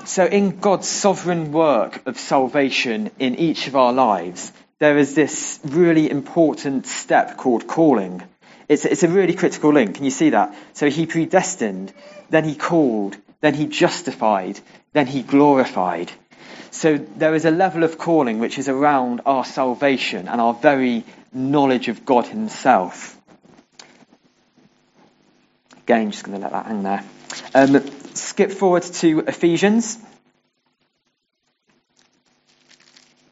So, 0.06 0.26
in 0.26 0.60
God's 0.60 0.88
sovereign 0.88 1.52
work 1.52 2.02
of 2.08 2.18
salvation 2.18 3.12
in 3.20 3.36
each 3.36 3.68
of 3.68 3.76
our 3.76 3.94
lives, 3.94 4.52
there 4.80 4.98
is 4.98 5.14
this 5.14 5.60
really 5.64 6.10
important 6.10 6.88
step 6.88 7.38
called 7.38 7.68
calling. 7.68 8.24
It's, 8.68 8.84
it's 8.84 9.04
a 9.04 9.08
really 9.08 9.36
critical 9.36 9.72
link. 9.72 9.98
Can 9.98 10.06
you 10.06 10.10
see 10.10 10.32
that? 10.32 10.56
So, 10.74 10.90
he 10.90 11.06
predestined, 11.06 11.94
then 12.32 12.46
he 12.46 12.56
called, 12.56 13.16
then 13.42 13.54
he 13.54 13.68
justified, 13.68 14.60
then 14.94 15.06
he 15.06 15.22
glorified. 15.22 16.12
So, 16.74 16.98
there 16.98 17.36
is 17.36 17.46
a 17.46 17.52
level 17.52 17.84
of 17.84 18.00
calling 18.00 18.40
which 18.40 18.58
is 18.58 18.68
around 18.68 19.22
our 19.28 19.46
salvation 19.46 20.28
and 20.28 20.42
our 20.42 20.56
very 20.56 21.06
knowledge 21.32 21.88
of 21.88 22.04
God 22.04 22.26
Himself. 22.26 23.16
Again, 25.84 26.10
just 26.10 26.24
going 26.24 26.36
to 26.36 26.42
let 26.42 26.52
that 26.52 26.66
hang 26.66 26.82
there. 26.82 27.04
Um, 27.54 28.16
skip 28.16 28.52
forward 28.52 28.82
to 28.82 29.20
Ephesians. 29.20 30.00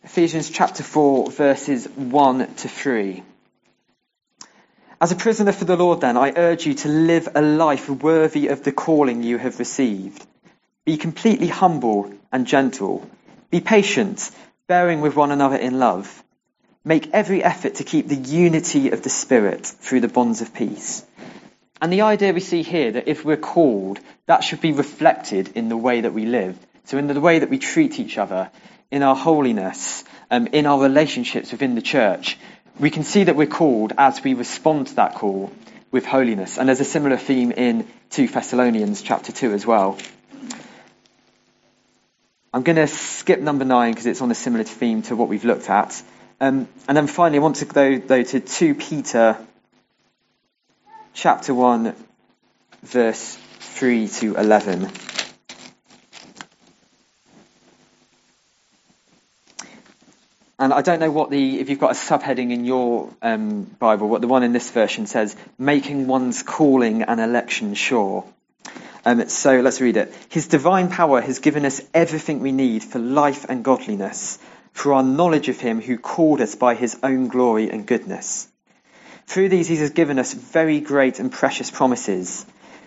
Ephesians 0.04 0.52
chapter 0.52 0.84
4, 0.84 1.32
verses 1.32 1.88
1 1.88 2.56
to 2.56 2.70
3. 2.70 3.24
As 5.02 5.12
a 5.12 5.16
prisoner 5.16 5.52
for 5.52 5.66
the 5.66 5.76
Lord, 5.76 6.02
then, 6.02 6.16
I 6.16 6.34
urge 6.36 6.68
you 6.68 6.76
to 6.76 6.88
live 6.90 7.28
a 7.34 7.42
life 7.42 7.90
worthy 7.90 8.50
of 8.50 8.64
the 8.64 8.72
calling 8.72 9.24
you 9.24 9.40
have 9.40 9.58
received. 9.58 10.24
Be 10.86 10.98
completely 10.98 11.48
humble 11.48 12.14
and 12.32 12.46
gentle. 12.46 13.10
Be 13.52 13.60
patient, 13.60 14.32
bearing 14.68 15.02
with 15.02 15.18
one 15.18 15.32
another 15.32 15.58
in 15.58 15.78
love. 15.78 16.24
Make 16.86 17.12
every 17.12 17.44
effort 17.44 17.76
to 17.76 17.84
keep 17.84 18.08
the 18.08 18.16
unity 18.16 18.92
of 18.92 19.04
the 19.04 19.10
Spirit 19.10 19.66
through 19.66 20.00
the 20.00 20.08
bonds 20.08 20.42
of 20.42 20.54
peace. 20.54 21.06
And 21.82 21.92
the 21.92 22.02
idea 22.02 22.32
we 22.32 22.40
see 22.40 22.64
here 22.64 22.94
that 22.94 23.10
if 23.10 23.26
we're 23.26 23.36
called, 23.36 24.00
that 24.26 24.46
should 24.46 24.62
be 24.62 24.72
reflected 24.72 25.52
in 25.56 25.68
the 25.68 25.76
way 25.76 26.00
that 26.00 26.14
we 26.14 26.26
live. 26.26 26.58
So 26.86 26.98
in 26.98 27.08
the 27.08 27.20
way 27.20 27.40
that 27.40 27.50
we 27.50 27.58
treat 27.58 28.00
each 28.00 28.18
other, 28.18 28.50
in 28.90 29.04
our 29.04 29.16
holiness, 29.16 30.06
um, 30.30 30.48
in 30.48 30.66
our 30.66 30.82
relationships 30.82 31.52
within 31.52 31.76
the 31.76 31.82
church, 31.82 32.38
we 32.80 32.90
can 32.90 33.04
see 33.04 33.26
that 33.26 33.36
we're 33.36 33.48
called 33.48 33.92
as 33.98 34.24
we 34.24 34.34
respond 34.34 34.88
to 34.88 34.96
that 34.96 35.16
call 35.16 35.52
with 35.92 36.06
holiness. 36.06 36.58
And 36.58 36.70
there's 36.70 36.80
a 36.80 36.86
similar 36.86 37.18
theme 37.18 37.52
in 37.52 37.86
2 38.12 38.30
Thessalonians 38.30 39.02
chapter 39.02 39.34
2 39.34 39.52
as 39.52 39.66
well. 39.66 39.98
I'm 42.54 42.64
going 42.64 42.76
to 42.76 42.88
skip 42.88 43.40
number 43.40 43.64
9 43.64 43.94
because 43.94 44.06
it's 44.06 44.22
on 44.22 44.30
a 44.30 44.36
similar 44.36 44.66
theme 44.66 45.04
to 45.04 45.16
what 45.16 45.30
we've 45.30 45.46
looked 45.46 45.70
at. 45.70 46.04
Um, 46.42 46.68
and 46.86 46.98
then 46.98 47.08
finally, 47.08 47.38
I 47.38 47.42
want 47.42 47.58
to 47.58 47.66
go 47.66 47.98
though 47.98 48.24
to 48.24 48.40
2 48.42 48.76
Peter 48.76 49.38
chapter 51.14 51.54
1, 51.54 51.96
verse 52.84 53.38
3 53.60 54.08
to 54.10 54.36
11. 54.36 54.92
And 60.60 60.74
I 60.74 60.82
don't 60.82 61.00
know 61.00 61.10
what 61.10 61.30
the, 61.30 61.60
if 61.60 61.70
you've 61.70 61.80
got 61.80 61.92
a 61.92 61.96
subheading 61.96 62.52
in 62.52 62.66
your 62.66 63.10
um, 63.22 63.64
Bible, 63.64 64.10
what 64.10 64.20
the 64.20 64.28
one 64.28 64.44
in 64.44 64.52
this 64.52 64.70
version 64.72 65.08
says, 65.08 65.38
making 65.58 66.06
one's 66.06 66.44
calling 66.44 67.04
and 67.04 67.22
election 67.22 67.76
sure. 67.76 68.26
Um, 69.04 69.28
so 69.30 69.62
let's 69.62 69.82
read 69.82 69.98
it. 69.98 70.14
His 70.30 70.48
divine 70.48 70.90
power 70.90 71.22
has 71.22 71.40
given 71.40 71.66
us 71.66 71.82
everything 71.94 72.40
we 72.40 72.52
need 72.52 72.84
for 72.84 73.00
life 73.00 73.46
and 73.50 73.64
godliness 73.64 74.38
through 74.74 74.94
our 74.94 75.04
knowledge 75.04 75.50
of 75.50 75.60
him 75.60 75.82
who 75.82 75.98
called 75.98 76.42
us 76.42 76.56
by 76.56 76.76
his 76.76 76.98
own 77.02 77.28
glory 77.28 77.70
and 77.70 77.86
goodness. 77.86 78.48
Through 79.26 79.50
these 79.50 79.68
he 79.68 79.78
has 79.78 79.92
given 79.92 80.20
us 80.20 80.34
very 80.34 80.80
great 80.80 81.20
and 81.20 81.32
precious 81.32 81.72
promises, 81.72 82.46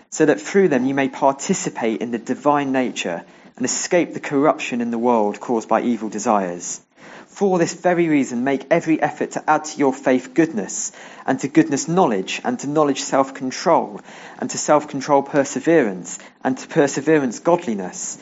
so 0.09 0.25
that 0.25 0.39
through 0.39 0.69
them 0.69 0.85
you 0.85 0.93
may 0.93 1.09
participate 1.09 2.01
in 2.01 2.11
the 2.11 2.17
divine 2.17 2.71
nature 2.71 3.25
and 3.55 3.65
escape 3.65 4.13
the 4.13 4.19
corruption 4.19 4.81
in 4.81 4.91
the 4.91 4.97
world 4.97 5.39
caused 5.39 5.69
by 5.69 5.81
evil 5.81 6.09
desires. 6.09 6.81
For 7.27 7.59
this 7.59 7.73
very 7.73 8.07
reason, 8.07 8.43
make 8.43 8.65
every 8.71 9.01
effort 9.01 9.31
to 9.31 9.49
add 9.49 9.65
to 9.65 9.77
your 9.77 9.93
faith 9.93 10.33
goodness, 10.33 10.91
and 11.25 11.39
to 11.41 11.47
goodness 11.47 11.87
knowledge, 11.87 12.41
and 12.43 12.57
to 12.59 12.67
knowledge 12.67 13.01
self 13.01 13.33
control, 13.33 13.99
and 14.39 14.49
to 14.49 14.57
self 14.57 14.87
control 14.87 15.21
perseverance, 15.21 16.17
and 16.43 16.57
to 16.57 16.67
perseverance 16.67 17.39
godliness, 17.39 18.17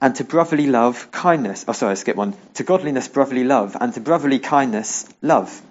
and 0.00 0.16
to 0.16 0.24
brotherly 0.24 0.66
love 0.66 1.10
kindness. 1.12 1.64
Oh, 1.68 1.72
sorry, 1.72 1.92
I 1.92 1.94
skipped 1.94 2.18
one. 2.18 2.34
To 2.54 2.64
godliness 2.64 3.08
brotherly 3.08 3.44
love, 3.44 3.76
and 3.80 3.94
to 3.94 4.00
brotherly 4.00 4.40
kindness 4.40 5.06
love. 5.22 5.62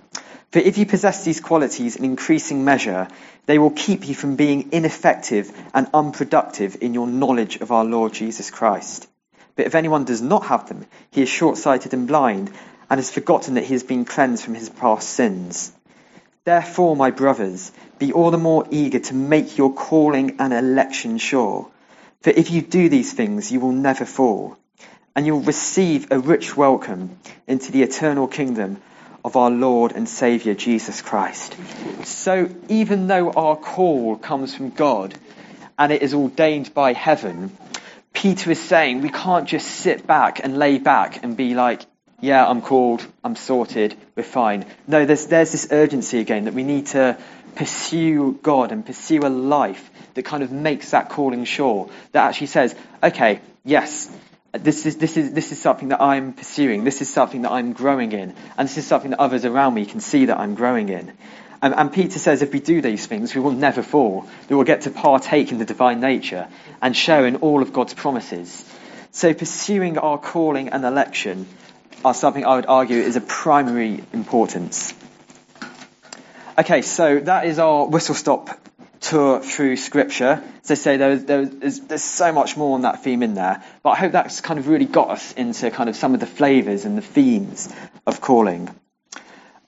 For 0.55 0.59
if 0.59 0.77
you 0.77 0.85
possess 0.85 1.25
these 1.25 1.41
qualities 1.41 1.97
in 1.97 2.05
increasing 2.05 2.63
measure, 2.63 3.09
they 3.45 3.59
will 3.59 3.71
keep 3.71 4.07
you 4.07 4.15
from 4.15 4.37
being 4.37 4.71
ineffective 4.71 5.51
and 5.73 5.85
unproductive 5.93 6.77
in 6.79 6.93
your 6.93 7.07
knowledge 7.07 7.57
of 7.57 7.73
our 7.73 7.83
Lord 7.83 8.13
Jesus 8.13 8.51
Christ. 8.51 9.05
But 9.57 9.65
if 9.65 9.75
anyone 9.75 10.05
does 10.05 10.21
not 10.21 10.45
have 10.45 10.69
them, 10.69 10.85
he 11.11 11.21
is 11.23 11.27
short 11.27 11.57
sighted 11.57 11.93
and 11.93 12.07
blind, 12.07 12.53
and 12.89 12.99
has 12.99 13.11
forgotten 13.11 13.55
that 13.55 13.65
he 13.65 13.73
has 13.73 13.83
been 13.83 14.05
cleansed 14.05 14.45
from 14.45 14.53
his 14.53 14.69
past 14.69 15.09
sins. 15.09 15.73
Therefore, 16.45 16.95
my 16.95 17.11
brothers, 17.11 17.73
be 17.99 18.13
all 18.13 18.31
the 18.31 18.37
more 18.37 18.65
eager 18.71 18.99
to 18.99 19.13
make 19.13 19.57
your 19.57 19.73
calling 19.73 20.37
and 20.39 20.53
election 20.53 21.17
sure. 21.17 21.67
For 22.21 22.29
if 22.29 22.49
you 22.49 22.61
do 22.61 22.87
these 22.87 23.11
things, 23.11 23.51
you 23.51 23.59
will 23.59 23.73
never 23.73 24.05
fall, 24.05 24.57
and 25.17 25.25
you'll 25.25 25.41
receive 25.41 26.13
a 26.13 26.19
rich 26.19 26.55
welcome 26.55 27.19
into 27.45 27.73
the 27.73 27.83
eternal 27.83 28.29
kingdom 28.29 28.77
of 29.25 29.35
our 29.35 29.49
Lord 29.49 29.91
and 29.93 30.07
Saviour 30.07 30.53
Jesus 30.53 31.01
Christ. 31.01 31.57
So 32.05 32.47
even 32.69 33.07
though 33.07 33.31
our 33.31 33.55
call 33.55 34.17
comes 34.17 34.53
from 34.53 34.69
God 34.69 35.15
and 35.79 35.91
it 35.91 36.03
is 36.03 36.13
ordained 36.13 36.75
by 36.75 36.93
heaven, 36.93 37.51
Peter 38.13 38.51
is 38.51 38.61
saying 38.61 39.01
we 39.01 39.09
can't 39.09 39.49
just 39.49 39.67
sit 39.67 40.05
back 40.05 40.41
and 40.43 40.59
lay 40.59 40.77
back 40.77 41.23
and 41.23 41.35
be 41.35 41.55
like, 41.55 41.81
yeah, 42.21 42.47
I'm 42.47 42.61
called, 42.61 43.05
I'm 43.23 43.35
sorted, 43.35 43.97
we're 44.15 44.21
fine. 44.21 44.63
No, 44.87 45.05
there's, 45.05 45.25
there's 45.25 45.51
this 45.51 45.69
urgency 45.71 46.19
again 46.19 46.45
that 46.45 46.53
we 46.53 46.63
need 46.63 46.85
to 46.87 47.17
pursue 47.55 48.37
God 48.43 48.71
and 48.71 48.85
pursue 48.85 49.21
a 49.21 49.29
life 49.29 49.89
that 50.13 50.23
kind 50.23 50.43
of 50.43 50.51
makes 50.51 50.91
that 50.91 51.09
calling 51.09 51.45
sure, 51.45 51.89
that 52.11 52.27
actually 52.27 52.47
says, 52.47 52.75
okay, 53.01 53.41
yes, 53.63 54.07
this 54.63 54.85
is, 54.85 54.97
this 54.97 55.17
is, 55.17 55.33
this 55.33 55.51
is 55.51 55.61
something 55.61 55.89
that 55.89 56.01
I'm 56.01 56.33
pursuing. 56.33 56.83
This 56.83 57.01
is 57.01 57.11
something 57.11 57.43
that 57.43 57.51
I'm 57.51 57.73
growing 57.73 58.11
in. 58.11 58.35
And 58.57 58.67
this 58.67 58.77
is 58.77 58.85
something 58.87 59.11
that 59.11 59.19
others 59.19 59.45
around 59.45 59.73
me 59.73 59.85
can 59.85 59.99
see 59.99 60.25
that 60.25 60.39
I'm 60.39 60.55
growing 60.55 60.89
in. 60.89 61.13
And, 61.61 61.73
and 61.73 61.91
Peter 61.91 62.19
says 62.19 62.41
if 62.41 62.53
we 62.53 62.59
do 62.59 62.81
these 62.81 63.05
things, 63.05 63.33
we 63.33 63.41
will 63.41 63.51
never 63.51 63.81
fall. 63.81 64.27
We 64.49 64.55
will 64.55 64.63
get 64.63 64.81
to 64.81 64.91
partake 64.91 65.51
in 65.51 65.57
the 65.57 65.65
divine 65.65 65.99
nature 65.99 66.47
and 66.81 66.95
share 66.95 67.25
in 67.25 67.37
all 67.37 67.61
of 67.61 67.73
God's 67.73 67.93
promises. 67.93 68.63
So 69.11 69.33
pursuing 69.33 69.97
our 69.97 70.17
calling 70.17 70.69
and 70.69 70.83
election 70.83 71.47
are 72.03 72.13
something 72.13 72.45
I 72.45 72.55
would 72.55 72.67
argue 72.67 72.97
is 72.97 73.15
of 73.15 73.27
primary 73.27 74.03
importance. 74.13 74.93
Okay, 76.57 76.81
so 76.81 77.19
that 77.21 77.45
is 77.45 77.57
our 77.59 77.85
whistle 77.87 78.15
stop 78.15 78.49
tour 79.05 79.39
through 79.39 79.77
Scripture. 79.77 80.43
As 80.63 80.71
I 80.71 80.73
say, 80.73 80.97
there, 80.97 81.15
there, 81.17 81.45
there's, 81.45 81.79
there's, 81.81 82.03
so 82.03 82.31
much 82.31 82.57
more 82.57 82.73
on 82.75 82.81
that 82.81 83.03
theme 83.03 83.21
in 83.21 83.35
there, 83.35 83.63
but 83.83 83.91
I 83.91 83.95
hope 83.95 84.11
that's 84.11 84.41
kind 84.41 84.59
of 84.59 84.67
really 84.67 84.85
got 84.85 85.11
us 85.11 85.33
into 85.33 85.69
kind 85.69 85.89
of 85.89 85.95
some 85.95 86.13
of 86.13 86.19
the 86.19 86.25
flavours 86.25 86.85
and 86.85 86.97
the 86.97 87.03
themes 87.03 87.73
of 88.07 88.19
calling. 88.19 88.73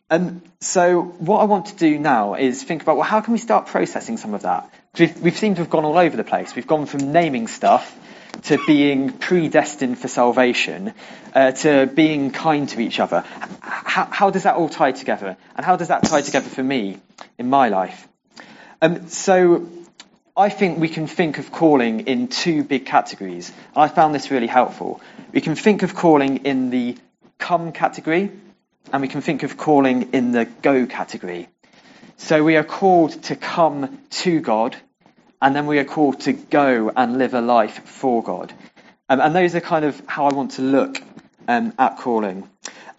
And 0.10 0.42
so 0.60 1.02
what 1.02 1.42
I 1.42 1.44
want 1.44 1.68
to 1.68 1.76
do 1.76 2.00
now 2.00 2.34
is 2.34 2.64
think 2.64 2.82
about, 2.82 2.96
well, 2.98 3.06
how 3.06 3.22
can 3.22 3.34
we 3.34 3.40
start 3.40 3.68
processing 3.68 4.18
some 4.18 4.34
of 4.34 4.42
that? 4.44 4.72
We've, 4.98 5.22
we've 5.22 5.38
seemed 5.38 5.58
to 5.58 5.62
have 5.62 5.70
gone 5.70 5.86
all 5.86 5.98
over 5.98 6.18
the 6.18 6.24
place. 6.24 6.56
We've 6.56 6.68
gone 6.68 6.86
from 6.86 7.12
naming 7.12 7.48
stuff 7.48 7.96
to 8.44 8.58
being 8.66 9.12
predestined 9.12 10.00
for 10.00 10.08
salvation, 10.08 10.94
uh, 11.34 11.52
to 11.52 11.88
being 11.88 12.32
kind 12.32 12.70
to 12.70 12.80
each 12.80 13.00
other. 13.00 13.24
How 13.62 14.30
does 14.30 14.44
that 14.44 14.56
all 14.56 14.70
tie 14.70 14.94
together? 14.94 15.38
And 15.56 15.66
how 15.66 15.76
does 15.76 15.90
that 15.90 16.04
tie 16.04 16.22
together 16.22 16.50
for 16.50 16.64
me 16.64 16.98
in 17.38 17.50
my 17.50 17.70
life? 17.70 18.08
Um, 18.82 19.08
so 19.08 19.68
I 20.36 20.50
think 20.50 20.78
we 20.78 20.88
can 20.88 21.08
think 21.08 21.40
of 21.40 21.52
calling 21.52 22.02
in 22.02 22.28
two 22.28 22.64
big 22.64 22.86
categories. 22.86 23.52
I 23.76 23.88
found 23.88 24.14
this 24.14 24.30
really 24.30 24.48
helpful. 24.48 25.02
We 25.34 25.42
can 25.42 25.56
think 25.56 25.82
of 25.82 25.96
calling 25.96 26.46
in 26.46 26.70
the 26.70 26.96
come 27.40 27.72
category, 27.72 28.32
and 28.94 29.02
we 29.02 29.08
can 29.08 29.22
think 29.22 29.42
of 29.42 29.58
calling 29.58 30.14
in 30.14 30.32
the 30.32 30.46
go 30.46 30.86
category. 30.86 31.50
So 32.18 32.44
we 32.44 32.56
are 32.56 32.64
called 32.64 33.24
to 33.24 33.36
come 33.36 34.00
to 34.10 34.40
God, 34.40 34.76
and 35.42 35.56
then 35.56 35.66
we 35.66 35.80
are 35.80 35.86
called 35.86 36.20
to 36.22 36.34
go 36.34 36.92
and 36.96 37.18
live 37.18 37.34
a 37.34 37.42
life 37.42 37.84
for 37.86 38.22
God. 38.22 38.54
Um, 39.10 39.22
and 39.22 39.36
those 39.36 39.56
are 39.56 39.62
kind 39.62 39.86
of 39.86 40.00
how 40.06 40.28
I 40.28 40.34
want 40.34 40.52
to 40.52 40.62
look 40.62 41.02
um, 41.48 41.74
at 41.80 41.98
calling. 41.98 42.48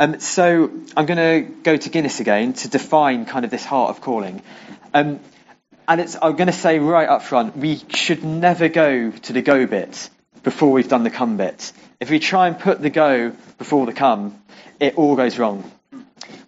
Um, 0.01 0.19
so 0.19 0.71
I'm 0.97 1.07
going 1.07 1.47
to 1.47 1.55
go 1.63 1.77
to 1.77 1.89
Guinness 1.89 2.19
again 2.19 2.53
to 2.55 2.69
define 2.69 3.27
kind 3.27 3.45
of 3.45 3.51
this 3.53 3.65
heart 3.65 3.91
of 3.91 4.01
calling. 4.01 4.43
Um, 4.95 5.21
and 5.89 6.03
it's, 6.03 6.17
I'm 6.21 6.37
going 6.37 6.49
to 6.49 6.53
say 6.53 6.79
right 6.79 7.09
up 7.09 7.23
front, 7.23 7.57
we 7.57 7.81
should 7.89 8.23
never 8.23 8.69
go 8.69 9.11
to 9.11 9.33
the 9.33 9.41
go 9.41 9.67
bit 9.67 10.11
before 10.43 10.71
we've 10.71 10.89
done 10.89 11.03
the 11.03 11.11
come 11.11 11.39
bit. 11.39 11.73
If 11.99 12.11
we 12.11 12.19
try 12.19 12.47
and 12.47 12.59
put 12.59 12.83
the 12.83 12.91
go 12.91 13.33
before 13.57 13.87
the 13.87 13.95
come, 13.95 14.41
it 14.79 14.97
all 14.97 15.17
goes 15.17 15.39
wrong. 15.39 15.71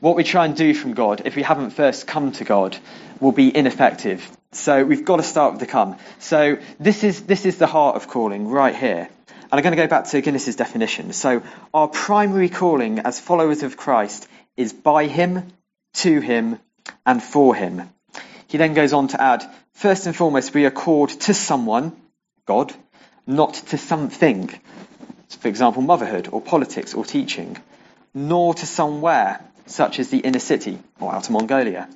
What 0.00 0.14
we 0.14 0.24
try 0.24 0.44
and 0.44 0.54
do 0.54 0.74
from 0.74 0.92
God, 0.92 1.22
if 1.24 1.36
we 1.36 1.42
haven't 1.42 1.70
first 1.70 2.06
come 2.06 2.32
to 2.32 2.44
God, 2.44 2.76
will 3.18 3.32
be 3.32 3.54
ineffective. 3.54 4.30
So 4.52 4.84
we've 4.84 5.06
got 5.06 5.16
to 5.16 5.22
start 5.22 5.54
with 5.54 5.60
the 5.60 5.66
come. 5.66 5.96
So 6.18 6.58
this 6.78 7.02
is, 7.02 7.22
this 7.22 7.46
is 7.46 7.56
the 7.56 7.66
heart 7.66 7.96
of 7.96 8.08
calling 8.08 8.46
right 8.46 8.76
here. 8.76 9.08
And 9.28 9.52
I'm 9.52 9.62
going 9.62 9.76
to 9.76 9.82
go 9.82 9.88
back 9.88 10.04
to 10.08 10.20
Guinness's 10.20 10.56
definition. 10.56 11.14
So 11.14 11.42
our 11.72 11.88
primary 11.88 12.50
calling 12.50 13.00
as 13.00 13.18
followers 13.18 13.62
of 13.62 13.78
Christ 13.78 14.28
is 14.56 14.74
by 14.74 15.06
Him, 15.06 15.50
to 15.94 16.20
Him, 16.20 16.58
and 17.06 17.22
for 17.22 17.54
Him. 17.54 17.88
He 18.50 18.58
then 18.58 18.74
goes 18.74 18.92
on 18.92 19.06
to 19.08 19.22
add, 19.22 19.44
first 19.74 20.06
and 20.06 20.16
foremost, 20.16 20.52
we 20.52 20.66
are 20.66 20.72
called 20.72 21.10
to 21.10 21.32
someone, 21.32 21.96
God, 22.46 22.74
not 23.24 23.54
to 23.54 23.78
something. 23.78 24.48
For 25.38 25.46
example, 25.46 25.82
motherhood 25.82 26.28
or 26.32 26.40
politics 26.40 26.92
or 26.92 27.04
teaching, 27.04 27.56
nor 28.12 28.52
to 28.54 28.66
somewhere, 28.66 29.40
such 29.66 30.00
as 30.00 30.10
the 30.10 30.18
inner 30.18 30.40
city 30.40 30.80
or 30.98 31.14
outer 31.14 31.32
Mongolia. 31.32 31.88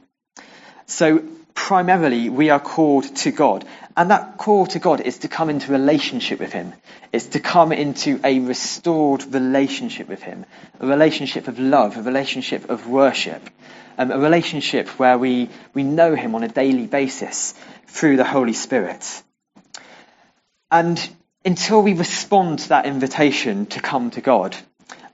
So 0.87 1.25
primarily 1.65 2.29
we 2.29 2.51
are 2.51 2.61
called 2.61 3.05
to 3.17 3.31
God. 3.31 3.65
And 3.97 4.11
that 4.11 4.37
call 4.37 4.67
to 4.67 4.79
God 4.79 5.01
is 5.01 5.19
to 5.19 5.29
come 5.29 5.49
into 5.49 5.73
relationship 5.73 6.39
with 6.39 6.53
Him. 6.53 6.75
It's 7.11 7.29
to 7.29 7.41
come 7.41 7.73
into 7.73 8.21
a 8.23 8.41
restored 8.41 9.25
relationship 9.33 10.07
with 10.07 10.23
Him. 10.23 10.45
A 10.81 10.87
relationship 10.87 11.49
of 11.49 11.59
love, 11.59 11.97
a 11.97 12.03
relationship 12.03 12.69
of 12.69 12.87
worship 12.87 13.49
um, 13.97 14.11
a 14.11 14.19
relationship 14.19 14.89
where 14.99 15.17
we, 15.17 15.49
we 15.73 15.85
know 15.85 16.15
Him 16.15 16.35
on 16.35 16.43
a 16.43 16.49
daily 16.49 16.87
basis 16.87 17.55
through 17.87 18.17
the 18.17 18.25
Holy 18.25 18.53
Spirit. 18.53 19.23
And 20.71 21.01
until 21.45 21.83
we 21.83 21.95
respond 21.95 22.59
to 22.61 22.69
that 22.71 22.87
invitation 22.87 23.67
to 23.67 23.81
come 23.81 24.11
to 24.11 24.21
God, 24.21 24.57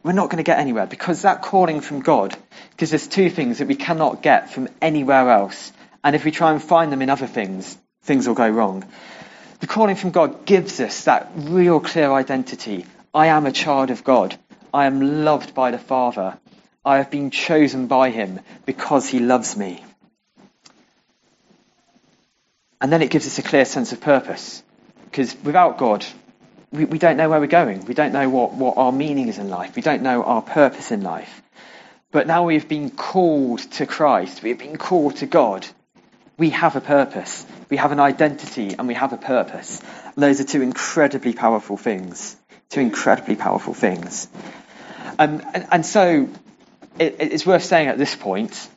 we're 0.03 0.13
not 0.13 0.31
going 0.31 0.39
to 0.39 0.51
get 0.51 0.59
anywhere 0.59 0.87
because 0.87 1.23
that 1.23 1.43
calling 1.43 1.81
from 1.83 2.01
God 2.01 2.37
gives 2.77 2.95
us 2.95 3.07
two 3.07 3.29
things 3.29 3.59
that 3.59 3.69
we 3.69 3.75
cannot 3.75 4.23
get 4.23 4.51
from 4.51 4.69
anywhere 4.81 5.29
else. 5.31 5.73
And 6.03 6.17
if 6.17 6.25
we 6.25 6.31
try 6.31 6.53
and 6.53 6.63
find 6.63 6.93
them 6.93 7.03
in 7.03 7.11
other 7.11 7.27
things, 7.27 7.77
things 8.03 8.27
will 8.27 8.35
go 8.35 8.49
wrong. 8.49 8.85
The 9.61 9.67
calling 9.67 9.97
from 9.97 10.11
God 10.11 10.47
gives 10.47 10.81
us 10.81 11.05
that 11.05 11.31
real 11.35 11.81
clear 11.81 12.11
identity. 12.11 12.87
I 13.13 13.27
am 13.27 13.45
a 13.45 13.53
child 13.53 13.91
of 13.91 14.05
God. 14.05 14.37
I 14.73 14.87
am 14.87 15.25
loved 15.25 15.55
by 15.55 15.71
the 15.71 15.79
Father. 15.79 16.39
I 16.85 16.97
have 16.97 17.11
been 17.11 17.31
chosen 17.31 17.87
by 17.87 18.11
him 18.11 18.41
because 18.65 19.09
he 19.09 19.19
loves 19.19 19.57
me. 19.57 19.85
And 22.81 22.91
then 22.91 23.03
it 23.03 23.11
gives 23.11 23.27
us 23.27 23.39
a 23.39 23.43
clear 23.43 23.67
sense 23.67 23.93
of 23.93 24.01
purpose. 24.01 24.63
Because 25.05 25.37
without 25.45 25.77
God, 25.77 26.07
we, 26.73 26.87
we 26.87 26.98
don't 26.98 27.19
know 27.19 27.29
where 27.29 27.40
we're 27.40 27.46
going. 27.46 27.85
We 27.85 27.94
don't 27.94 28.13
know 28.13 28.31
what, 28.31 28.55
what 28.55 28.79
our 28.79 28.92
meaning 28.92 29.29
is 29.29 29.38
in 29.38 29.51
life. 29.51 29.77
We 29.77 29.83
don't 29.83 30.03
know 30.03 30.23
our 30.23 30.40
purpose 30.40 30.90
in 30.90 31.03
life. 31.03 31.42
But 32.13 32.27
now 32.27 32.44
we've 32.44 32.69
been 32.69 32.90
called 32.90 33.59
to 33.73 33.87
Christ. 33.87 34.42
We've 34.42 34.59
been 34.59 34.79
called 34.79 35.17
to 35.17 35.27
God. 35.27 35.67
We 36.41 36.49
have 36.51 36.75
a 36.75 36.81
purpose. 36.81 37.45
We 37.69 37.77
have 37.77 37.93
an 37.93 38.01
identity 38.01 38.75
and 38.79 38.88
we 38.88 38.95
have 38.95 39.13
a 39.13 39.19
purpose. 39.19 39.79
And 40.15 40.23
those 40.25 40.41
are 40.41 40.45
two 40.45 40.63
incredibly 40.63 41.35
powerful 41.35 41.77
things. 41.77 42.35
Two 42.71 42.81
incredibly 42.81 43.37
powerful 43.37 43.75
things. 43.75 44.27
Um, 45.19 45.43
and, 45.53 45.67
and 45.71 45.85
so 45.85 46.31
it, 46.99 47.17
it's 47.19 47.45
worth 47.45 47.63
saying 47.65 47.88
at 47.88 47.99
this 47.99 48.17
point, 48.17 48.71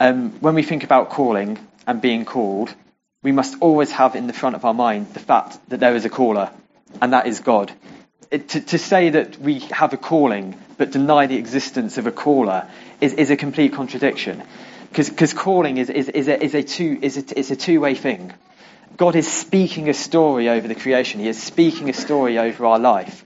um, 0.00 0.32
when 0.40 0.56
we 0.56 0.64
think 0.64 0.82
about 0.82 1.10
calling 1.10 1.56
and 1.86 2.00
being 2.00 2.24
called, 2.24 2.74
we 3.22 3.30
must 3.30 3.58
always 3.60 3.92
have 3.92 4.16
in 4.16 4.26
the 4.26 4.32
front 4.32 4.56
of 4.56 4.64
our 4.64 4.74
mind 4.74 5.14
the 5.14 5.20
fact 5.20 5.56
that 5.68 5.78
there 5.78 5.94
is 5.94 6.04
a 6.04 6.10
caller, 6.10 6.50
and 7.00 7.12
that 7.12 7.28
is 7.28 7.38
God. 7.38 7.70
It, 8.32 8.48
to, 8.48 8.60
to, 8.60 8.78
say 8.78 9.10
that 9.10 9.38
we 9.38 9.60
have 9.70 9.92
a 9.92 9.96
calling 9.96 10.58
but 10.78 10.90
deny 10.90 11.26
the 11.26 11.36
existence 11.36 11.96
of 11.96 12.08
a 12.08 12.12
caller 12.12 12.68
is, 13.00 13.14
is 13.14 13.30
a 13.30 13.36
complete 13.36 13.72
contradiction. 13.72 14.42
Because 14.96 15.34
calling 15.34 15.78
is, 15.78 15.90
is, 15.90 16.08
is, 16.08 16.28
a, 16.28 16.42
is, 16.42 16.54
a 16.54 16.62
two, 16.62 16.98
is 17.02 17.16
a, 17.16 17.38
is 17.38 17.50
a 17.50 17.56
two-way 17.56 17.94
thing. 17.94 18.32
God 18.96 19.16
is 19.16 19.30
speaking 19.30 19.88
a 19.88 19.94
story 19.94 20.48
over 20.48 20.68
the 20.68 20.74
creation. 20.74 21.20
He 21.20 21.28
is 21.28 21.42
speaking 21.42 21.90
a 21.90 21.92
story 21.92 22.38
over 22.38 22.66
our 22.66 22.78
life. 22.78 23.24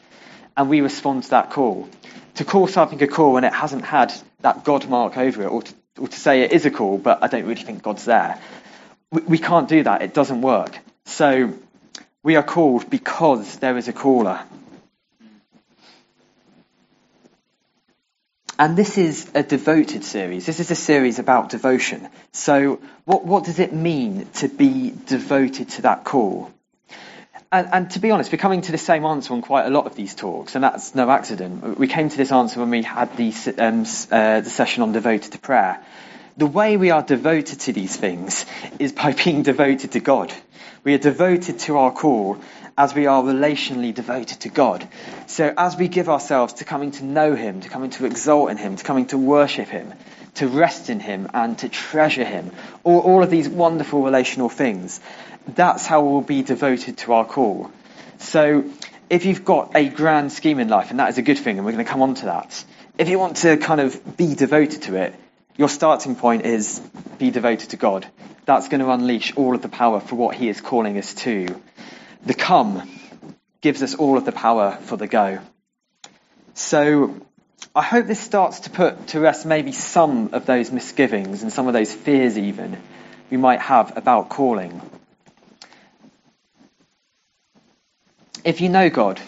And 0.57 0.71
we 0.71 0.81
respond 0.81 1.25
to 1.25 1.31
that 1.31 1.51
call. 1.51 1.89
To 2.37 2.45
call 2.45 2.69
something 2.69 3.03
a 3.03 3.07
call 3.07 3.35
when 3.35 3.45
it 3.45 3.53
hasn't 3.53 3.85
had 3.85 4.15
that 4.41 4.65
God 4.65 4.89
mark 4.89 5.19
over 5.19 5.43
it, 5.43 5.47
or 5.47 5.63
to, 5.63 5.75
or 5.99 6.09
to 6.09 6.17
say 6.17 6.43
it 6.43 6.53
is 6.53 6.65
a 6.65 6.71
call, 6.71 6.97
but 6.97 7.23
I 7.23 7.27
don't 7.27 7.45
really 7.45 7.63
think 7.63 7.83
God's 7.83 8.05
there. 8.05 8.41
We, 9.11 9.23
we 9.23 9.39
can't 9.39 9.69
do 9.69 9.83
that. 9.83 10.03
It 10.03 10.15
doesn't 10.15 10.41
work. 10.41 10.79
So 11.05 11.53
we 12.23 12.37
are 12.37 12.43
called 12.43 12.89
because 12.89 13.57
there 13.59 13.77
is 13.77 13.89
a 13.89 13.93
caller. 13.93 14.41
And 18.61 18.77
this 18.77 18.99
is 18.99 19.31
a 19.37 19.45
devoted 19.45 20.03
series. 20.03 20.45
This 20.45 20.59
is 20.59 20.73
a 20.73 20.75
series 20.75 21.21
about 21.21 21.51
devotion. 21.51 22.09
So, 22.33 22.81
what, 23.05 23.25
what 23.25 23.45
does 23.45 23.61
it 23.61 23.73
mean 23.73 24.27
to 24.35 24.49
be 24.49 24.93
devoted 25.07 25.69
to 25.71 25.83
that 25.83 26.03
call? 26.03 26.51
And, 27.53 27.69
and, 27.73 27.91
to 27.93 28.01
be 28.01 28.11
honest, 28.11 28.33
we're 28.33 28.39
coming 28.39 28.63
to 28.63 28.73
the 28.73 28.79
same 28.79 29.05
answer 29.05 29.33
on 29.33 29.43
quite 29.43 29.67
a 29.67 29.71
lot 29.71 29.87
of 29.87 29.95
these 29.95 30.17
talks, 30.17 30.57
and 30.57 30.65
that's 30.65 30.93
no 30.97 31.09
accident. 31.09 31.79
We 31.79 31.87
came 31.87 32.09
to 32.09 32.17
this 32.17 32.33
answer 32.33 32.59
when 32.59 32.71
we 32.71 32.83
had 32.83 33.17
the, 33.17 33.33
um, 33.59 33.87
uh, 34.11 34.41
the 34.41 34.51
session 34.51 34.83
on 34.83 34.91
devoted 34.91 35.31
to 35.33 35.39
prayer. 35.39 35.81
The 36.37 36.47
way 36.47 36.77
we 36.77 36.91
are 36.91 37.03
devoted 37.03 37.61
to 37.61 37.73
these 37.73 37.95
things 37.95 38.45
is 38.81 38.91
by 38.91 39.13
being 39.25 39.45
devoted 39.45 39.93
to 39.93 40.01
God. 40.01 40.35
We 40.83 40.95
are 40.95 40.99
devoted 40.99 41.61
to 41.61 41.79
our 41.79 41.93
call 41.93 42.39
as 42.79 42.95
we 42.95 43.07
are 43.07 43.25
relationally 43.25 43.93
devoted 43.93 44.39
to 44.41 44.49
God. 44.49 44.87
So 45.27 45.53
as 45.59 45.77
we 45.77 45.89
give 45.89 46.09
ourselves 46.09 46.55
to 46.55 46.65
coming 46.65 46.93
to 46.93 47.05
know 47.05 47.35
Him, 47.35 47.61
to 47.63 47.69
coming 47.69 47.91
to 47.91 48.07
exalt 48.07 48.51
in 48.51 48.57
Him, 48.57 48.77
to 48.77 48.85
coming 48.85 49.07
to 49.07 49.19
worship 49.19 49.67
Him, 49.67 49.93
to 50.37 50.47
rest 50.47 50.89
in 50.89 51.01
Him 51.01 51.29
and 51.35 51.59
to 51.59 51.69
treasure 51.69 52.25
Him, 52.25 52.53
all, 52.85 53.01
all 53.01 53.23
of 53.25 53.31
these 53.31 53.49
wonderful 53.49 54.05
relational 54.05 54.49
things, 54.49 55.01
that's 55.49 55.87
how 55.87 56.05
we'll 56.05 56.21
be 56.21 56.43
devoted 56.43 56.99
to 56.99 57.15
our 57.15 57.25
call. 57.25 57.69
So 58.19 58.65
if 59.11 59.27
you've 59.27 59.45
got 59.45 59.75
a 59.75 59.89
grand 59.89 60.31
scheme 60.31 60.61
in 60.61 60.69
life, 60.69 60.91
and 60.91 61.01
that 61.01 61.09
is 61.09 61.19
a 61.19 61.23
good 61.23 61.39
thing, 61.39 61.57
and 61.57 61.67
we're 61.67 61.73
going 61.73 61.85
to 61.85 61.91
come 61.91 62.03
on 62.03 62.15
to 62.15 62.27
that, 62.27 62.65
if 62.97 63.09
you 63.09 63.19
want 63.19 63.39
to 63.39 63.57
kind 63.57 63.81
of 63.81 64.17
be 64.17 64.37
devoted 64.37 64.83
to 64.83 64.95
it, 64.95 65.17
your 65.57 65.69
starting 65.69 66.15
point 66.15 66.47
is 66.47 66.79
be 67.19 67.33
devoted 67.33 67.71
to 67.71 67.77
God. 67.77 68.07
That's 68.45 68.69
going 68.69 68.81
to 68.81 68.91
unleash 68.91 69.37
all 69.37 69.57
of 69.57 69.63
the 69.63 69.69
power 69.69 69.99
for 69.99 70.15
what 70.15 70.37
He 70.37 70.49
is 70.49 70.61
calling 70.61 70.97
us 70.97 71.15
to. 71.15 71.61
The 72.27 72.35
come 72.35 72.89
gives 73.61 73.83
us 73.83 73.95
all 73.95 74.17
of 74.17 74.25
the 74.25 74.33
power 74.33 74.79
for 74.83 74.97
the 74.97 75.07
go. 75.07 75.41
So 76.55 77.27
I 77.75 77.83
hope 77.83 78.07
this 78.07 78.21
starts 78.21 78.61
to 78.61 78.71
put 78.71 79.09
to 79.09 79.21
rest 79.21 79.47
maybe 79.47 79.73
some 79.73 80.31
of 80.33 80.47
those 80.47 80.71
misgivings 80.71 81.43
and 81.43 81.53
some 81.53 81.67
of 81.67 81.73
those 81.73 81.93
fears 81.93 82.39
even 82.39 82.79
we 83.31 83.37
might 83.37 83.61
have 83.61 83.97
about 83.97 84.29
calling. 84.29 84.81
If 88.45 88.61
you 88.61 88.69
know 88.69 88.89
God, 88.89 89.21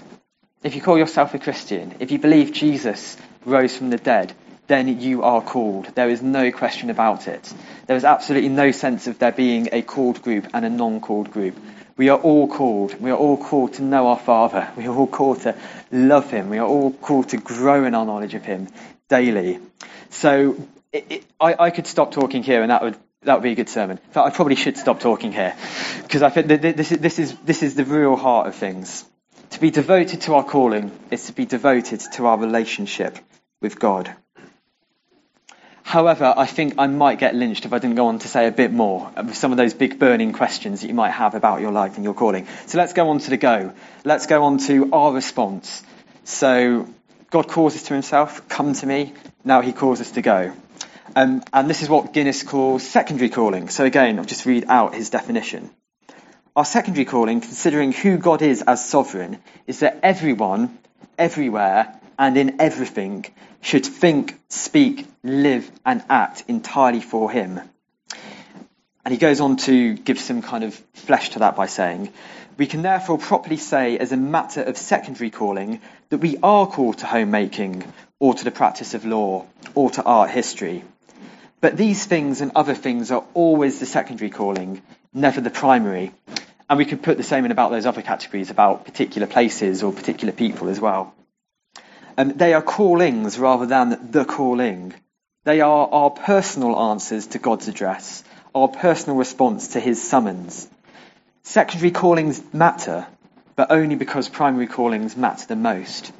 if 0.62 0.74
you 0.74 0.80
call 0.80 0.98
yourself 0.98 1.34
a 1.34 1.38
Christian, 1.38 1.96
if 2.00 2.10
you 2.10 2.18
believe 2.18 2.52
Jesus 2.52 3.16
rose 3.44 3.76
from 3.76 3.90
the 3.90 3.98
dead, 3.98 4.32
then 4.66 5.00
you 5.00 5.22
are 5.22 5.42
called. 5.42 5.86
There 5.94 6.08
is 6.08 6.22
no 6.22 6.52
question 6.52 6.90
about 6.90 7.26
it. 7.26 7.52
There 7.86 7.96
is 7.96 8.04
absolutely 8.04 8.50
no 8.50 8.70
sense 8.70 9.08
of 9.08 9.18
there 9.18 9.32
being 9.32 9.68
a 9.72 9.82
called 9.82 10.22
group 10.22 10.46
and 10.54 10.64
a 10.64 10.70
non-called 10.70 11.30
group. 11.30 11.58
We 12.00 12.08
are 12.08 12.18
all 12.18 12.48
called. 12.48 12.98
We 12.98 13.10
are 13.10 13.16
all 13.18 13.36
called 13.36 13.74
to 13.74 13.82
know 13.82 14.06
our 14.06 14.18
Father. 14.18 14.72
We 14.74 14.86
are 14.86 14.96
all 14.96 15.06
called 15.06 15.42
to 15.42 15.54
love 15.92 16.30
Him. 16.30 16.48
We 16.48 16.56
are 16.56 16.66
all 16.66 16.92
called 16.92 17.28
to 17.28 17.36
grow 17.36 17.84
in 17.84 17.94
our 17.94 18.06
knowledge 18.06 18.32
of 18.32 18.42
Him 18.42 18.68
daily. 19.10 19.58
So 20.08 20.56
it, 20.94 21.04
it, 21.10 21.24
I, 21.38 21.66
I 21.66 21.70
could 21.70 21.86
stop 21.86 22.10
talking 22.12 22.42
here 22.42 22.62
and 22.62 22.70
that 22.70 22.82
would 22.82 22.96
that 23.24 23.34
would 23.34 23.42
be 23.42 23.52
a 23.52 23.54
good 23.54 23.68
sermon. 23.68 23.98
In 23.98 24.12
fact, 24.14 24.26
I 24.26 24.30
probably 24.30 24.54
should 24.54 24.78
stop 24.78 25.00
talking 25.00 25.30
here 25.30 25.54
because 26.02 26.22
I 26.22 26.30
think 26.30 26.46
this 26.46 26.90
is, 26.90 27.00
this 27.00 27.18
is 27.18 27.36
this 27.44 27.62
is 27.62 27.74
the 27.74 27.84
real 27.84 28.16
heart 28.16 28.46
of 28.46 28.54
things. 28.54 29.04
To 29.50 29.60
be 29.60 29.70
devoted 29.70 30.22
to 30.22 30.36
our 30.36 30.44
calling 30.44 30.90
is 31.10 31.26
to 31.26 31.34
be 31.34 31.44
devoted 31.44 32.00
to 32.14 32.24
our 32.28 32.38
relationship 32.38 33.18
with 33.60 33.78
God. 33.78 34.10
However, 35.90 36.32
I 36.36 36.46
think 36.46 36.74
I 36.78 36.86
might 36.86 37.18
get 37.18 37.34
lynched 37.34 37.64
if 37.64 37.72
I 37.72 37.80
didn't 37.80 37.96
go 37.96 38.06
on 38.06 38.20
to 38.20 38.28
say 38.28 38.46
a 38.46 38.52
bit 38.52 38.70
more 38.70 39.10
of 39.16 39.34
some 39.34 39.50
of 39.50 39.56
those 39.58 39.74
big 39.74 39.98
burning 39.98 40.32
questions 40.32 40.82
that 40.82 40.86
you 40.86 40.94
might 40.94 41.10
have 41.10 41.34
about 41.34 41.60
your 41.60 41.72
life 41.72 41.96
and 41.96 42.04
your 42.04 42.14
calling. 42.14 42.46
So 42.66 42.78
let's 42.78 42.92
go 42.92 43.08
on 43.08 43.18
to 43.18 43.30
the 43.30 43.36
go. 43.36 43.72
Let's 44.04 44.26
go 44.26 44.44
on 44.44 44.58
to 44.68 44.92
our 44.92 45.12
response. 45.12 45.82
So 46.22 46.86
God 47.30 47.48
calls 47.48 47.74
us 47.74 47.82
to 47.88 47.94
himself, 47.94 48.48
come 48.48 48.72
to 48.74 48.86
me. 48.86 49.14
Now 49.44 49.62
he 49.62 49.72
calls 49.72 50.00
us 50.00 50.12
to 50.12 50.22
go. 50.22 50.52
Um, 51.16 51.42
and 51.52 51.68
this 51.68 51.82
is 51.82 51.88
what 51.88 52.12
Guinness 52.12 52.44
calls 52.44 52.86
secondary 52.86 53.28
calling. 53.28 53.68
So 53.68 53.84
again, 53.84 54.20
I'll 54.20 54.24
just 54.24 54.46
read 54.46 54.66
out 54.68 54.94
his 54.94 55.10
definition. 55.10 55.70
Our 56.54 56.64
secondary 56.64 57.04
calling, 57.04 57.40
considering 57.40 57.90
who 57.90 58.16
God 58.16 58.42
is 58.42 58.62
as 58.62 58.88
sovereign, 58.88 59.38
is 59.66 59.80
that 59.80 59.98
everyone, 60.04 60.78
everywhere, 61.18 61.99
and 62.20 62.36
in 62.36 62.60
everything 62.60 63.24
should 63.62 63.86
think, 63.86 64.38
speak, 64.50 65.06
live, 65.24 65.68
and 65.86 66.04
act 66.10 66.44
entirely 66.48 67.00
for 67.00 67.30
Him. 67.30 67.58
And 69.02 69.12
he 69.12 69.16
goes 69.18 69.40
on 69.40 69.56
to 69.68 69.94
give 69.94 70.20
some 70.20 70.42
kind 70.42 70.62
of 70.62 70.74
flesh 70.92 71.30
to 71.30 71.38
that 71.38 71.56
by 71.56 71.64
saying, 71.64 72.12
We 72.58 72.66
can 72.66 72.82
therefore 72.82 73.16
properly 73.16 73.56
say, 73.56 73.96
as 73.96 74.12
a 74.12 74.18
matter 74.18 74.62
of 74.62 74.76
secondary 74.76 75.30
calling, 75.30 75.80
that 76.10 76.18
we 76.18 76.36
are 76.42 76.66
called 76.66 76.98
to 76.98 77.06
homemaking, 77.06 77.90
or 78.18 78.34
to 78.34 78.44
the 78.44 78.50
practice 78.50 78.92
of 78.92 79.06
law, 79.06 79.46
or 79.74 79.88
to 79.90 80.02
art 80.02 80.28
history. 80.28 80.84
But 81.62 81.78
these 81.78 82.04
things 82.04 82.42
and 82.42 82.52
other 82.54 82.74
things 82.74 83.10
are 83.10 83.24
always 83.32 83.80
the 83.80 83.86
secondary 83.86 84.30
calling, 84.30 84.82
never 85.14 85.40
the 85.40 85.48
primary. 85.48 86.12
And 86.68 86.76
we 86.76 86.84
could 86.84 87.02
put 87.02 87.16
the 87.16 87.22
same 87.22 87.46
in 87.46 87.50
about 87.50 87.70
those 87.70 87.86
other 87.86 88.02
categories, 88.02 88.50
about 88.50 88.84
particular 88.84 89.26
places 89.26 89.82
or 89.82 89.90
particular 89.90 90.34
people 90.34 90.68
as 90.68 90.78
well. 90.78 91.14
Um, 92.20 92.34
they 92.36 92.52
are 92.52 92.60
callings 92.60 93.38
rather 93.38 93.64
than 93.64 94.10
the 94.10 94.26
calling. 94.26 94.92
They 95.44 95.62
are 95.62 95.88
our 95.90 96.10
personal 96.10 96.78
answers 96.78 97.28
to 97.28 97.38
God's 97.38 97.66
address, 97.66 98.22
our 98.54 98.68
personal 98.68 99.16
response 99.16 99.68
to 99.68 99.80
his 99.80 100.06
summons. 100.06 100.68
Secondary 101.44 101.90
callings 101.90 102.42
matter, 102.52 103.06
but 103.56 103.70
only 103.70 103.94
because 103.94 104.28
primary 104.28 104.66
callings 104.66 105.16
matter 105.16 105.46
the 105.46 105.56
most. 105.56 106.12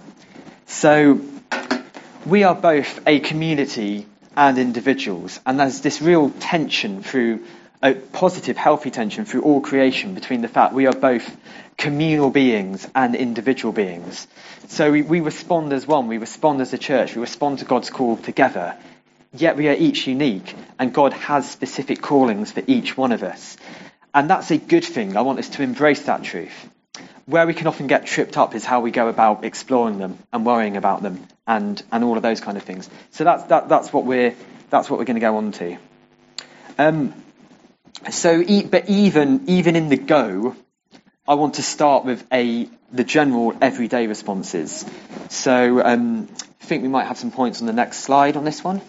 So, 0.65 1.21
we 2.25 2.45
are 2.45 2.55
both 2.55 3.07
a 3.07 3.21
community 3.21 4.07
and 4.35 4.57
individuals, 4.57 5.39
and 5.45 5.61
there's 5.61 5.83
this 5.83 6.01
real 6.01 6.31
tension 6.31 7.03
through 7.03 7.45
a 7.83 7.93
positive, 7.93 8.57
healthy 8.57 8.91
tension 8.91 9.27
through 9.27 9.43
all 9.43 9.61
creation 9.61 10.15
between 10.15 10.41
the 10.41 10.49
fact 10.49 10.73
we 10.73 10.87
are 10.87 10.95
both 10.95 11.37
communal 11.81 12.31
beings 12.31 12.87
and 12.95 13.17
individual 13.17 13.73
beings. 13.73 14.29
So 14.69 14.93
we, 14.93 15.01
we 15.01 15.21
respond 15.21 15.73
as 15.73 15.87
one, 15.87 16.09
we 16.09 16.19
respond 16.19 16.61
as 16.61 16.73
a 16.75 16.79
church, 16.79 17.17
we 17.17 17.23
respond 17.23 17.61
to 17.61 17.65
God's 17.65 17.89
call 17.89 18.19
together. 18.19 18.77
Yet 19.33 19.57
we 19.57 19.69
are 19.69 19.75
each 19.75 20.07
unique, 20.07 20.55
and 20.79 20.93
God 20.93 21.13
has 21.15 21.51
specific 21.51 22.03
callings 22.03 22.53
for 22.53 22.63
each 22.67 22.97
one 22.97 23.13
of 23.13 23.23
us. 23.23 23.57
And 24.13 24.29
that's 24.29 24.51
a 24.51 24.59
good 24.59 24.85
thing. 24.85 25.17
I 25.17 25.23
want 25.23 25.39
us 25.39 25.49
to 25.51 25.63
embrace 25.63 26.03
that 26.03 26.23
truth. 26.23 26.69
Where 27.25 27.47
we 27.47 27.55
can 27.55 27.67
often 27.67 27.87
get 27.87 28.07
tripped 28.07 28.37
up 28.37 28.55
is 28.55 28.65
how 28.65 28.81
we 28.81 28.91
go 28.91 29.09
about 29.09 29.45
exploring 29.45 29.99
them 29.99 30.19
and 30.33 30.45
worrying 30.45 30.77
about 30.77 31.03
them 31.03 31.27
and, 31.47 31.83
and 31.91 32.05
all 32.05 32.17
of 32.17 32.23
those 32.23 32.41
kind 32.41 32.59
of 32.59 32.65
things. 32.65 32.91
So 33.13 33.25
that's, 33.25 33.45
that, 33.45 33.69
that's 33.69 33.93
what 33.93 34.05
we're, 34.05 34.35
that's 34.69 34.91
what 34.91 34.99
we're 34.99 35.07
going 35.07 35.15
to 35.15 35.21
go 35.21 35.37
on 35.37 35.53
to. 35.53 35.79
Um, 36.77 37.15
so, 38.11 38.43
but 38.69 38.89
even, 38.89 39.45
even 39.47 39.77
in 39.77 39.89
the 39.89 39.97
go, 39.97 40.57
I 41.31 41.35
want 41.35 41.55
to 41.55 41.63
start 41.63 42.05
with 42.05 42.27
a, 42.33 42.69
the 42.91 43.05
general 43.05 43.57
everyday 43.63 44.09
responses. 44.09 44.85
So, 45.29 45.81
um, 45.81 46.29
I 46.61 46.65
think 46.65 46.83
we 46.83 46.89
might 46.89 47.07
have 47.07 47.19
some 47.19 47.31
points 47.31 47.61
on 47.61 47.69
the 47.69 47.73
next 47.73 47.99
slide 47.99 48.37
on 48.37 48.45
this 48.45 48.65
one. 48.65 48.81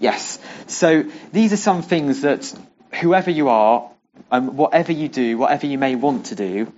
Yes. 0.00 0.38
So 0.66 1.04
these 1.32 1.54
are 1.54 1.56
some 1.56 1.80
things 1.80 2.20
that 2.20 2.52
whoever 3.00 3.30
you 3.30 3.48
are, 3.48 3.90
um, 4.30 4.54
whatever 4.58 4.92
you 4.92 5.08
do, 5.08 5.38
whatever 5.38 5.64
you 5.64 5.78
may 5.78 5.94
want 5.94 6.26
to 6.26 6.34
do, 6.34 6.70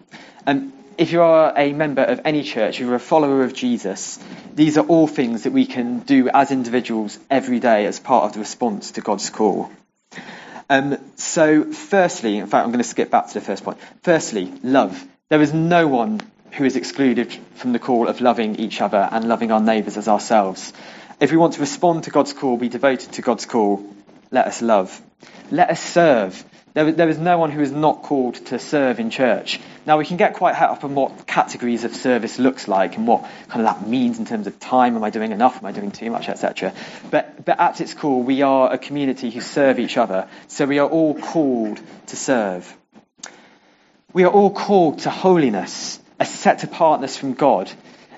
um, 0.47 0.73
if 0.97 1.11
you 1.11 1.21
are 1.21 1.53
a 1.57 1.73
member 1.73 2.03
of 2.03 2.21
any 2.25 2.45
church, 2.45 2.79
you're 2.79 2.95
a 2.95 3.01
follower 3.01 3.43
of 3.43 3.53
Jesus, 3.53 4.21
these 4.55 4.79
are 4.79 4.87
all 4.87 5.09
things 5.09 5.43
that 5.43 5.53
we 5.53 5.67
can 5.67 5.99
do 5.99 6.29
as 6.29 6.53
individuals 6.53 7.19
every 7.31 7.59
day 7.59 7.87
as 7.87 7.99
part 7.99 8.27
of 8.27 8.35
the 8.35 8.39
response 8.39 8.93
to 8.93 9.01
God's 9.01 9.29
call. 9.29 9.73
Um, 10.69 10.99
so, 11.17 11.65
firstly, 11.73 12.39
in 12.39 12.47
fact, 12.47 12.65
I'm 12.65 12.73
going 12.73 12.83
to 12.83 12.89
skip 12.89 13.11
back 13.11 13.29
to 13.29 13.35
the 13.35 13.41
first 13.41 13.65
point. 13.65 13.79
Firstly, 14.03 14.53
love. 14.63 15.03
There 15.29 15.43
is 15.43 15.53
no 15.53 15.87
one 15.87 16.21
who 16.53 16.65
is 16.65 16.77
excluded 16.77 17.33
from 17.55 17.73
the 17.73 17.79
call 17.79 18.09
of 18.09 18.21
loving 18.21 18.57
each 18.57 18.81
other 18.81 19.09
and 19.11 19.29
loving 19.29 19.51
our 19.51 19.61
neighbours 19.61 19.97
as 19.97 20.09
ourselves. 20.09 20.73
If 21.21 21.31
we 21.31 21.37
want 21.37 21.55
to 21.55 21.61
respond 21.61 22.05
to 22.05 22.11
God's 22.11 22.33
call, 22.33 22.57
be 22.57 22.69
devoted 22.69 23.13
to 23.13 23.23
God's 23.23 23.47
call, 23.47 23.85
let 24.31 24.47
us 24.47 24.63
love. 24.63 25.01
Let 25.51 25.71
us 25.71 25.81
serve. 25.81 26.45
There, 26.75 26.91
there 26.91 27.09
is 27.09 27.19
no 27.19 27.39
one 27.39 27.53
who 27.53 27.61
is 27.61 27.71
not 27.71 28.03
called 28.03 28.35
to 28.47 28.59
serve 28.59 28.99
in 28.99 29.11
church. 29.11 29.61
Now, 29.87 29.97
we 29.97 30.05
can 30.05 30.17
get 30.17 30.35
quite 30.35 30.57
hung 30.57 30.71
up 30.71 30.83
on 30.83 30.97
what 30.97 31.25
categories 31.25 31.85
of 31.85 31.95
service 31.95 32.41
looks 32.41 32.67
like 32.67 32.97
and 32.97 33.07
what 33.07 33.23
kind 33.47 33.65
of 33.65 33.73
that 33.73 33.87
means 33.87 34.19
in 34.19 34.27
terms 34.27 34.49
of 34.49 34.59
time. 34.59 34.97
Am 34.97 35.05
I 35.05 35.11
doing 35.11 35.31
enough? 35.31 35.59
Am 35.59 35.67
I 35.67 35.73
doing 35.73 35.93
too 35.93 36.11
much, 36.11 36.29
etc. 36.29 36.75
But, 37.13 37.45
but 37.45 37.61
at 37.61 37.81
its 37.81 37.95
core, 37.95 38.21
we 38.21 38.43
are 38.43 38.73
a 38.73 38.79
community 38.79 39.31
who 39.31 39.41
serve 39.41 39.79
each 39.79 39.97
other. 39.97 40.29
So 40.49 40.67
we 40.67 40.81
are 40.81 40.89
all 40.89 41.15
called 41.15 41.81
to 42.09 42.17
serve. 42.17 42.77
We 44.13 44.25
are 44.25 44.33
all 44.33 44.51
called 44.51 45.01
to 45.01 45.11
holiness, 45.11 46.01
a 46.19 46.25
set 46.25 46.65
apartness 46.65 47.17
from 47.17 47.35
God, 47.35 47.71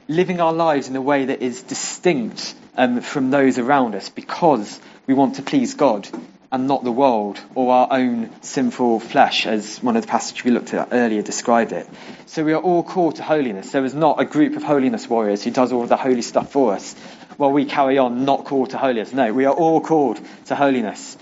living 0.09 0.41
our 0.41 0.55
lives 0.55 0.89
in 0.89 0.97
a 0.97 1.03
way 1.03 1.27
that 1.27 1.43
is 1.43 1.63
distinct 1.63 2.55
um, 2.75 3.03
from 3.03 3.31
those 3.31 3.59
around 3.59 3.95
us 3.95 4.09
because 4.09 4.81
we 5.07 5.13
want 5.13 5.37
to 5.37 5.43
please 5.43 5.75
God 5.75 6.09
and 6.53 6.69
not 6.69 6.85
the 6.85 6.93
world 6.93 7.41
or 7.55 7.73
our 7.73 7.89
own 7.91 8.31
sinful 8.43 9.01
flesh, 9.01 9.47
as 9.47 9.83
one 9.83 9.97
of 9.97 10.03
the 10.03 10.09
passages 10.09 10.45
we 10.45 10.51
looked 10.51 10.73
at 10.75 10.89
earlier 10.93 11.23
described 11.23 11.73
it. 11.73 11.89
So 12.27 12.45
we 12.45 12.53
are 12.53 12.61
all 12.61 12.83
called 12.83 13.17
to 13.17 13.23
holiness. 13.23 13.73
There 13.73 13.85
is 13.85 13.95
not 13.95 14.21
a 14.21 14.25
group 14.25 14.57
of 14.57 14.63
holiness 14.63 15.09
warriors 15.09 15.43
who 15.43 15.51
does 15.51 15.73
all 15.73 15.87
the 15.87 15.97
holy 15.97 16.23
stuff 16.23 16.53
for 16.53 16.73
us 16.73 16.95
while 17.37 17.53
we 17.53 17.65
carry 17.65 17.99
on 17.99 18.25
not 18.25 18.45
called 18.45 18.71
to 18.71 18.79
holiness. 18.79 19.13
No, 19.13 19.33
we 19.33 19.45
are 19.45 19.55
all 19.55 19.81
called 19.81 20.21
to 20.47 20.55
holiness. 20.55 21.17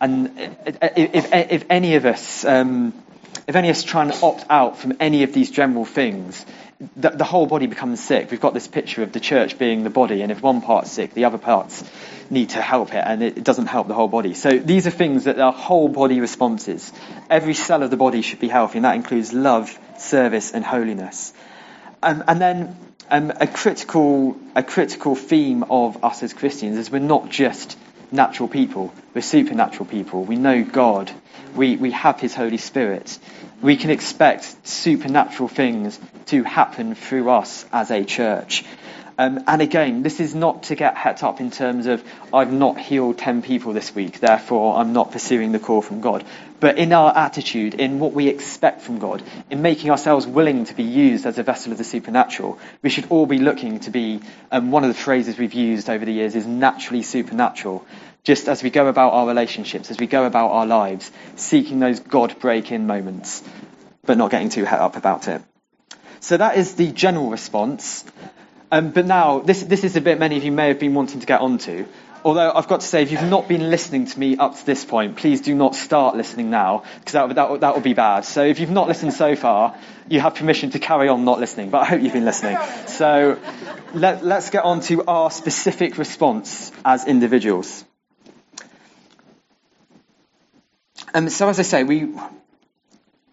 And 0.00 0.32
if, 0.66 0.76
if, 0.96 1.32
if 1.32 1.64
any 1.70 1.96
of 1.96 2.04
us, 2.04 2.44
um, 2.44 2.92
if 3.46 3.56
any 3.56 3.70
of 3.70 3.76
us 3.76 3.82
try 3.82 4.02
and 4.02 4.12
opt 4.22 4.44
out 4.50 4.78
from 4.78 4.94
any 5.00 5.22
of 5.22 5.32
these 5.32 5.50
general 5.50 5.84
things, 5.84 6.44
the, 6.96 7.10
the, 7.10 7.24
whole 7.24 7.46
body 7.46 7.66
becomes 7.66 8.02
sick. 8.02 8.30
We've 8.30 8.40
got 8.40 8.52
this 8.52 8.68
picture 8.68 9.02
of 9.02 9.12
the 9.12 9.20
church 9.20 9.58
being 9.58 9.82
the 9.82 9.90
body, 9.90 10.20
and 10.22 10.30
if 10.30 10.42
one 10.42 10.60
part's 10.60 10.90
sick, 10.90 11.14
the 11.14 11.24
other 11.24 11.38
parts 11.38 11.82
need 12.28 12.50
to 12.50 12.60
help 12.60 12.92
it, 12.92 13.02
and 13.06 13.22
it, 13.22 13.38
it 13.38 13.44
doesn't 13.44 13.66
help 13.66 13.88
the 13.88 13.94
whole 13.94 14.08
body. 14.08 14.34
So 14.34 14.58
these 14.58 14.86
are 14.86 14.90
things 14.90 15.24
that 15.24 15.38
are 15.38 15.52
whole 15.52 15.88
body 15.88 16.20
responses. 16.20 16.92
Every 17.30 17.54
cell 17.54 17.82
of 17.82 17.90
the 17.90 17.96
body 17.96 18.20
should 18.20 18.40
be 18.40 18.48
healthy, 18.48 18.78
and 18.78 18.84
that 18.84 18.96
includes 18.96 19.32
love, 19.32 19.76
service, 19.98 20.52
and 20.52 20.64
holiness. 20.64 21.32
Um, 22.02 22.22
and 22.28 22.40
then 22.40 22.76
um, 23.10 23.32
a 23.40 23.46
critical 23.46 24.36
a 24.54 24.62
critical 24.62 25.14
theme 25.14 25.64
of 25.70 26.04
us 26.04 26.22
as 26.22 26.34
Christians 26.34 26.76
is 26.76 26.90
we're 26.90 26.98
not 26.98 27.30
just 27.30 27.78
natural 28.12 28.48
people. 28.48 28.92
We're 29.14 29.22
supernatural 29.22 29.86
people. 29.86 30.24
We 30.24 30.36
know 30.36 30.62
God. 30.62 31.10
We, 31.54 31.76
we 31.76 31.92
have 31.92 32.20
His 32.20 32.34
Holy 32.34 32.58
Spirit. 32.58 33.18
We 33.66 33.74
can 33.74 33.90
expect 33.90 34.64
supernatural 34.64 35.48
things 35.48 35.98
to 36.26 36.44
happen 36.44 36.94
through 36.94 37.28
us 37.30 37.66
as 37.72 37.90
a 37.90 38.04
church. 38.04 38.64
Um, 39.18 39.42
and 39.48 39.60
again, 39.60 40.04
this 40.04 40.20
is 40.20 40.36
not 40.36 40.62
to 40.64 40.76
get 40.76 40.96
het 40.96 41.24
up 41.24 41.40
in 41.40 41.50
terms 41.50 41.86
of 41.86 42.04
I've 42.32 42.52
not 42.52 42.78
healed 42.78 43.18
10 43.18 43.42
people 43.42 43.72
this 43.72 43.92
week, 43.92 44.20
therefore 44.20 44.76
I'm 44.76 44.92
not 44.92 45.10
pursuing 45.10 45.50
the 45.50 45.58
call 45.58 45.82
from 45.82 46.00
God. 46.00 46.24
But 46.60 46.78
in 46.78 46.92
our 46.92 47.12
attitude, 47.16 47.74
in 47.74 47.98
what 47.98 48.12
we 48.12 48.28
expect 48.28 48.82
from 48.82 49.00
God, 49.00 49.20
in 49.50 49.62
making 49.62 49.90
ourselves 49.90 50.28
willing 50.28 50.66
to 50.66 50.74
be 50.74 50.84
used 50.84 51.26
as 51.26 51.36
a 51.38 51.42
vessel 51.42 51.72
of 51.72 51.78
the 51.78 51.82
supernatural, 51.82 52.60
we 52.82 52.90
should 52.90 53.08
all 53.10 53.26
be 53.26 53.38
looking 53.38 53.80
to 53.80 53.90
be, 53.90 54.20
um, 54.52 54.70
one 54.70 54.84
of 54.84 54.88
the 54.90 55.02
phrases 55.02 55.38
we've 55.38 55.54
used 55.54 55.90
over 55.90 56.04
the 56.04 56.12
years 56.12 56.36
is 56.36 56.46
naturally 56.46 57.02
supernatural. 57.02 57.84
Just 58.26 58.48
as 58.48 58.60
we 58.60 58.70
go 58.70 58.88
about 58.88 59.12
our 59.12 59.28
relationships, 59.28 59.92
as 59.92 60.00
we 60.00 60.08
go 60.08 60.24
about 60.24 60.50
our 60.50 60.66
lives, 60.66 61.12
seeking 61.36 61.78
those 61.78 62.00
God 62.00 62.40
break 62.40 62.72
in 62.72 62.88
moments, 62.88 63.40
but 64.04 64.18
not 64.18 64.32
getting 64.32 64.48
too 64.48 64.64
het 64.64 64.80
up 64.80 64.96
about 64.96 65.28
it. 65.28 65.42
So 66.18 66.36
that 66.36 66.56
is 66.56 66.74
the 66.74 66.90
general 66.90 67.30
response. 67.30 68.04
Um, 68.72 68.90
but 68.90 69.06
now, 69.06 69.38
this, 69.38 69.62
this 69.62 69.84
is 69.84 69.94
a 69.94 70.00
bit 70.00 70.18
many 70.18 70.36
of 70.38 70.42
you 70.42 70.50
may 70.50 70.66
have 70.66 70.80
been 70.80 70.94
wanting 70.94 71.20
to 71.20 71.26
get 71.26 71.40
onto. 71.40 71.86
Although 72.24 72.50
I've 72.50 72.66
got 72.66 72.80
to 72.80 72.86
say, 72.88 73.02
if 73.02 73.12
you've 73.12 73.30
not 73.30 73.46
been 73.46 73.70
listening 73.70 74.06
to 74.06 74.18
me 74.18 74.36
up 74.36 74.56
to 74.56 74.66
this 74.66 74.84
point, 74.84 75.16
please 75.18 75.40
do 75.40 75.54
not 75.54 75.76
start 75.76 76.16
listening 76.16 76.50
now, 76.50 76.82
because 76.98 77.12
that, 77.12 77.32
that, 77.36 77.60
that 77.60 77.74
would 77.76 77.84
be 77.84 77.94
bad. 77.94 78.24
So 78.24 78.44
if 78.44 78.58
you've 78.58 78.70
not 78.70 78.88
listened 78.88 79.12
so 79.12 79.36
far, 79.36 79.78
you 80.08 80.18
have 80.18 80.34
permission 80.34 80.70
to 80.70 80.80
carry 80.80 81.08
on 81.08 81.24
not 81.24 81.38
listening, 81.38 81.70
but 81.70 81.82
I 81.82 81.84
hope 81.84 82.02
you've 82.02 82.12
been 82.12 82.24
listening. 82.24 82.58
So 82.88 83.38
let, 83.94 84.24
let's 84.24 84.50
get 84.50 84.64
on 84.64 84.80
to 84.90 85.04
our 85.04 85.30
specific 85.30 85.96
response 85.96 86.72
as 86.84 87.06
individuals. 87.06 87.84
Um, 91.16 91.30
so 91.30 91.48
as 91.48 91.58
I 91.58 91.62
say, 91.62 91.82
we, 91.82 92.12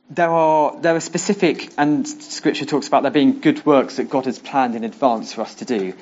there 0.09 0.29
are 0.29 0.79
there 0.79 0.95
are 0.95 1.01
specific, 1.01 1.69
and 1.77 2.07
Scripture 2.07 2.63
talks 2.63 2.87
about 2.87 3.03
there 3.03 3.11
being 3.11 3.41
good 3.41 3.65
works 3.65 3.97
that 3.97 4.09
God 4.09 4.23
has 4.23 4.39
planned 4.39 4.75
in 4.75 4.85
advance 4.85 5.33
for 5.33 5.41
us 5.41 5.55
to 5.55 5.65
do. 5.65 5.93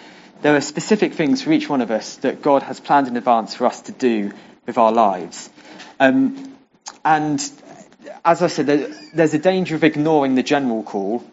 There 0.43 0.55
are 0.55 0.61
specific 0.61 1.15
things 1.15 1.41
for 1.41 1.51
each 1.51 1.67
one 1.67 1.81
of 1.81 1.89
us 1.89 2.17
that 2.17 2.43
God 2.43 2.61
has 2.61 2.79
planned 2.79 3.07
in 3.07 3.17
advance 3.17 3.55
for 3.55 3.65
us 3.65 3.81
to 3.81 3.91
do 3.93 4.31
with 4.67 4.77
our 4.77 4.91
lives. 4.91 5.49
Um, 5.99 6.55
and 7.03 7.39
as 8.23 8.43
I 8.43 8.47
said, 8.47 8.67
there, 8.67 8.95
there's 9.15 9.33
a 9.33 9.39
danger 9.39 9.73
of 9.73 9.83
ignoring 9.83 10.35
the 10.35 10.43
general 10.43 10.83
call, 10.83 11.25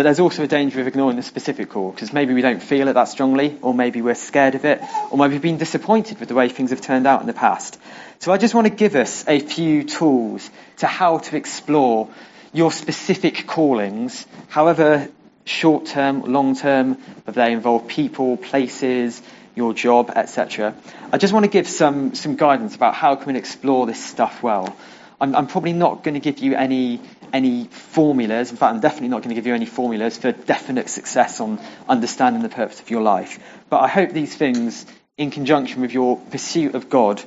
but 0.00 0.04
there's 0.04 0.18
also 0.18 0.42
a 0.42 0.46
danger 0.46 0.80
of 0.80 0.86
ignoring 0.86 1.16
the 1.16 1.22
specific 1.22 1.68
call 1.68 1.90
because 1.90 2.10
maybe 2.10 2.32
we 2.32 2.40
don't 2.40 2.62
feel 2.62 2.88
it 2.88 2.94
that 2.94 3.04
strongly, 3.04 3.58
or 3.60 3.74
maybe 3.74 4.00
we're 4.00 4.14
scared 4.14 4.54
of 4.54 4.64
it, 4.64 4.80
or 5.10 5.18
maybe 5.18 5.34
we've 5.34 5.42
been 5.42 5.58
disappointed 5.58 6.18
with 6.18 6.30
the 6.30 6.34
way 6.34 6.48
things 6.48 6.70
have 6.70 6.80
turned 6.80 7.06
out 7.06 7.20
in 7.20 7.26
the 7.26 7.34
past. 7.34 7.78
So 8.18 8.32
I 8.32 8.38
just 8.38 8.54
want 8.54 8.66
to 8.66 8.72
give 8.72 8.94
us 8.94 9.28
a 9.28 9.40
few 9.40 9.84
tools 9.84 10.50
to 10.78 10.86
how 10.86 11.18
to 11.18 11.36
explore 11.36 12.08
your 12.54 12.72
specific 12.72 13.46
callings, 13.46 14.26
however 14.48 15.06
short 15.44 15.84
term, 15.84 16.22
long 16.22 16.56
term, 16.56 16.94
whether 16.94 17.44
they 17.44 17.52
involve 17.52 17.86
people, 17.86 18.38
places, 18.38 19.20
your 19.54 19.74
job, 19.74 20.10
etc. 20.16 20.74
I 21.12 21.18
just 21.18 21.34
want 21.34 21.44
to 21.44 21.50
give 21.50 21.68
some, 21.68 22.14
some 22.14 22.36
guidance 22.36 22.74
about 22.74 22.94
how 22.94 23.16
can 23.16 23.34
we 23.34 23.38
explore 23.38 23.84
this 23.84 24.02
stuff 24.02 24.42
well. 24.42 24.74
I'm, 25.20 25.36
I'm 25.36 25.46
probably 25.46 25.74
not 25.74 26.02
going 26.02 26.14
to 26.14 26.20
give 26.20 26.38
you 26.38 26.54
any 26.54 27.02
any 27.32 27.64
formulas. 27.64 28.50
In 28.50 28.56
fact, 28.56 28.74
I'm 28.74 28.80
definitely 28.80 29.08
not 29.08 29.22
going 29.22 29.30
to 29.30 29.34
give 29.34 29.46
you 29.46 29.54
any 29.54 29.66
formulas 29.66 30.16
for 30.18 30.32
definite 30.32 30.88
success 30.88 31.40
on 31.40 31.60
understanding 31.88 32.42
the 32.42 32.48
purpose 32.48 32.80
of 32.80 32.90
your 32.90 33.02
life. 33.02 33.38
But 33.68 33.80
I 33.80 33.88
hope 33.88 34.10
these 34.10 34.34
things, 34.34 34.86
in 35.16 35.30
conjunction 35.30 35.80
with 35.80 35.92
your 35.92 36.16
pursuit 36.16 36.74
of 36.74 36.88
God, 36.90 37.22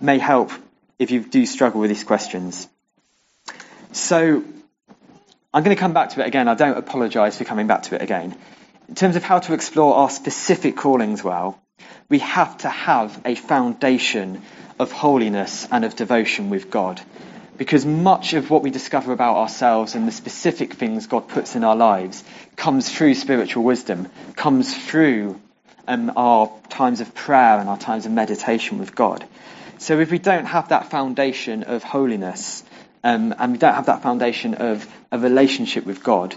may 0.00 0.18
help 0.18 0.50
if 0.98 1.10
you 1.10 1.20
do 1.20 1.46
struggle 1.46 1.80
with 1.80 1.90
these 1.90 2.04
questions. 2.04 2.68
So, 3.92 4.44
I'm 5.54 5.62
going 5.62 5.74
to 5.74 5.80
come 5.80 5.94
back 5.94 6.10
to 6.10 6.20
it 6.20 6.26
again. 6.26 6.48
I 6.48 6.54
don't 6.54 6.76
apologise 6.76 7.38
for 7.38 7.44
coming 7.44 7.66
back 7.66 7.84
to 7.84 7.94
it 7.94 8.02
again. 8.02 8.36
In 8.88 8.94
terms 8.94 9.16
of 9.16 9.24
how 9.24 9.38
to 9.38 9.54
explore 9.54 9.94
our 9.94 10.10
specific 10.10 10.76
callings 10.76 11.24
well, 11.24 11.58
we 12.08 12.18
have 12.20 12.58
to 12.58 12.68
have 12.68 13.20
a 13.24 13.34
foundation 13.34 14.42
of 14.78 14.92
holiness 14.92 15.66
and 15.70 15.84
of 15.84 15.96
devotion 15.96 16.50
with 16.50 16.70
God. 16.70 17.00
Because 17.56 17.86
much 17.86 18.34
of 18.34 18.50
what 18.50 18.62
we 18.62 18.70
discover 18.70 19.12
about 19.12 19.36
ourselves 19.36 19.94
and 19.94 20.06
the 20.06 20.12
specific 20.12 20.74
things 20.74 21.06
God 21.06 21.28
puts 21.28 21.56
in 21.56 21.64
our 21.64 21.76
lives 21.76 22.22
comes 22.56 22.90
through 22.92 23.14
spiritual 23.14 23.64
wisdom, 23.64 24.08
comes 24.34 24.76
through 24.76 25.40
um, 25.88 26.12
our 26.16 26.50
times 26.68 27.00
of 27.00 27.14
prayer 27.14 27.58
and 27.58 27.68
our 27.68 27.78
times 27.78 28.06
of 28.06 28.12
meditation 28.12 28.78
with 28.78 28.94
God. 28.94 29.24
So 29.78 30.00
if 30.00 30.10
we 30.10 30.18
don't 30.18 30.46
have 30.46 30.70
that 30.70 30.90
foundation 30.90 31.62
of 31.62 31.82
holiness, 31.82 32.62
um, 33.04 33.34
and 33.38 33.52
we 33.52 33.58
don't 33.58 33.74
have 33.74 33.86
that 33.86 34.02
foundation 34.02 34.54
of 34.54 34.86
a 35.12 35.18
relationship 35.18 35.86
with 35.86 36.02
God, 36.02 36.34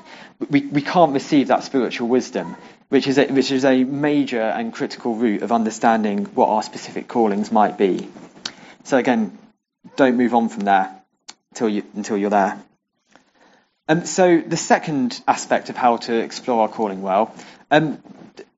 we, 0.49 0.61
we 0.61 0.81
can't 0.81 1.13
receive 1.13 1.47
that 1.47 1.63
spiritual 1.63 2.07
wisdom, 2.07 2.55
which 2.89 3.07
is, 3.07 3.17
a, 3.17 3.25
which 3.27 3.51
is 3.51 3.65
a 3.65 3.83
major 3.83 4.41
and 4.41 4.73
critical 4.73 5.15
root 5.15 5.41
of 5.41 5.51
understanding 5.51 6.25
what 6.25 6.49
our 6.49 6.63
specific 6.63 7.07
callings 7.07 7.51
might 7.51 7.77
be. 7.77 8.07
So 8.83 8.97
again, 8.97 9.37
don't 9.95 10.17
move 10.17 10.33
on 10.33 10.49
from 10.49 10.61
there 10.61 10.98
until, 11.51 11.69
you, 11.69 11.83
until 11.95 12.17
you're 12.17 12.29
there. 12.29 12.61
Um, 13.87 14.05
so 14.05 14.39
the 14.39 14.57
second 14.57 15.19
aspect 15.27 15.69
of 15.69 15.75
how 15.75 15.97
to 15.97 16.19
explore 16.19 16.61
our 16.61 16.67
calling 16.67 17.01
well, 17.01 17.33
um, 17.71 18.01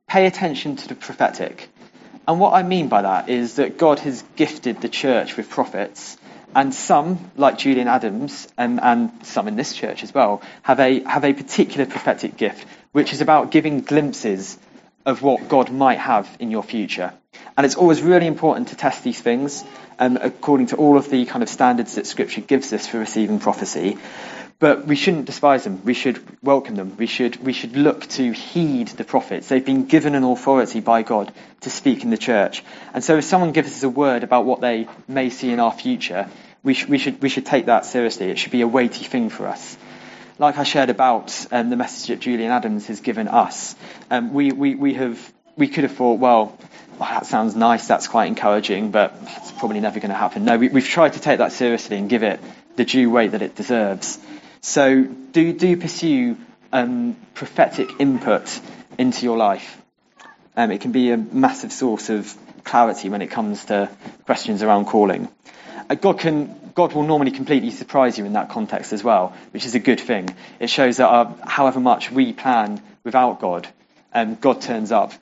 pay 0.08 0.26
attention 0.26 0.76
to 0.76 0.88
the 0.90 0.96
prophetic. 0.96 1.70
And 2.28 2.40
what 2.40 2.54
I 2.54 2.64
mean 2.64 2.90
by 2.90 3.02
that 3.04 3.30
is 3.30 3.56
that 3.56 3.78
God 3.78 4.00
has 4.00 4.24
gifted 4.36 4.82
the 4.82 4.90
church 4.90 5.38
with 5.38 5.50
prophets, 5.50 6.18
and 6.54 6.74
some, 6.74 7.32
like 7.38 7.58
Julian 7.58 7.88
Adams, 7.88 8.48
um, 8.58 8.80
and 8.84 9.26
some 9.26 9.48
in 9.48 9.56
this 9.56 9.74
church 9.74 10.04
as 10.04 10.14
well, 10.14 10.42
have 10.64 10.80
a 10.80 11.02
have 11.04 11.24
a 11.24 11.34
particular 11.34 11.86
prophetic 11.86 12.36
gift, 12.36 12.68
which 12.92 13.14
is 13.14 13.22
about 13.22 13.52
giving 13.52 13.82
glimpses 13.82 14.58
of 15.06 15.22
what 15.22 15.50
God 15.50 15.72
might 15.72 16.00
have 16.00 16.30
in 16.40 16.52
your 16.52 16.64
future. 16.64 17.14
And 17.58 17.66
it's 17.66 17.76
always 17.76 18.02
really 18.02 18.28
important 18.28 18.70
to 18.70 18.76
test 18.76 19.04
these 19.04 19.20
things 19.20 19.64
um, 20.00 20.18
according 20.22 20.68
to 20.68 20.78
all 20.78 20.98
of 20.98 21.10
the 21.10 21.26
kind 21.26 21.44
of 21.44 21.50
standards 21.50 21.96
that 21.96 22.08
Scripture 22.08 22.42
gives 22.42 22.74
us 22.74 22.88
for 22.88 23.00
receiving 23.00 23.40
prophecy. 23.40 23.98
But 24.60 24.86
we 24.86 24.96
shouldn't 24.96 25.26
despise 25.26 25.64
them. 25.64 25.82
We 25.84 25.96
should 25.96 26.24
welcome 26.44 26.76
them. 26.76 26.96
We 26.98 27.08
should, 27.08 27.44
we 27.44 27.52
should 27.52 27.76
look 27.76 28.08
to 28.10 28.32
heed 28.32 28.90
the 28.90 29.04
prophets. 29.04 29.48
They've 29.48 29.66
been 29.66 29.86
given 29.86 30.14
an 30.14 30.24
authority 30.24 30.82
by 30.82 31.02
God 31.02 31.34
to 31.62 31.72
speak 31.72 32.04
in 32.04 32.12
the 32.12 32.18
church. 32.18 32.64
And 32.94 33.04
so 33.04 33.18
if 33.18 33.24
someone 33.24 33.54
gives 33.54 33.70
us 33.70 33.84
a 33.84 33.90
word 33.90 34.24
about 34.24 34.46
what 34.46 34.62
they 34.62 34.88
may 35.08 35.32
see 35.32 35.52
in 35.52 35.60
our 35.60 35.72
future, 35.72 36.30
we, 36.64 36.76
sh- 36.76 36.88
we, 36.88 37.00
should, 37.00 37.22
we 37.24 37.30
should 37.30 37.48
take 37.48 37.66
that 37.66 37.86
seriously. 37.86 38.30
It 38.30 38.38
should 38.38 38.52
be 38.52 38.62
a 38.62 38.68
weighty 38.68 39.06
thing 39.06 39.30
for 39.30 39.48
us. 39.48 39.78
Like 40.42 40.58
I 40.58 40.64
shared 40.64 40.90
about 40.90 41.46
um, 41.52 41.70
the 41.70 41.76
message 41.76 42.08
that 42.08 42.20
Julian 42.20 42.50
Adams 42.50 42.88
has 42.88 43.00
given 43.00 43.28
us, 43.28 43.76
um, 44.10 44.34
we, 44.34 44.52
we, 44.52 44.74
we, 44.74 44.96
have, 44.96 45.32
we 45.56 45.68
could 45.68 45.84
have 45.84 45.94
thought, 45.94 46.18
well, 46.18 46.58
well, 46.98 47.10
that 47.10 47.28
sounds 47.28 47.56
nice, 47.56 47.88
that's 47.88 48.08
quite 48.08 48.26
encouraging, 48.26 48.90
but 48.90 49.16
it's 49.22 49.52
probably 49.52 49.80
never 49.82 50.00
going 50.00 50.10
to 50.10 50.18
happen. 50.18 50.44
No, 50.44 50.58
we, 50.58 50.70
we've 50.70 50.88
tried 50.88 51.14
to 51.14 51.20
take 51.20 51.38
that 51.38 51.52
seriously 51.52 51.98
and 51.98 52.10
give 52.10 52.24
it 52.24 52.40
the 52.76 52.84
due 52.86 53.12
weight 53.12 53.34
that 53.34 53.44
it 53.44 53.54
deserves. 53.54 54.18
So 54.62 55.04
do, 55.04 55.54
do 55.54 55.78
pursue 55.78 56.38
um, 56.74 57.18
prophetic 57.36 57.92
input 58.00 58.62
into 58.98 59.24
your 59.24 59.38
life. 59.38 59.80
Um, 60.58 60.72
it 60.72 60.82
can 60.82 60.92
be 60.92 61.12
a 61.12 61.18
massive 61.18 61.72
source 61.72 62.10
of 62.10 62.36
clarity 62.64 63.10
when 63.10 63.22
it 63.22 63.28
comes 63.28 63.66
to 63.66 63.92
questions 64.26 64.64
around 64.64 64.86
calling. 64.86 65.30
Uh, 65.88 65.94
God 65.94 66.18
can 66.18 66.61
God 66.74 66.94
will 66.94 67.04
normally 67.04 67.32
completely 67.32 67.72
surprise 67.72 68.18
you 68.18 68.26
in 68.26 68.34
that 68.34 68.50
context 68.50 68.94
as 68.94 69.04
well, 69.04 69.36
which 69.52 69.66
is 69.66 69.76
a 69.76 69.80
good 69.80 70.00
thing. 70.00 70.36
It 70.60 70.70
shows 70.70 70.98
that 70.98 71.08
our, 71.08 71.26
uh, 71.26 71.48
however 71.48 71.80
much 71.80 72.12
we 72.12 72.34
plan 72.34 72.82
without 73.04 73.40
God, 73.40 73.68
um, 74.14 74.36
God 74.36 74.62
turns 74.62 74.92
up, 74.92 75.14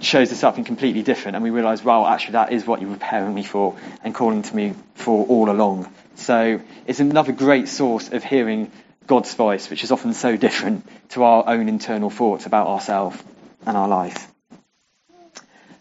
shows 0.00 0.32
us 0.32 0.38
something 0.38 0.64
completely 0.64 1.02
different, 1.02 1.36
and 1.36 1.44
we 1.44 1.50
realise, 1.50 1.84
well, 1.84 2.06
actually, 2.06 2.32
that 2.32 2.52
is 2.52 2.66
what 2.66 2.80
you 2.80 2.88
were 2.88 2.96
preparing 2.96 3.34
me 3.34 3.44
for 3.44 3.76
and 4.02 4.14
calling 4.14 4.42
to 4.42 4.56
me 4.56 4.74
for 4.94 5.24
all 5.26 5.50
along. 5.50 5.92
So 6.16 6.60
it's 6.86 7.00
another 7.00 7.32
great 7.32 7.68
source 7.68 8.10
of 8.10 8.24
hearing 8.24 8.70
God's 9.06 9.34
voice, 9.34 9.70
which 9.70 9.84
is 9.84 9.92
often 9.92 10.14
so 10.14 10.36
different 10.36 10.86
to 11.10 11.24
our 11.24 11.48
own 11.48 11.68
internal 11.68 12.10
thoughts 12.10 12.46
about 12.46 12.66
ourselves 12.66 13.22
and 13.66 13.76
our 13.76 13.88
life. 13.88 14.28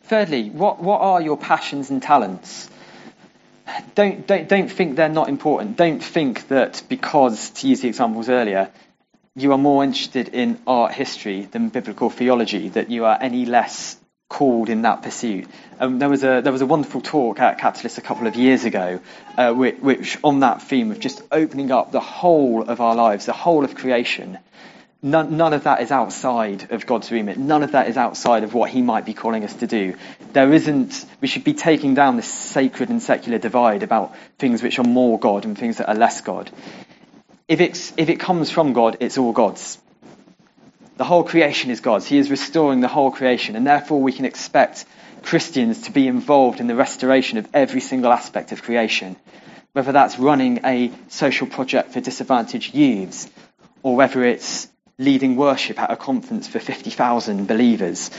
Thirdly, 0.03 0.49
what, 0.49 0.81
what 0.81 1.01
are 1.01 1.21
your 1.21 1.37
passions 1.37 1.89
and 1.89 2.01
talents? 2.01 2.69
Don't, 3.95 4.25
don't, 4.27 4.47
don't 4.47 4.71
think 4.71 4.95
they're 4.95 5.09
not 5.09 5.29
important. 5.29 5.77
Don't 5.77 6.03
think 6.03 6.47
that 6.47 6.83
because, 6.89 7.49
to 7.51 7.67
use 7.67 7.81
the 7.81 7.87
examples 7.87 8.29
earlier, 8.29 8.71
you 9.35 9.51
are 9.51 9.57
more 9.57 9.83
interested 9.83 10.29
in 10.29 10.59
art 10.67 10.93
history 10.93 11.43
than 11.43 11.69
biblical 11.69 12.09
theology, 12.09 12.69
that 12.69 12.89
you 12.89 13.05
are 13.05 13.17
any 13.21 13.45
less 13.45 13.97
called 14.31 14.69
in 14.69 14.83
that 14.83 15.03
pursuit. 15.03 15.45
Um, 15.79 15.99
there 15.99 16.09
was 16.09 16.23
a 16.23 16.41
there 16.41 16.53
was 16.53 16.61
a 16.61 16.65
wonderful 16.65 17.01
talk 17.01 17.39
at 17.39 17.57
Catalyst 17.57 17.97
a 17.97 18.01
couple 18.01 18.27
of 18.27 18.35
years 18.35 18.63
ago, 18.63 19.01
uh, 19.37 19.53
which, 19.53 19.77
which, 19.79 20.17
on 20.23 20.39
that 20.39 20.61
theme 20.61 20.91
of 20.91 20.99
just 20.99 21.21
opening 21.31 21.71
up 21.71 21.91
the 21.91 21.99
whole 21.99 22.63
of 22.63 22.79
our 22.79 22.95
lives, 22.95 23.25
the 23.25 23.33
whole 23.33 23.65
of 23.65 23.75
creation. 23.75 24.37
None, 25.03 25.35
none 25.35 25.53
of 25.53 25.63
that 25.63 25.81
is 25.81 25.89
outside 25.89 26.71
of 26.71 26.85
God's 26.85 27.11
remit. 27.11 27.35
None 27.37 27.63
of 27.63 27.71
that 27.71 27.87
is 27.87 27.97
outside 27.97 28.43
of 28.43 28.53
what 28.53 28.69
He 28.69 28.83
might 28.83 29.03
be 29.03 29.15
calling 29.15 29.43
us 29.43 29.53
to 29.55 29.67
do. 29.67 29.95
There 30.33 30.53
isn't. 30.53 31.05
We 31.21 31.27
should 31.27 31.43
be 31.43 31.55
taking 31.55 31.95
down 31.95 32.17
this 32.17 32.31
sacred 32.31 32.89
and 32.89 33.01
secular 33.01 33.39
divide 33.39 33.81
about 33.81 34.15
things 34.37 34.61
which 34.61 34.77
are 34.77 34.83
more 34.83 35.17
God 35.17 35.45
and 35.45 35.57
things 35.57 35.77
that 35.77 35.89
are 35.89 35.95
less 35.95 36.21
God. 36.21 36.51
If 37.47 37.61
it's 37.61 37.93
if 37.97 38.09
it 38.09 38.19
comes 38.19 38.51
from 38.51 38.73
God, 38.73 38.97
it's 38.99 39.17
all 39.17 39.33
God's. 39.33 39.79
The 40.97 41.03
whole 41.03 41.23
creation 41.23 41.71
is 41.71 41.79
God's. 41.79 42.05
He 42.05 42.19
is 42.19 42.29
restoring 42.29 42.81
the 42.81 42.87
whole 42.87 43.09
creation, 43.09 43.55
and 43.55 43.65
therefore 43.65 43.99
we 44.03 44.11
can 44.11 44.25
expect 44.25 44.85
Christians 45.23 45.81
to 45.83 45.91
be 45.91 46.07
involved 46.07 46.59
in 46.59 46.67
the 46.67 46.75
restoration 46.75 47.39
of 47.39 47.47
every 47.55 47.81
single 47.81 48.13
aspect 48.13 48.51
of 48.51 48.61
creation. 48.61 49.15
Whether 49.73 49.93
that's 49.93 50.19
running 50.19 50.59
a 50.63 50.91
social 51.07 51.47
project 51.47 51.93
for 51.93 52.01
disadvantaged 52.01 52.75
youths, 52.75 53.27
or 53.81 53.95
whether 53.95 54.23
it's 54.23 54.67
leading 55.01 55.35
worship 55.35 55.79
at 55.79 55.91
a 55.91 55.95
conference 55.95 56.47
for 56.47 56.59
50,000 56.59 57.47
believers. 57.47 58.11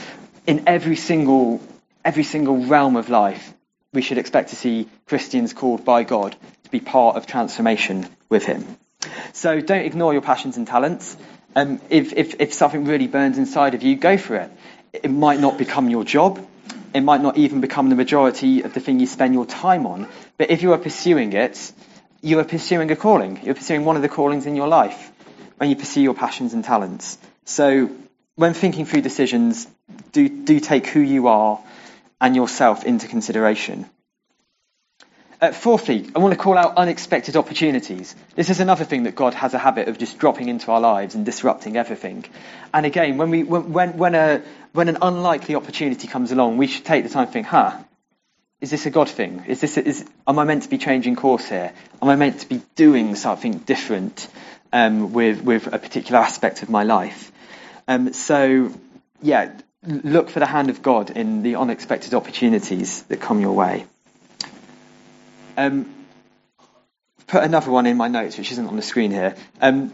In 0.45 0.63
every 0.67 0.97
single, 0.97 1.61
every 2.03 2.23
single 2.23 2.65
realm 2.65 2.97
of 2.97 3.09
life, 3.09 3.53
we 3.93 4.01
should 4.01 4.17
expect 4.17 4.49
to 4.49 4.55
see 4.55 4.89
Christians 5.05 5.53
called 5.53 5.85
by 5.85 6.03
God 6.03 6.35
to 6.63 6.69
be 6.69 6.81
part 6.81 7.15
of 7.15 7.25
transformation 7.25 8.07
with 8.27 8.43
Him. 8.43 8.65
So 9.31 9.61
don't 9.61 9.85
ignore 9.85 10.11
your 10.11 10.21
passions 10.21 10.57
and 10.57 10.67
talents. 10.67 11.15
Um, 11.55 11.79
if, 11.89 12.13
if, 12.13 12.41
if 12.41 12.53
something 12.53 12.85
really 12.85 13.07
burns 13.07 13.37
inside 13.37 13.75
of 13.75 13.83
you, 13.83 13.95
go 13.95 14.17
for 14.17 14.35
it. 14.35 14.51
It 14.91 15.09
might 15.09 15.39
not 15.39 15.57
become 15.57 15.89
your 15.89 16.03
job. 16.03 16.45
It 16.93 17.01
might 17.01 17.21
not 17.21 17.37
even 17.37 17.61
become 17.61 17.89
the 17.89 17.95
majority 17.95 18.61
of 18.61 18.73
the 18.73 18.79
thing 18.79 18.99
you 18.99 19.07
spend 19.07 19.33
your 19.33 19.45
time 19.45 19.87
on. 19.87 20.07
But 20.37 20.51
if 20.51 20.61
you 20.61 20.73
are 20.73 20.77
pursuing 20.77 21.33
it, 21.33 21.71
you 22.21 22.39
are 22.39 22.43
pursuing 22.43 22.91
a 22.91 22.95
calling. 22.95 23.39
You're 23.43 23.55
pursuing 23.55 23.85
one 23.85 23.95
of 23.95 24.01
the 24.01 24.09
callings 24.09 24.45
in 24.45 24.55
your 24.55 24.67
life 24.67 25.12
when 25.57 25.69
you 25.69 25.75
pursue 25.75 26.01
your 26.01 26.13
passions 26.13 26.53
and 26.53 26.63
talents. 26.63 27.17
So 27.45 27.89
when 28.35 28.53
thinking 28.53 28.85
through 28.85 29.01
decisions, 29.01 29.67
do, 30.11 30.27
do 30.27 30.59
take 30.59 30.87
who 30.87 30.99
you 30.99 31.27
are 31.27 31.59
and 32.19 32.35
yourself 32.35 32.85
into 32.85 33.07
consideration. 33.07 33.85
Uh, 35.41 35.51
fourthly, 35.51 36.09
I 36.15 36.19
want 36.19 36.33
to 36.33 36.39
call 36.39 36.57
out 36.57 36.77
unexpected 36.77 37.35
opportunities. 37.35 38.15
This 38.33 38.49
is 38.49 38.61
another 38.61 38.85
thing 38.85 39.03
that 39.03 39.15
God 39.15 39.33
has 39.33 39.53
a 39.53 39.59
habit 39.59 39.89
of 39.89 39.97
just 39.97 40.17
dropping 40.17 40.47
into 40.47 40.71
our 40.71 40.79
lives 40.79 41.15
and 41.15 41.25
disrupting 41.25 41.75
everything. 41.75 42.23
And 42.73 42.85
again, 42.85 43.17
when, 43.17 43.29
we, 43.29 43.43
when, 43.43 43.97
when, 43.97 44.15
a, 44.15 44.41
when 44.71 44.87
an 44.87 44.99
unlikely 45.01 45.55
opportunity 45.55 46.07
comes 46.07 46.31
along, 46.31 46.55
we 46.55 46.67
should 46.67 46.85
take 46.85 47.03
the 47.03 47.09
time 47.09 47.27
to 47.27 47.33
think, 47.33 47.47
huh, 47.47 47.77
is 48.61 48.71
this 48.71 48.85
a 48.85 48.89
God 48.89 49.09
thing? 49.09 49.43
Is 49.45 49.59
this, 49.59 49.77
is, 49.77 50.05
am 50.25 50.39
I 50.39 50.45
meant 50.45 50.63
to 50.63 50.69
be 50.69 50.77
changing 50.77 51.17
course 51.17 51.49
here? 51.49 51.73
Am 52.01 52.07
I 52.07 52.15
meant 52.15 52.39
to 52.39 52.47
be 52.47 52.61
doing 52.75 53.15
something 53.15 53.57
different 53.57 54.29
um, 54.73 55.13
with, 55.13 55.41
with 55.41 55.67
a 55.67 55.79
particular 55.79 56.19
aspect 56.19 56.63
of 56.63 56.69
my 56.69 56.83
life? 56.83 57.31
Um, 57.87 58.11
so, 58.11 58.73
yeah, 59.21 59.53
look 59.85 60.29
for 60.29 60.39
the 60.39 60.45
hand 60.45 60.69
of 60.69 60.81
God 60.81 61.11
in 61.11 61.43
the 61.43 61.55
unexpected 61.55 62.13
opportunities 62.13 63.03
that 63.03 63.21
come 63.21 63.39
your 63.39 63.53
way. 63.53 63.85
Um, 65.55 65.93
put 67.27 67.43
another 67.43 67.71
one 67.71 67.85
in 67.85 67.95
my 67.95 68.07
notes, 68.07 68.37
which 68.37 68.51
isn't 68.51 68.67
on 68.67 68.75
the 68.75 68.81
screen 68.81 69.11
here. 69.11 69.35
Um, 69.61 69.93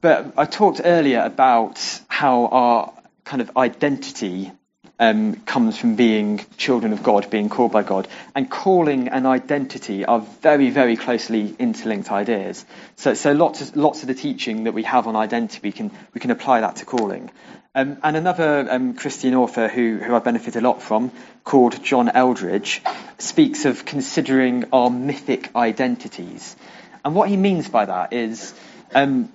but 0.00 0.34
I 0.36 0.44
talked 0.44 0.80
earlier 0.84 1.20
about 1.22 1.80
how 2.08 2.46
our 2.46 2.92
kind 3.24 3.40
of 3.40 3.56
identity 3.56 4.52
um, 4.98 5.36
comes 5.36 5.76
from 5.76 5.96
being 5.96 6.44
children 6.56 6.92
of 6.92 7.02
God, 7.02 7.30
being 7.30 7.48
called 7.48 7.72
by 7.72 7.82
God. 7.82 8.08
And 8.34 8.50
calling 8.50 9.08
and 9.08 9.26
identity 9.26 10.04
are 10.04 10.20
very, 10.20 10.70
very 10.70 10.96
closely 10.96 11.54
interlinked 11.58 12.10
ideas. 12.10 12.64
So, 12.96 13.14
so 13.14 13.32
lots, 13.32 13.60
of, 13.60 13.76
lots 13.76 14.02
of 14.02 14.08
the 14.08 14.14
teaching 14.14 14.64
that 14.64 14.72
we 14.72 14.84
have 14.84 15.06
on 15.06 15.16
identity, 15.16 15.60
we 15.62 15.72
can, 15.72 15.90
we 16.14 16.20
can 16.20 16.30
apply 16.30 16.60
that 16.60 16.76
to 16.76 16.84
calling. 16.84 17.30
Um, 17.74 17.98
and 18.02 18.16
another 18.16 18.66
um, 18.70 18.94
Christian 18.94 19.34
author 19.34 19.68
who, 19.68 19.98
who 19.98 20.14
I 20.14 20.18
benefit 20.20 20.56
a 20.56 20.62
lot 20.62 20.82
from, 20.82 21.10
called 21.44 21.82
John 21.84 22.08
Eldredge, 22.08 22.80
speaks 23.18 23.66
of 23.66 23.84
considering 23.84 24.64
our 24.72 24.88
mythic 24.88 25.54
identities. 25.54 26.56
And 27.04 27.14
what 27.14 27.28
he 27.28 27.36
means 27.36 27.68
by 27.68 27.84
that 27.84 28.14
is 28.14 28.54
um, 28.94 29.30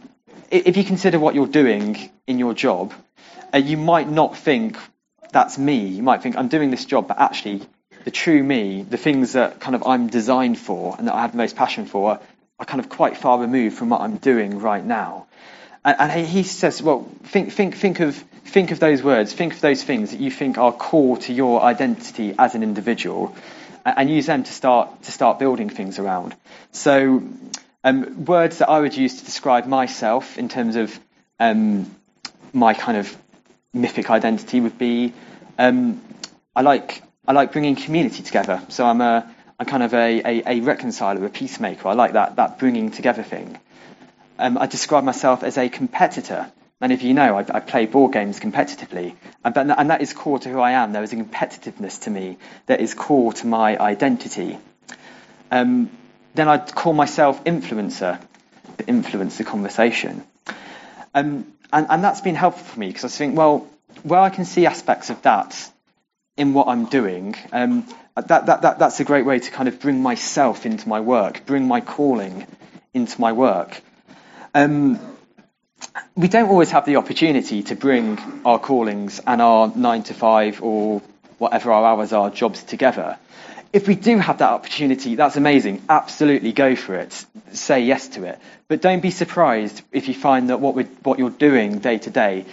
if 0.50 0.76
you 0.76 0.84
consider 0.84 1.20
what 1.20 1.36
you're 1.36 1.48
doing 1.48 2.10
in 2.26 2.40
your 2.40 2.54
job, 2.54 2.94
uh, 3.54 3.58
you 3.58 3.78
might 3.78 4.10
not 4.10 4.38
think 4.38 4.78
that's 5.32 5.58
me. 5.58 5.88
You 5.88 6.04
might 6.04 6.22
think 6.22 6.38
I'm 6.38 6.48
doing 6.48 6.72
this 6.72 6.86
job, 6.86 7.08
but 7.08 7.20
actually, 7.20 7.62
the 8.04 8.12
true 8.12 8.42
me, 8.44 8.84
the 8.84 8.98
things 8.98 9.34
that 9.34 9.60
kind 9.60 9.76
of 9.76 9.84
I'm 9.86 10.08
designed 10.08 10.58
for 10.58 10.96
and 10.98 11.08
that 11.08 11.16
I 11.16 11.22
have 11.22 11.32
the 11.32 11.38
most 11.38 11.56
passion 11.56 11.86
for, 11.86 12.20
are 12.60 12.66
kind 12.66 12.80
of 12.80 12.90
quite 12.90 13.18
far 13.18 13.40
removed 13.40 13.78
from 13.78 13.90
what 13.90 14.02
I'm 14.02 14.18
doing 14.18 14.60
right 14.60 14.84
now. 14.84 15.28
And, 15.84 15.96
and 16.00 16.28
he 16.28 16.44
says, 16.44 16.82
well, 16.82 17.10
think, 17.24 17.52
think, 17.52 17.76
think 17.76 18.00
of 18.00 18.24
think 18.44 18.72
of 18.72 18.80
those 18.80 19.02
words, 19.02 19.34
think 19.34 19.54
of 19.54 19.62
those 19.62 19.84
things 19.84 20.12
that 20.12 20.20
you 20.20 20.30
think 20.30 20.58
are 20.58 20.72
core 20.72 21.18
to 21.18 21.34
your 21.34 21.62
identity 21.62 22.36
as 22.38 22.54
an 22.54 22.64
individual, 22.64 23.36
and, 23.86 23.98
and 23.98 24.10
use 24.10 24.26
them 24.26 24.44
to 24.44 24.52
start 24.52 25.04
to 25.04 25.12
start 25.12 25.40
building 25.40 25.70
things 25.70 26.00
around. 26.00 26.36
So, 26.72 27.24
um, 27.84 28.26
words 28.26 28.60
that 28.60 28.70
I 28.70 28.80
would 28.80 28.96
use 28.96 29.20
to 29.20 29.26
describe 29.26 29.66
myself 29.66 30.38
in 30.38 30.50
terms 30.50 30.76
of 30.76 31.00
um, 31.40 31.96
my 32.54 32.74
kind 32.74 32.98
of 32.98 33.18
mythic 33.74 34.10
identity 34.10 34.60
would 34.60 34.78
be 34.78 35.14
um, 35.58 36.02
I 36.56 36.62
like 36.62 37.02
I 37.28 37.34
like 37.34 37.52
bringing 37.52 37.76
community 37.76 38.24
together. 38.24 38.62
So 38.70 38.86
I'm 38.86 39.02
a 39.02 39.34
I'm 39.60 39.66
kind 39.66 39.84
of 39.84 39.94
a, 39.94 40.22
a, 40.26 40.58
a 40.58 40.60
reconciler, 40.62 41.24
a 41.26 41.30
peacemaker. 41.30 41.88
I 41.88 41.94
like 41.94 42.14
that 42.14 42.36
that 42.38 42.60
bringing 42.60 42.92
together 42.92 43.24
thing. 43.24 43.60
Um, 44.40 44.58
I 44.58 44.66
describe 44.66 45.04
myself 45.04 45.44
as 45.44 45.58
a 45.58 45.70
competitor. 45.70 46.52
Many 46.80 46.96
of 46.96 47.04
you 47.04 47.14
know 47.14 47.38
I, 47.38 47.46
I 47.58 47.60
play 47.60 47.86
board 47.86 48.12
games 48.12 48.40
competitively, 48.40 49.16
and, 49.46 49.54
but, 49.54 49.70
and 49.70 49.90
that 49.92 50.02
is 50.02 50.14
core 50.14 50.40
to 50.40 50.50
who 50.50 50.60
I 50.60 50.72
am. 50.72 50.94
There 50.94 51.04
is 51.04 51.14
a 51.14 51.16
competitiveness 51.16 52.02
to 52.04 52.10
me 52.10 52.38
that 52.66 52.82
is 52.82 52.96
core 52.96 53.34
to 53.34 53.46
my 53.46 53.78
identity. 53.78 54.58
Um, 55.52 55.92
then 56.34 56.48
I'd 56.48 56.74
call 56.74 56.94
myself 56.94 57.44
influencer 57.44 58.20
to 58.78 58.88
influence 58.88 59.38
the 59.38 59.44
conversation. 59.44 60.24
Um, 61.14 61.54
and, 61.72 61.88
and 61.90 62.04
that's 62.04 62.22
been 62.22 62.36
helpful 62.36 62.64
for 62.64 62.80
me 62.80 62.88
because 62.88 63.06
I 63.06 63.08
think, 63.08 63.38
well, 63.38 63.68
where 64.04 64.20
I 64.20 64.30
can 64.30 64.46
see 64.46 64.66
aspects 64.66 65.10
of 65.10 65.22
that 65.24 65.72
in 66.38 66.54
what 66.54 66.68
I'm 66.68 66.86
doing, 66.86 67.36
um, 67.52 67.86
that, 68.16 68.46
that, 68.46 68.62
that, 68.62 68.80
that's 68.80 69.00
a 69.00 69.04
great 69.04 69.26
way 69.26 69.40
to 69.40 69.52
kind 69.52 69.68
of 69.68 69.80
bring 69.80 70.02
myself 70.02 70.66
into 70.66 70.88
my 70.88 71.00
work, 71.00 71.46
bring 71.46 71.68
my 71.68 71.82
calling 71.82 72.46
into 72.94 73.20
my 73.20 73.32
work. 73.32 73.82
Um, 74.54 75.00
we 76.16 76.28
don't 76.28 76.50
always 76.50 76.72
have 76.72 76.86
the 76.86 76.98
opportunity 76.98 77.64
to 77.64 77.76
bring 77.76 78.20
our 78.46 78.60
callings 78.60 79.22
and 79.26 79.42
our 79.42 79.72
nine 79.76 80.04
to 80.04 80.14
five 80.14 80.62
or 80.62 81.02
whatever 81.38 81.72
our 81.72 81.86
hours 81.86 82.14
are 82.14 82.30
jobs 82.30 82.64
together. 82.64 83.18
If 83.74 83.88
we 83.88 83.96
do 83.96 84.18
have 84.18 84.40
that 84.40 84.50
opportunity, 84.52 85.16
that's 85.16 85.38
amazing. 85.38 85.82
Absolutely 85.88 86.52
go 86.52 86.76
for 86.76 86.96
it. 86.96 87.26
Say 87.54 87.82
yes 87.82 88.10
to 88.10 88.26
it. 88.26 88.40
But 88.68 88.82
don't 88.82 89.02
be 89.02 89.12
surprised 89.12 89.82
if 89.92 90.10
you 90.10 90.14
find 90.14 90.50
that 90.50 90.60
what, 90.60 90.76
what 91.04 91.20
you're 91.20 91.30
doing 91.30 91.80
day 91.80 91.98
to 92.00 92.10
day, 92.10 92.46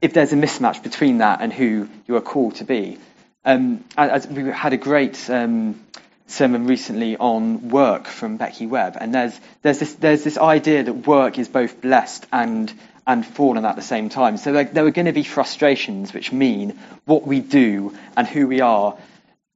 if 0.00 0.12
there's 0.12 0.32
a 0.32 0.36
mismatch 0.36 0.82
between 0.82 1.18
that 1.18 1.40
and 1.40 1.52
who 1.52 1.88
you 2.06 2.16
are 2.16 2.20
called 2.20 2.56
to 2.56 2.64
be. 2.64 2.98
Um, 3.44 3.84
as 3.96 4.28
we 4.28 4.44
had 4.44 4.72
a 4.72 4.76
great 4.76 5.28
um, 5.28 5.82
sermon 6.28 6.66
recently 6.68 7.16
on 7.16 7.70
work 7.70 8.06
from 8.06 8.36
Becky 8.36 8.66
Webb, 8.66 8.96
and 9.00 9.12
there's 9.12 9.38
there's 9.62 9.80
this 9.80 9.94
there's 9.94 10.22
this 10.22 10.38
idea 10.38 10.84
that 10.84 10.92
work 10.92 11.40
is 11.40 11.48
both 11.48 11.80
blessed 11.80 12.24
and 12.32 12.72
and 13.04 13.26
fallen 13.26 13.64
at 13.64 13.74
the 13.74 13.82
same 13.82 14.10
time. 14.10 14.36
So 14.36 14.52
there, 14.52 14.64
there 14.64 14.86
are 14.86 14.92
going 14.92 15.06
to 15.06 15.12
be 15.12 15.24
frustrations 15.24 16.14
which 16.14 16.30
mean 16.30 16.78
what 17.04 17.26
we 17.26 17.40
do 17.40 17.96
and 18.16 18.28
who 18.28 18.46
we 18.46 18.60
are 18.60 18.96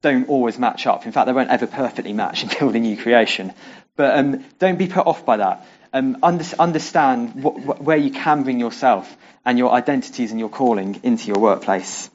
don't 0.01 0.29
always 0.29 0.59
match 0.59 0.85
up. 0.87 1.05
In 1.05 1.11
fact, 1.11 1.25
they 1.27 1.33
won't 1.33 1.49
ever 1.49 1.67
perfectly 1.67 2.13
match 2.13 2.43
in 2.43 2.49
building 2.59 2.83
new 2.83 2.97
creation. 2.97 3.53
But 3.95 4.17
um, 4.17 4.45
don't 4.59 4.77
be 4.77 4.87
put 4.87 5.07
off 5.07 5.25
by 5.25 5.37
that. 5.37 5.65
Um, 5.93 6.17
under, 6.21 6.45
understand 6.59 7.41
what, 7.43 7.59
what, 7.59 7.81
where 7.81 7.97
you 7.97 8.11
can 8.11 8.43
bring 8.43 8.59
yourself 8.59 9.15
and 9.45 9.57
your 9.57 9.71
identities 9.71 10.31
and 10.31 10.39
your 10.39 10.49
calling 10.49 10.99
into 11.03 11.27
your 11.27 11.39
workplace. 11.39 12.09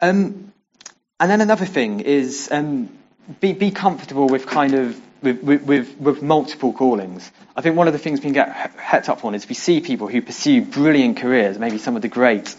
Um, 0.00 0.52
and 1.20 1.30
then 1.30 1.40
another 1.40 1.66
thing 1.66 2.00
is 2.00 2.48
um, 2.50 2.88
be, 3.40 3.52
be 3.52 3.70
comfortable 3.70 4.28
with 4.28 4.46
kind 4.46 4.74
of 4.74 5.00
with, 5.20 5.42
with, 5.42 5.96
with, 5.98 6.22
multiple 6.22 6.72
callings. 6.72 7.30
I 7.56 7.60
think 7.60 7.76
one 7.76 7.88
of 7.88 7.92
the 7.92 7.98
things 7.98 8.20
we 8.20 8.24
can 8.24 8.32
get 8.32 8.48
het 8.76 9.08
up 9.08 9.24
on 9.24 9.34
is 9.34 9.48
we 9.48 9.56
see 9.56 9.80
people 9.80 10.06
who 10.06 10.22
pursue 10.22 10.62
brilliant 10.62 11.16
careers, 11.16 11.58
maybe 11.58 11.78
some 11.78 11.96
of 11.96 12.02
the 12.02 12.08
great 12.08 12.54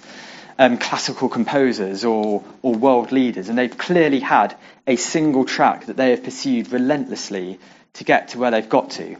um, 0.59 0.77
classical 0.77 1.29
composers 1.29 2.03
or, 2.03 2.43
or 2.61 2.75
world 2.75 3.11
leaders, 3.11 3.47
and 3.47 3.57
they've 3.57 3.77
clearly 3.77 4.19
had 4.19 4.55
a 4.85 4.97
single 4.97 5.45
track 5.45 5.85
that 5.85 5.95
they 5.97 6.11
have 6.11 6.23
pursued 6.23 6.71
relentlessly 6.71 7.59
to 7.93 8.03
get 8.03 8.29
to 8.29 8.37
where 8.37 8.51
they've 8.51 8.69
got 8.69 8.91
to. 8.91 9.15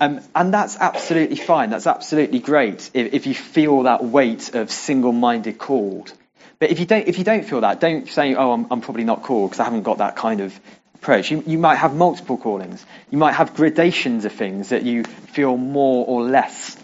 Um, 0.00 0.20
and 0.34 0.54
that's 0.54 0.76
absolutely 0.78 1.36
fine. 1.36 1.70
That's 1.70 1.88
absolutely 1.88 2.38
great 2.38 2.90
if, 2.94 3.12
if 3.12 3.26
you 3.26 3.34
feel 3.34 3.82
that 3.82 4.04
weight 4.04 4.54
of 4.54 4.70
single-minded 4.70 5.58
called. 5.58 6.12
But 6.60 6.70
if 6.70 6.78
you 6.78 6.86
don't, 6.86 7.08
if 7.08 7.18
you 7.18 7.24
don't 7.24 7.44
feel 7.44 7.60
that, 7.62 7.80
don't 7.80 8.08
say, 8.08 8.34
"Oh, 8.36 8.52
I'm, 8.52 8.66
I'm 8.70 8.80
probably 8.80 9.04
not 9.04 9.24
called 9.24 9.50
because 9.50 9.60
I 9.60 9.64
haven't 9.64 9.82
got 9.82 9.98
that 9.98 10.14
kind 10.16 10.40
of 10.40 10.58
approach. 10.94 11.30
You, 11.30 11.42
you 11.44 11.58
might 11.58 11.76
have 11.76 11.94
multiple 11.94 12.38
callings. 12.38 12.86
You 13.10 13.18
might 13.18 13.32
have 13.32 13.54
gradations 13.54 14.24
of 14.24 14.32
things 14.32 14.68
that 14.68 14.84
you 14.84 15.02
feel 15.02 15.56
more 15.56 16.06
or 16.06 16.22
less 16.22 16.76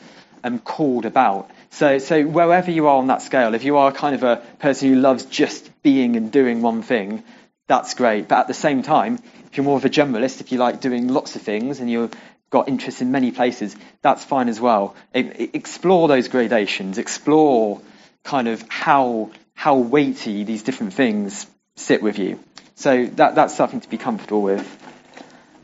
um, 0.42 0.58
called 0.58 1.06
about. 1.06 1.48
So, 1.70 1.98
so 1.98 2.22
wherever 2.24 2.70
you 2.70 2.88
are 2.88 2.96
on 2.96 3.06
that 3.06 3.22
scale, 3.22 3.54
if 3.54 3.64
you 3.64 3.76
are 3.78 3.92
kind 3.92 4.14
of 4.14 4.22
a 4.22 4.36
person 4.58 4.88
who 4.88 4.96
loves 4.96 5.24
just 5.24 5.70
being 5.82 6.16
and 6.16 6.30
doing 6.30 6.62
one 6.62 6.82
thing, 6.82 7.22
that's 7.68 7.94
great. 7.94 8.28
But 8.28 8.40
at 8.40 8.48
the 8.48 8.54
same 8.54 8.82
time, 8.82 9.18
if 9.46 9.56
you're 9.56 9.64
more 9.64 9.76
of 9.76 9.84
a 9.84 9.88
generalist, 9.90 10.40
if 10.40 10.52
you 10.52 10.58
like 10.58 10.80
doing 10.80 11.08
lots 11.08 11.36
of 11.36 11.42
things 11.42 11.80
and 11.80 11.90
you've 11.90 12.12
got 12.50 12.68
interest 12.68 13.00
in 13.00 13.12
many 13.12 13.30
places, 13.30 13.76
that's 14.02 14.24
fine 14.24 14.48
as 14.48 14.60
well. 14.60 14.96
Explore 15.14 16.08
those 16.08 16.28
gradations. 16.28 16.98
Explore 16.98 17.80
kind 18.24 18.48
of 18.48 18.64
how 18.68 19.30
how 19.54 19.76
weighty 19.76 20.42
these 20.44 20.62
different 20.62 20.94
things 20.94 21.46
sit 21.76 22.02
with 22.02 22.18
you. 22.18 22.40
So 22.76 23.06
that, 23.06 23.34
that's 23.34 23.54
something 23.54 23.80
to 23.82 23.88
be 23.90 23.98
comfortable 23.98 24.40
with. 24.40 24.66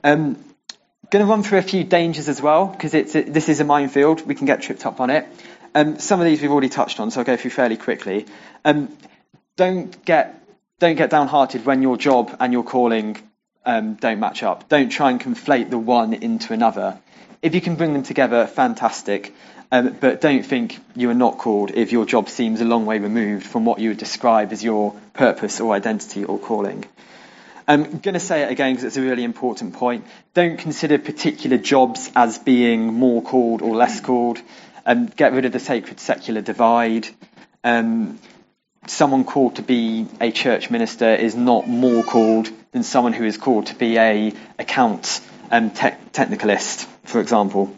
Um, 0.04 0.36
going 1.10 1.24
to 1.24 1.30
run 1.30 1.42
through 1.42 1.58
a 1.58 1.62
few 1.62 1.82
dangers 1.82 2.28
as 2.28 2.42
well, 2.42 2.66
because 2.66 2.92
it, 2.92 3.32
this 3.32 3.48
is 3.48 3.60
a 3.60 3.64
minefield. 3.64 4.26
We 4.26 4.34
can 4.34 4.46
get 4.46 4.60
tripped 4.60 4.84
up 4.84 5.00
on 5.00 5.08
it. 5.08 5.26
Um, 5.76 5.98
some 5.98 6.20
of 6.20 6.24
these 6.24 6.40
we've 6.40 6.50
already 6.50 6.70
touched 6.70 7.00
on, 7.00 7.10
so 7.10 7.20
I'll 7.20 7.26
go 7.26 7.36
through 7.36 7.50
fairly 7.50 7.76
quickly. 7.76 8.24
Um, 8.64 8.96
don't 9.56 10.02
get 10.06 10.42
don't 10.78 10.96
get 10.96 11.10
downhearted 11.10 11.66
when 11.66 11.82
your 11.82 11.98
job 11.98 12.34
and 12.40 12.50
your 12.50 12.64
calling 12.64 13.18
um, 13.66 13.92
don't 13.96 14.18
match 14.18 14.42
up. 14.42 14.70
Don't 14.70 14.88
try 14.88 15.10
and 15.10 15.20
conflate 15.20 15.68
the 15.68 15.76
one 15.76 16.14
into 16.14 16.54
another. 16.54 16.98
If 17.42 17.54
you 17.54 17.60
can 17.60 17.76
bring 17.76 17.92
them 17.92 18.04
together, 18.04 18.46
fantastic. 18.46 19.34
Um, 19.70 19.94
but 20.00 20.22
don't 20.22 20.46
think 20.46 20.78
you 20.94 21.10
are 21.10 21.20
not 21.26 21.36
called 21.36 21.72
if 21.72 21.92
your 21.92 22.06
job 22.06 22.30
seems 22.30 22.62
a 22.62 22.64
long 22.64 22.86
way 22.86 22.98
removed 22.98 23.46
from 23.46 23.66
what 23.66 23.78
you 23.78 23.90
would 23.90 23.98
describe 23.98 24.52
as 24.52 24.64
your 24.64 24.98
purpose 25.12 25.60
or 25.60 25.74
identity 25.74 26.24
or 26.24 26.38
calling. 26.38 26.86
I'm 27.68 27.98
going 27.98 28.14
to 28.14 28.20
say 28.20 28.44
it 28.44 28.50
again 28.50 28.72
because 28.72 28.84
it's 28.84 28.96
a 28.96 29.02
really 29.02 29.24
important 29.24 29.74
point. 29.74 30.06
Don't 30.32 30.56
consider 30.56 30.98
particular 30.98 31.58
jobs 31.58 32.10
as 32.16 32.38
being 32.38 32.94
more 32.94 33.20
called 33.20 33.60
or 33.60 33.76
less 33.76 34.00
called. 34.00 34.40
Um, 34.86 35.06
get 35.06 35.32
rid 35.32 35.44
of 35.44 35.52
the 35.52 35.58
sacred 35.58 35.98
secular 35.98 36.40
divide. 36.40 37.08
Um, 37.64 38.20
someone 38.86 39.24
called 39.24 39.56
to 39.56 39.62
be 39.62 40.06
a 40.20 40.30
church 40.30 40.70
minister 40.70 41.12
is 41.12 41.34
not 41.34 41.68
more 41.68 42.04
called 42.04 42.48
than 42.70 42.84
someone 42.84 43.12
who 43.12 43.24
is 43.24 43.36
called 43.36 43.66
to 43.66 43.74
be 43.74 43.98
a 43.98 44.32
account 44.58 45.20
um, 45.50 45.70
te- 45.70 45.98
technicalist, 46.12 46.86
for 47.04 47.20
example. 47.20 47.76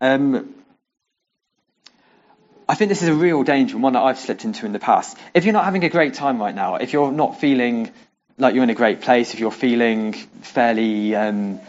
Um, 0.00 0.54
I 2.68 2.74
think 2.74 2.90
this 2.90 3.02
is 3.02 3.08
a 3.08 3.14
real 3.14 3.42
danger, 3.42 3.78
one 3.78 3.94
that 3.94 4.02
I've 4.02 4.18
slipped 4.18 4.44
into 4.44 4.66
in 4.66 4.72
the 4.72 4.78
past. 4.78 5.16
If 5.34 5.44
you're 5.44 5.52
not 5.52 5.64
having 5.64 5.84
a 5.84 5.88
great 5.88 6.14
time 6.14 6.40
right 6.40 6.54
now, 6.54 6.76
if 6.76 6.92
you're 6.92 7.12
not 7.12 7.40
feeling 7.40 7.90
like 8.38 8.54
you're 8.54 8.64
in 8.64 8.70
a 8.70 8.74
great 8.74 9.00
place, 9.00 9.34
if 9.34 9.40
you're 9.40 9.50
feeling 9.50 10.12
fairly, 10.12 11.14
um, 11.14 11.60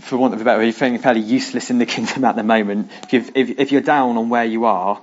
for 0.00 0.16
want 0.16 0.34
of 0.34 0.40
a 0.40 0.44
better 0.44 0.58
word, 0.58 0.64
you're 0.64 0.72
feeling 0.72 0.98
fairly 0.98 1.20
useless 1.20 1.70
in 1.70 1.78
the 1.78 1.86
kingdom 1.94 2.24
at 2.24 2.36
the 2.36 2.42
moment, 2.42 2.90
if, 3.12 3.30
if, 3.34 3.58
if 3.58 3.72
you're 3.72 3.80
down 3.80 4.16
on 4.16 4.28
where 4.28 4.44
you 4.44 4.64
are, 4.64 5.02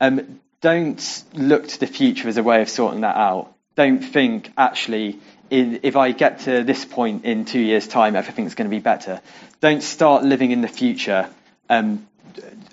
um, 0.00 0.40
don't 0.60 1.24
look 1.34 1.68
to 1.68 1.80
the 1.80 1.86
future 1.86 2.28
as 2.28 2.36
a 2.36 2.42
way 2.42 2.62
of 2.62 2.68
sorting 2.68 3.02
that 3.02 3.16
out. 3.16 3.54
Don't 3.76 4.00
think, 4.00 4.52
actually, 4.56 5.20
if 5.50 5.96
I 5.96 6.12
get 6.12 6.40
to 6.40 6.64
this 6.64 6.84
point 6.84 7.24
in 7.24 7.44
two 7.44 7.60
years' 7.60 7.86
time, 7.86 8.16
everything's 8.16 8.54
going 8.54 8.68
to 8.68 8.74
be 8.74 8.80
better. 8.80 9.20
Don't 9.60 9.82
start 9.82 10.24
living 10.24 10.50
in 10.50 10.60
the 10.60 10.68
future 10.68 11.28
um, 11.68 12.06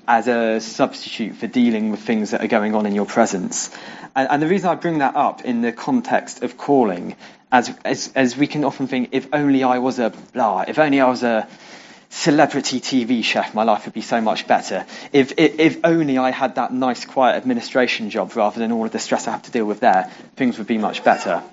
as 0.07 0.27
a 0.27 0.59
substitute 0.59 1.35
for 1.35 1.47
dealing 1.47 1.91
with 1.91 2.01
things 2.01 2.31
that 2.31 2.43
are 2.43 2.47
going 2.47 2.75
on 2.75 2.85
in 2.85 2.95
your 2.95 3.05
presence. 3.05 3.69
And, 4.15 4.29
and 4.29 4.41
the 4.41 4.47
reason 4.47 4.69
I 4.69 4.75
bring 4.75 4.99
that 4.99 5.15
up 5.15 5.43
in 5.45 5.61
the 5.61 5.71
context 5.71 6.43
of 6.43 6.57
calling, 6.57 7.15
as, 7.53 7.73
as, 7.85 8.11
as 8.15 8.35
we 8.35 8.47
can 8.47 8.65
often 8.65 8.87
think, 8.87 9.09
if 9.11 9.27
only 9.31 9.63
I 9.63 9.77
was 9.77 9.99
a 9.99 10.09
blah, 10.33 10.65
if 10.67 10.79
only 10.79 10.99
I 10.99 11.07
was 11.07 11.21
a 11.21 11.47
celebrity 12.09 12.81
TV 12.81 13.23
chef, 13.23 13.53
my 13.53 13.63
life 13.63 13.85
would 13.85 13.93
be 13.93 14.01
so 14.01 14.19
much 14.19 14.47
better. 14.47 14.85
If, 15.13 15.33
if, 15.37 15.59
if 15.59 15.79
only 15.83 16.17
I 16.17 16.31
had 16.31 16.55
that 16.55 16.73
nice, 16.73 17.05
quiet 17.05 17.35
administration 17.35 18.09
job 18.09 18.35
rather 18.35 18.59
than 18.59 18.71
all 18.71 18.85
of 18.85 18.91
the 18.91 18.99
stress 18.99 19.27
I 19.27 19.31
have 19.31 19.43
to 19.43 19.51
deal 19.51 19.65
with 19.65 19.81
there, 19.81 20.11
things 20.35 20.57
would 20.57 20.67
be 20.67 20.79
much 20.79 21.03
better 21.03 21.43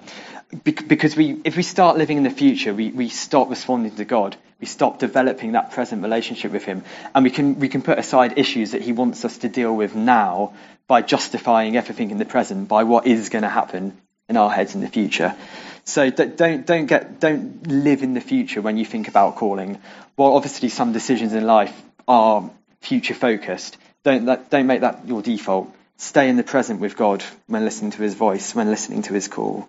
because 0.64 1.14
we, 1.16 1.40
if 1.44 1.56
we 1.56 1.62
start 1.62 1.96
living 1.96 2.16
in 2.16 2.24
the 2.24 2.30
future, 2.30 2.74
we, 2.74 2.90
we 2.90 3.08
stop 3.08 3.50
responding 3.50 3.94
to 3.96 4.04
God. 4.04 4.36
We 4.58 4.66
stop 4.66 4.98
developing 4.98 5.52
that 5.52 5.70
present 5.70 6.02
relationship 6.02 6.50
with 6.50 6.64
Him. 6.64 6.82
And 7.14 7.24
we 7.24 7.30
can, 7.30 7.60
we 7.60 7.68
can 7.68 7.82
put 7.82 7.98
aside 7.98 8.36
issues 8.36 8.72
that 8.72 8.82
He 8.82 8.92
wants 8.92 9.24
us 9.24 9.38
to 9.38 9.48
deal 9.48 9.74
with 9.74 9.94
now 9.94 10.54
by 10.88 11.02
justifying 11.02 11.76
everything 11.76 12.10
in 12.10 12.18
the 12.18 12.24
present 12.24 12.68
by 12.68 12.82
what 12.82 13.06
is 13.06 13.28
going 13.28 13.42
to 13.42 13.48
happen 13.48 13.96
in 14.28 14.36
our 14.36 14.50
heads 14.50 14.74
in 14.74 14.80
the 14.80 14.88
future. 14.88 15.36
So 15.84 16.10
don't, 16.10 16.66
don't 16.66 16.86
get, 16.86 17.20
don't 17.20 17.66
live 17.66 18.02
in 18.02 18.14
the 18.14 18.20
future 18.20 18.62
when 18.62 18.76
you 18.76 18.84
think 18.84 19.08
about 19.08 19.36
calling. 19.36 19.78
While 20.16 20.34
obviously 20.34 20.68
some 20.68 20.92
decisions 20.92 21.32
in 21.32 21.44
life 21.44 21.74
are 22.06 22.50
future 22.80 23.14
focused, 23.14 23.76
don't, 24.04 24.24
don't 24.50 24.66
make 24.66 24.82
that 24.82 25.06
your 25.06 25.22
default. 25.22 25.74
Stay 25.96 26.28
in 26.28 26.36
the 26.36 26.42
present 26.42 26.80
with 26.80 26.96
God 26.96 27.22
when 27.46 27.64
listening 27.64 27.90
to 27.92 28.02
His 28.02 28.14
voice, 28.14 28.54
when 28.54 28.68
listening 28.68 29.02
to 29.02 29.14
His 29.14 29.28
call 29.28 29.68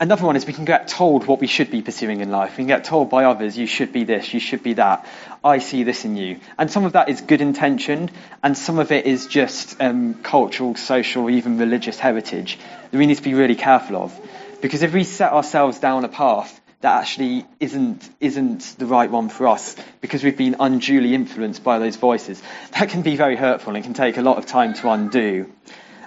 another 0.00 0.24
one 0.24 0.36
is 0.36 0.46
we 0.46 0.52
can 0.52 0.64
get 0.64 0.88
told 0.88 1.26
what 1.26 1.40
we 1.40 1.46
should 1.46 1.70
be 1.70 1.82
pursuing 1.82 2.20
in 2.20 2.30
life. 2.30 2.52
We 2.52 2.56
can 2.56 2.66
get 2.66 2.84
told 2.84 3.10
by 3.10 3.24
others, 3.24 3.56
you 3.56 3.66
should 3.66 3.92
be 3.92 4.04
this, 4.04 4.32
you 4.34 4.40
should 4.40 4.62
be 4.62 4.74
that. 4.74 5.06
I 5.42 5.58
see 5.58 5.82
this 5.82 6.04
in 6.04 6.16
you. 6.16 6.40
And 6.58 6.70
some 6.70 6.84
of 6.84 6.92
that 6.92 7.08
is 7.08 7.20
good 7.20 7.40
intentioned, 7.40 8.10
and 8.42 8.56
some 8.56 8.78
of 8.78 8.92
it 8.92 9.06
is 9.06 9.26
just 9.26 9.80
um, 9.80 10.14
cultural, 10.14 10.74
social, 10.74 11.30
even 11.30 11.58
religious 11.58 11.98
heritage 11.98 12.58
that 12.90 12.98
we 12.98 13.06
need 13.06 13.16
to 13.16 13.22
be 13.22 13.34
really 13.34 13.56
careful 13.56 13.96
of. 13.96 14.18
Because 14.60 14.82
if 14.82 14.92
we 14.92 15.04
set 15.04 15.32
ourselves 15.32 15.78
down 15.78 16.04
a 16.04 16.08
path 16.08 16.60
that 16.80 17.00
actually 17.00 17.46
isn't 17.60 18.08
isn't 18.20 18.76
the 18.78 18.84
right 18.84 19.10
one 19.10 19.30
for 19.30 19.48
us 19.48 19.74
because 20.02 20.22
we've 20.22 20.36
been 20.36 20.56
unduly 20.60 21.14
influenced 21.14 21.64
by 21.64 21.78
those 21.78 21.96
voices, 21.96 22.42
that 22.72 22.90
can 22.90 23.02
be 23.02 23.16
very 23.16 23.36
hurtful 23.36 23.74
and 23.74 23.84
can 23.84 23.94
take 23.94 24.16
a 24.16 24.22
lot 24.22 24.38
of 24.38 24.46
time 24.46 24.74
to 24.74 24.90
undo. 24.90 25.50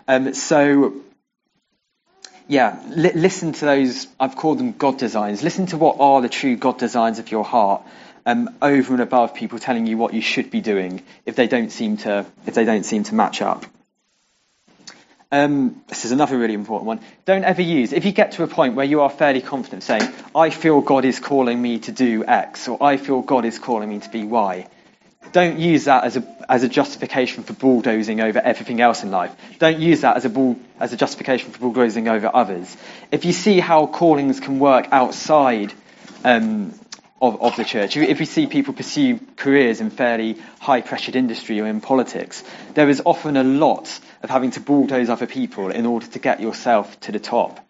Um, 0.08 0.34
so 0.34 1.01
yeah, 2.48 2.82
li- 2.88 3.14
listen 3.14 3.54
to 3.54 3.66
those, 3.66 4.08
I've 4.20 4.36
called 4.36 4.60
them 4.60 4.74
God 4.74 4.98
designs. 4.98 5.43
Listen 5.43 5.66
to 5.68 5.78
what 5.78 5.98
are 6.00 6.22
the 6.22 6.30
true 6.30 6.56
God 6.56 6.78
designs 6.78 7.20
of 7.20 7.32
your 7.32 7.43
heart 7.43 7.82
um, 8.26 8.50
over 8.62 8.93
and 8.93 9.02
above 9.02 9.34
people 9.34 9.60
telling 9.60 9.88
you 9.88 9.98
what 9.98 10.14
you 10.14 10.22
should 10.22 10.52
be 10.52 10.62
doing 10.62 11.04
if 11.26 11.36
they 11.36 11.48
don't 11.48 11.72
seem 11.72 11.98
to, 11.98 12.26
if 12.45 12.54
they 12.54 12.66
don't 12.66 12.84
seem 12.84 13.04
to 13.04 13.16
match 13.16 13.41
up. 13.41 13.66
Um, 15.30 15.84
this 15.88 16.06
is 16.06 16.14
another 16.14 16.38
really 16.38 16.54
important 16.54 16.88
one. 16.88 17.02
Don't 17.26 17.43
ever 17.43 17.62
use, 17.62 17.91
if 17.91 18.06
you 18.06 18.14
get 18.14 18.34
to 18.34 18.43
a 18.43 18.48
point 18.48 18.76
where 18.76 18.86
you 18.86 19.02
are 19.02 19.10
fairly 19.10 19.41
confident 19.41 19.84
saying, 19.84 20.10
I 20.34 20.52
feel 20.52 20.80
God 20.80 21.04
is 21.04 21.20
calling 21.20 21.62
me 21.62 21.80
to 21.80 21.91
do 21.91 22.24
X, 22.26 22.70
or 22.70 22.82
I 22.82 22.95
feel 22.95 23.22
God 23.22 23.43
is 23.43 23.60
calling 23.60 23.89
me 23.89 24.00
to 24.00 24.10
be 24.10 24.24
Y, 24.24 24.68
don't 25.38 25.59
use 25.59 25.85
that 25.85 26.03
as 26.03 26.17
a, 26.17 26.23
as 26.49 26.63
a 26.63 26.67
justification 26.67 27.43
for 27.43 27.53
bulldozing 27.53 28.21
over 28.21 28.39
everything 28.39 28.81
else 28.81 29.03
in 29.03 29.11
life. 29.11 29.35
Don't 29.59 29.77
use 29.77 30.01
that 30.01 30.17
as 30.17 30.25
a, 30.25 30.29
bull, 30.29 30.55
as 30.79 30.93
a 30.93 30.97
justification 30.97 31.51
for 31.51 31.59
bulldozing 31.59 32.07
over 32.07 32.31
others. 32.33 32.75
If 33.11 33.23
you 33.23 33.33
see 33.33 33.59
how 33.59 33.85
callings 33.85 34.39
can 34.39 34.57
work 34.57 34.88
outside 34.91 35.73
um, 36.23 36.73
of, 37.21 37.39
of 37.39 37.55
the 37.55 37.65
church, 37.65 37.95
if 37.97 38.17
we 38.17 38.25
see 38.25 38.47
people 38.47 38.73
pursue 38.73 39.19
careers 39.35 39.79
in 39.79 39.91
fairly 39.91 40.38
high 40.59 40.81
pressured 40.81 41.15
industry 41.15 41.61
or 41.61 41.67
in 41.67 41.81
politics, 41.81 42.43
there 42.73 42.89
is 42.89 43.03
often 43.05 43.38
a 43.38 43.43
lot 43.43 43.99
of 44.23 44.31
having 44.31 44.49
to 44.51 44.59
bulldoze 44.59 45.07
other 45.07 45.27
people 45.27 45.69
in 45.69 45.85
order 45.85 46.07
to 46.07 46.17
get 46.17 46.41
yourself 46.41 46.99
to 47.01 47.11
the 47.11 47.19
top. 47.19 47.63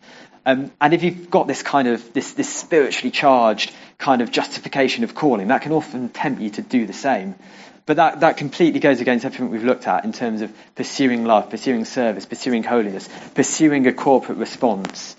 Um, 0.48 0.72
and 0.80 0.94
if 0.94 1.04
you've 1.04 1.30
got 1.30 1.46
this 1.46 1.62
kind 1.62 1.90
of 1.90 2.14
this, 2.14 2.32
this 2.32 2.48
spiritually 2.48 3.12
charged 3.12 3.74
kind 3.98 4.22
of 4.22 4.32
justification 4.32 5.04
of 5.04 5.14
calling, 5.14 5.50
that 5.50 5.62
can 5.62 5.74
often 5.74 6.08
tempt 6.08 6.42
you 6.42 6.50
to 6.52 6.62
do 6.62 6.88
the 6.88 6.94
same. 6.94 7.36
But 7.86 7.98
that, 7.98 8.22
that 8.22 8.38
completely 8.38 8.80
goes 8.80 9.02
against 9.02 9.26
everything 9.26 9.50
we've 9.50 9.66
looked 9.66 9.88
at 9.88 10.06
in 10.06 10.14
terms 10.14 10.42
of 10.42 10.54
pursuing 10.76 11.26
love, 11.26 11.50
pursuing 11.50 11.84
service, 11.84 12.26
pursuing 12.26 12.64
holiness, 12.64 13.10
pursuing 13.36 13.88
a 13.88 13.94
corporate 13.94 14.38
response. 14.38 15.18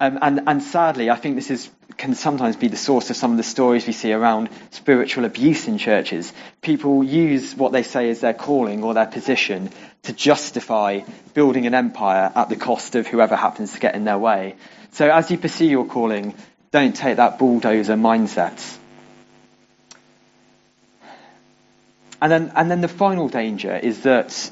Um, 0.00 0.18
and, 0.20 0.40
and 0.46 0.62
sadly, 0.62 1.10
I 1.10 1.16
think 1.16 1.36
this 1.36 1.50
is, 1.50 1.70
can 1.96 2.14
sometimes 2.14 2.56
be 2.56 2.68
the 2.68 2.76
source 2.76 3.10
of 3.10 3.16
some 3.16 3.30
of 3.30 3.36
the 3.36 3.42
stories 3.42 3.86
we 3.86 3.92
see 3.92 4.12
around 4.12 4.48
spiritual 4.70 5.24
abuse 5.24 5.68
in 5.68 5.78
churches. 5.78 6.32
People 6.60 7.04
use 7.04 7.54
what 7.54 7.72
they 7.72 7.82
say 7.82 8.08
is 8.08 8.20
their 8.20 8.34
calling 8.34 8.82
or 8.82 8.94
their 8.94 9.06
position 9.06 9.70
to 10.02 10.12
justify 10.12 11.00
building 11.32 11.66
an 11.66 11.74
empire 11.74 12.32
at 12.34 12.48
the 12.48 12.56
cost 12.56 12.94
of 12.96 13.06
whoever 13.06 13.36
happens 13.36 13.72
to 13.74 13.80
get 13.80 13.94
in 13.94 14.04
their 14.04 14.18
way. 14.18 14.56
So 14.92 15.10
as 15.10 15.30
you 15.30 15.38
pursue 15.38 15.66
your 15.66 15.86
calling, 15.86 16.34
don't 16.70 16.94
take 16.94 17.16
that 17.16 17.38
bulldozer 17.38 17.94
mindset. 17.94 18.78
And 22.20 22.32
then, 22.32 22.52
and 22.56 22.70
then 22.70 22.80
the 22.80 22.88
final 22.88 23.28
danger 23.28 23.76
is 23.76 24.02
that 24.02 24.50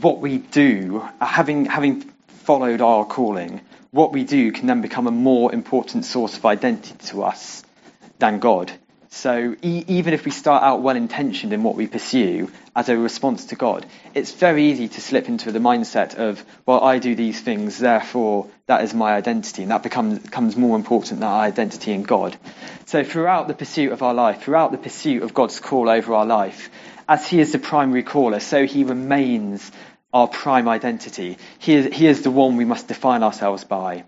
what 0.00 0.20
we 0.20 0.38
do, 0.38 1.06
having, 1.20 1.66
having 1.66 2.00
followed 2.44 2.80
our 2.80 3.04
calling, 3.04 3.60
what 3.92 4.12
we 4.12 4.24
do 4.24 4.52
can 4.52 4.66
then 4.66 4.80
become 4.80 5.06
a 5.06 5.10
more 5.12 5.52
important 5.52 6.06
source 6.06 6.36
of 6.36 6.46
identity 6.46 6.94
to 7.06 7.22
us 7.22 7.62
than 8.18 8.38
God. 8.38 8.72
So 9.10 9.54
e- 9.60 9.84
even 9.86 10.14
if 10.14 10.24
we 10.24 10.30
start 10.30 10.62
out 10.62 10.80
well 10.80 10.96
intentioned 10.96 11.52
in 11.52 11.62
what 11.62 11.74
we 11.76 11.86
pursue 11.86 12.50
as 12.74 12.88
a 12.88 12.96
response 12.96 13.44
to 13.46 13.54
God, 13.54 13.84
it's 14.14 14.32
very 14.32 14.70
easy 14.70 14.88
to 14.88 15.00
slip 15.02 15.28
into 15.28 15.52
the 15.52 15.58
mindset 15.58 16.14
of, 16.14 16.42
well, 16.64 16.82
I 16.82 16.98
do 16.98 17.14
these 17.14 17.38
things, 17.38 17.78
therefore 17.78 18.48
that 18.66 18.82
is 18.82 18.94
my 18.94 19.12
identity, 19.12 19.60
and 19.60 19.70
that 19.70 19.82
becomes, 19.82 20.20
becomes 20.20 20.56
more 20.56 20.74
important 20.74 21.20
than 21.20 21.28
our 21.28 21.42
identity 21.42 21.92
in 21.92 22.02
God. 22.02 22.34
So 22.86 23.04
throughout 23.04 23.46
the 23.46 23.54
pursuit 23.54 23.92
of 23.92 24.02
our 24.02 24.14
life, 24.14 24.42
throughout 24.42 24.72
the 24.72 24.78
pursuit 24.78 25.22
of 25.22 25.34
God's 25.34 25.60
call 25.60 25.90
over 25.90 26.14
our 26.14 26.26
life, 26.26 26.70
as 27.06 27.28
He 27.28 27.40
is 27.40 27.52
the 27.52 27.58
primary 27.58 28.04
caller, 28.04 28.40
so 28.40 28.64
He 28.64 28.84
remains 28.84 29.70
our 30.12 30.28
prime 30.28 30.68
identity. 30.68 31.38
He 31.58 31.74
is, 31.74 31.94
he 31.94 32.06
is 32.06 32.22
the 32.22 32.30
one 32.30 32.56
we 32.56 32.64
must 32.64 32.88
define 32.88 33.22
ourselves 33.22 33.64
by. 33.64 34.04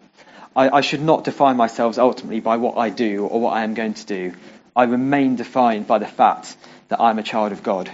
I, 0.55 0.68
I 0.68 0.80
should 0.82 1.02
not 1.02 1.24
define 1.24 1.57
myself 1.57 1.98
ultimately 1.98 2.40
by 2.40 2.57
what 2.57 2.76
I 2.76 2.90
do 2.90 3.26
or 3.26 3.40
what 3.40 3.55
I 3.55 3.64
am 3.64 3.74
going 3.74 3.94
to 3.94 4.07
do. 4.07 4.34
I 4.76 4.84
remain 4.84 5.36
defined 5.36 5.86
by 5.86 5.98
the 5.98 6.07
fact 6.07 6.57
that 6.88 7.00
I'm 7.00 7.18
a 7.18 7.22
child 7.22 7.52
of 7.52 7.62
God. 7.62 7.90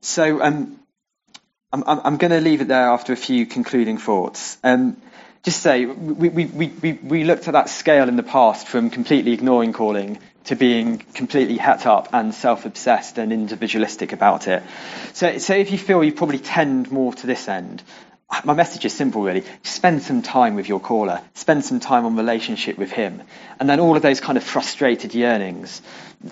So 0.00 0.42
um, 0.42 0.78
I'm, 1.72 1.84
I'm, 1.86 2.16
going 2.18 2.30
to 2.30 2.40
leave 2.40 2.60
it 2.60 2.68
there 2.68 2.88
after 2.88 3.12
a 3.12 3.16
few 3.16 3.46
concluding 3.46 3.98
thoughts. 3.98 4.58
Um, 4.62 4.96
just 5.44 5.60
say, 5.60 5.84
we, 5.84 6.28
we, 6.30 6.68
we, 6.68 6.92
we 6.92 7.24
looked 7.24 7.48
at 7.48 7.52
that 7.52 7.68
scale 7.68 8.08
in 8.08 8.16
the 8.16 8.22
past 8.22 8.66
from 8.66 8.88
completely 8.88 9.32
ignoring 9.32 9.74
calling 9.74 10.18
to 10.44 10.56
being 10.56 10.98
completely 10.98 11.58
het 11.58 11.86
up 11.86 12.08
and 12.12 12.34
self-obsessed 12.34 13.18
and 13.18 13.32
individualistic 13.32 14.12
about 14.12 14.48
it. 14.48 14.62
So, 15.12 15.38
so 15.38 15.54
if 15.54 15.70
you 15.70 15.78
feel 15.78 16.02
you 16.02 16.12
probably 16.12 16.38
tend 16.38 16.90
more 16.90 17.12
to 17.12 17.26
this 17.26 17.46
end, 17.46 17.82
my 18.42 18.54
message 18.54 18.86
is 18.86 18.94
simple 18.94 19.22
really. 19.22 19.44
Spend 19.62 20.02
some 20.02 20.22
time 20.22 20.54
with 20.54 20.68
your 20.68 20.80
caller. 20.80 21.20
Spend 21.34 21.64
some 21.64 21.78
time 21.78 22.06
on 22.06 22.16
relationship 22.16 22.78
with 22.78 22.90
him. 22.90 23.22
And 23.60 23.68
then 23.68 23.80
all 23.80 23.96
of 23.96 24.02
those 24.02 24.20
kind 24.20 24.38
of 24.38 24.44
frustrated 24.44 25.14
yearnings, 25.14 25.82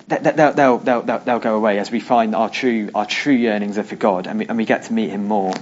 they'll, 0.07 0.53
they'll, 0.53 0.77
they'll, 0.79 1.01
they'll, 1.19 1.39
go 1.39 1.55
away 1.55 1.77
as 1.77 1.91
we 1.91 1.99
find 1.99 2.35
our 2.35 2.49
true, 2.49 2.89
our 2.95 3.05
true 3.05 3.33
yearnings 3.33 3.77
are 3.77 3.83
for 3.83 3.95
God 3.95 4.25
and 4.25 4.39
we, 4.39 4.47
and 4.47 4.57
we 4.57 4.65
get 4.65 4.83
to 4.83 4.93
meet 4.93 5.11
him 5.11 5.27
more. 5.27 5.53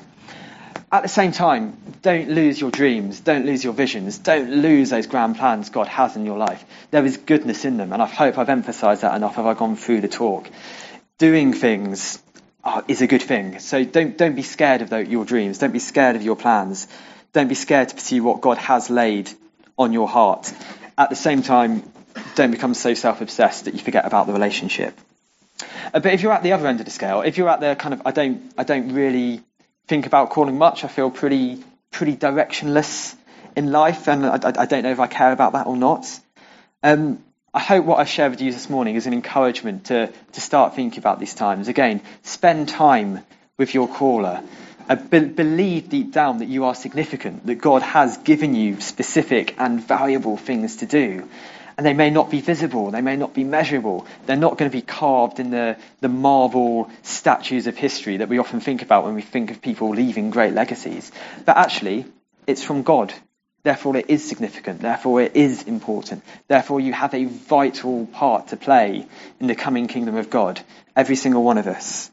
At 0.93 1.03
the 1.03 1.09
same 1.09 1.31
time, 1.31 1.77
don't 2.01 2.29
lose 2.29 2.59
your 2.59 2.69
dreams, 2.69 3.21
don't 3.21 3.45
lose 3.45 3.63
your 3.63 3.71
visions, 3.71 4.17
don't 4.17 4.51
lose 4.51 4.89
those 4.89 5.07
grand 5.07 5.37
plans 5.37 5.69
God 5.69 5.87
has 5.87 6.17
in 6.17 6.25
your 6.25 6.37
life. 6.37 6.65
There 6.91 7.05
is 7.05 7.15
goodness 7.15 7.63
in 7.63 7.77
them, 7.77 7.93
and 7.93 8.01
I 8.01 8.07
hope 8.07 8.37
I've 8.37 8.49
emphasized 8.49 9.01
that 9.03 9.15
enough. 9.15 9.35
Have 9.35 9.45
I 9.45 9.53
gone 9.53 9.77
through 9.77 10.01
the 10.01 10.09
talk? 10.09 10.49
Doing 11.17 11.53
things 11.53 12.21
oh, 12.65 12.83
is 12.89 13.01
a 13.01 13.07
good 13.07 13.21
thing. 13.21 13.59
So 13.59 13.85
don't, 13.85 14.17
don't 14.17 14.35
be 14.35 14.43
scared 14.43 14.81
of 14.81 14.89
the, 14.89 15.05
your 15.05 15.23
dreams. 15.23 15.59
Don't 15.59 15.71
be 15.71 15.79
scared 15.79 16.17
of 16.17 16.23
your 16.23 16.35
plans. 16.35 16.89
Don't 17.31 17.47
be 17.47 17.55
scared 17.55 17.87
to 17.87 17.95
pursue 17.95 18.21
what 18.21 18.41
God 18.41 18.57
has 18.57 18.89
laid 18.89 19.31
on 19.77 19.93
your 19.93 20.09
heart. 20.09 20.51
At 20.97 21.09
the 21.09 21.15
same 21.15 21.41
time, 21.41 21.89
don't 22.35 22.51
become 22.51 22.73
so 22.73 22.95
self-obsessed 22.95 23.63
that 23.63 23.73
you 23.73 23.79
forget 23.79 24.05
about 24.05 24.27
the 24.27 24.33
relationship. 24.33 24.99
Uh, 25.93 26.01
but 26.01 26.13
if 26.13 26.21
you're 26.21 26.33
at 26.33 26.43
the 26.43 26.51
other 26.51 26.67
end 26.67 26.81
of 26.81 26.85
the 26.85 26.91
scale, 26.91 27.21
if 27.21 27.37
you're 27.37 27.47
at 27.49 27.61
the 27.61 27.75
kind 27.75 27.93
of, 27.93 28.01
I 28.05 28.11
don't, 28.11 28.51
I 28.57 28.65
don't 28.65 28.93
really 28.93 29.41
think 29.91 30.05
about 30.05 30.29
calling 30.29 30.57
much. 30.57 30.85
I 30.85 30.87
feel 30.87 31.11
pretty, 31.11 31.61
pretty 31.91 32.15
directionless 32.15 33.13
in 33.57 33.73
life, 33.73 34.07
and 34.07 34.25
I, 34.25 34.37
I, 34.37 34.53
I 34.59 34.65
don't 34.65 34.83
know 34.83 34.91
if 34.91 35.01
I 35.01 35.07
care 35.07 35.33
about 35.33 35.51
that 35.51 35.67
or 35.67 35.75
not. 35.75 36.07
Um, 36.81 37.21
I 37.53 37.59
hope 37.59 37.83
what 37.83 37.99
I've 37.99 38.07
shared 38.07 38.31
with 38.31 38.39
you 38.39 38.53
this 38.53 38.69
morning 38.69 38.95
is 38.95 39.05
an 39.05 39.11
encouragement 39.11 39.87
to, 39.87 40.09
to 40.31 40.39
start 40.39 40.75
thinking 40.75 40.99
about 40.99 41.19
these 41.19 41.33
times. 41.33 41.67
Again, 41.67 41.99
spend 42.23 42.69
time 42.69 43.19
with 43.57 43.73
your 43.73 43.89
caller. 43.89 44.41
Uh, 44.87 44.95
be- 44.95 45.25
believe 45.25 45.89
deep 45.89 46.13
down 46.13 46.37
that 46.37 46.47
you 46.47 46.63
are 46.63 46.73
significant, 46.73 47.45
that 47.47 47.55
God 47.55 47.81
has 47.81 48.15
given 48.15 48.55
you 48.55 48.79
specific 48.79 49.55
and 49.57 49.85
valuable 49.85 50.37
things 50.37 50.77
to 50.77 50.85
do. 50.85 51.27
And 51.77 51.85
they 51.85 51.93
may 51.93 52.09
not 52.09 52.29
be 52.29 52.41
visible, 52.41 52.91
they 52.91 53.01
may 53.01 53.15
not 53.15 53.33
be 53.33 53.43
measurable, 53.43 54.05
they're 54.25 54.35
not 54.35 54.57
going 54.57 54.69
to 54.69 54.77
be 54.77 54.81
carved 54.81 55.39
in 55.39 55.51
the, 55.51 55.77
the 55.99 56.09
marble 56.09 56.89
statues 57.03 57.67
of 57.67 57.77
history 57.77 58.17
that 58.17 58.29
we 58.29 58.39
often 58.39 58.59
think 58.59 58.81
about 58.81 59.05
when 59.05 59.15
we 59.15 59.21
think 59.21 59.51
of 59.51 59.61
people 59.61 59.89
leaving 59.89 60.29
great 60.29 60.53
legacies. 60.53 61.11
But 61.45 61.57
actually, 61.57 62.05
it's 62.47 62.63
from 62.63 62.83
God. 62.83 63.13
Therefore, 63.63 63.95
it 63.95 64.09
is 64.09 64.27
significant. 64.27 64.81
Therefore, 64.81 65.21
it 65.21 65.35
is 65.35 65.63
important. 65.63 66.23
Therefore, 66.47 66.79
you 66.79 66.93
have 66.93 67.13
a 67.13 67.25
vital 67.25 68.07
part 68.07 68.47
to 68.47 68.57
play 68.57 69.05
in 69.39 69.47
the 69.47 69.55
coming 69.55 69.87
kingdom 69.87 70.15
of 70.15 70.29
God. 70.29 70.59
Every 70.95 71.15
single 71.15 71.43
one 71.43 71.59
of 71.59 71.67
us. 71.67 72.09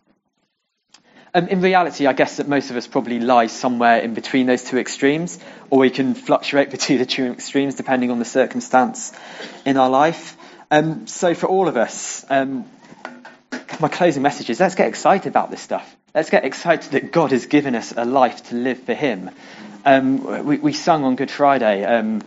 Um, 1.35 1.49
in 1.49 1.61
reality, 1.61 2.07
I 2.07 2.15
guess 2.15 2.39
that 2.39 2.49
most 2.49 2.71
of 2.71 2.77
us 2.77 2.87
probably 2.87 3.21
lie 3.21 3.49
somewhere 3.49 3.99
in 4.01 4.15
between 4.15 4.47
those 4.47 4.65
two 4.65 4.79
extremes, 4.79 5.39
or 5.69 5.81
we 5.81 5.91
can 5.91 6.15
fluctuate 6.15 6.71
between 6.73 6.99
the 6.99 7.07
two 7.07 7.33
extremes 7.33 7.75
depending 7.75 8.11
on 8.11 8.19
the 8.19 8.25
circumstance 8.25 9.13
in 9.65 9.77
our 9.77 9.91
life. 9.91 10.37
Um, 10.71 11.07
so, 11.07 11.35
for 11.35 11.47
all 11.47 11.69
of 11.69 11.77
us, 11.77 12.25
um, 12.29 12.65
my 13.81 13.89
closing 13.89 14.23
message 14.23 14.51
is 14.51 14.61
let's 14.61 14.75
get 14.75 14.89
excited 14.89 15.29
about 15.29 15.51
this 15.51 15.61
stuff. 15.61 15.97
Let's 16.15 16.31
get 16.31 16.45
excited 16.45 16.93
that 16.93 17.13
God 17.13 17.33
has 17.33 17.47
given 17.47 17.75
us 17.75 17.93
a 17.97 18.05
life 18.05 18.49
to 18.49 18.55
live 18.55 18.83
for 18.83 18.95
Him. 18.95 19.31
Um, 19.85 20.45
we, 20.47 20.59
we, 20.59 20.73
sung 20.73 21.05
on 21.05 21.17
Good 21.17 21.31
Friday 21.31 21.85
um, 21.85 22.23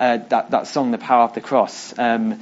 uh, 0.00 0.16
that, 0.16 0.50
that 0.50 0.66
song, 0.66 0.90
The 0.90 0.98
Power 0.98 1.24
of 1.24 1.34
the 1.34 1.40
Cross. 1.40 1.98
Um, 1.98 2.40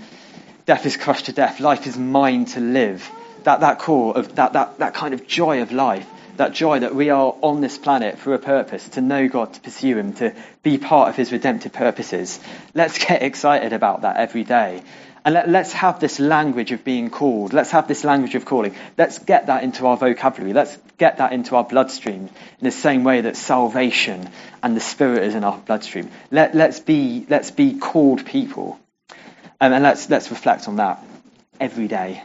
death 0.64 0.86
is 0.86 0.96
crushed 0.96 1.26
to 1.26 1.32
death, 1.32 1.60
life 1.60 1.86
is 1.86 1.98
mine 1.98 2.46
to 2.46 2.60
live. 2.60 3.08
That, 3.46 3.60
that 3.60 3.78
core 3.78 4.18
of 4.18 4.34
that, 4.34 4.54
that, 4.54 4.78
that 4.78 4.94
kind 4.94 5.14
of 5.14 5.28
joy 5.28 5.62
of 5.62 5.70
life, 5.70 6.04
that 6.36 6.52
joy 6.52 6.80
that 6.80 6.96
we 6.96 7.10
are 7.10 7.32
on 7.42 7.60
this 7.60 7.78
planet 7.78 8.18
for 8.18 8.34
a 8.34 8.40
purpose, 8.40 8.88
to 8.90 9.00
know 9.00 9.28
God, 9.28 9.54
to 9.54 9.60
pursue 9.60 9.96
Him, 9.96 10.14
to 10.14 10.34
be 10.64 10.78
part 10.78 11.10
of 11.10 11.14
His 11.14 11.30
redemptive 11.30 11.72
purposes. 11.72 12.40
Let's 12.74 12.98
get 12.98 13.22
excited 13.22 13.72
about 13.72 14.02
that 14.02 14.16
every 14.16 14.42
day. 14.42 14.82
And 15.24 15.34
let, 15.34 15.48
us 15.54 15.72
have 15.74 16.00
this 16.00 16.18
language 16.18 16.72
of 16.72 16.82
being 16.82 17.08
called. 17.08 17.52
Let's 17.52 17.70
have 17.70 17.86
this 17.86 18.02
language 18.02 18.34
of 18.34 18.44
calling. 18.44 18.74
Let's 18.98 19.20
get 19.20 19.46
that 19.46 19.62
into 19.62 19.86
our 19.86 19.96
vocabulary. 19.96 20.52
Let's 20.52 20.76
get 20.98 21.18
that 21.18 21.32
into 21.32 21.54
our 21.54 21.62
bloodstream 21.62 22.28
in 22.58 22.64
the 22.64 22.72
same 22.72 23.04
way 23.04 23.20
that 23.20 23.36
salvation 23.36 24.28
and 24.60 24.76
the 24.76 24.80
Spirit 24.80 25.22
is 25.22 25.36
in 25.36 25.44
our 25.44 25.58
bloodstream. 25.58 26.10
Let, 26.32 26.56
us 26.56 26.80
be, 26.80 27.24
let's 27.30 27.52
be 27.52 27.78
called 27.78 28.26
people. 28.26 28.80
Um, 29.60 29.72
and 29.72 29.84
let's, 29.84 30.10
let's 30.10 30.30
reflect 30.32 30.66
on 30.66 30.76
that 30.76 31.00
every 31.60 31.86
day. 31.86 32.24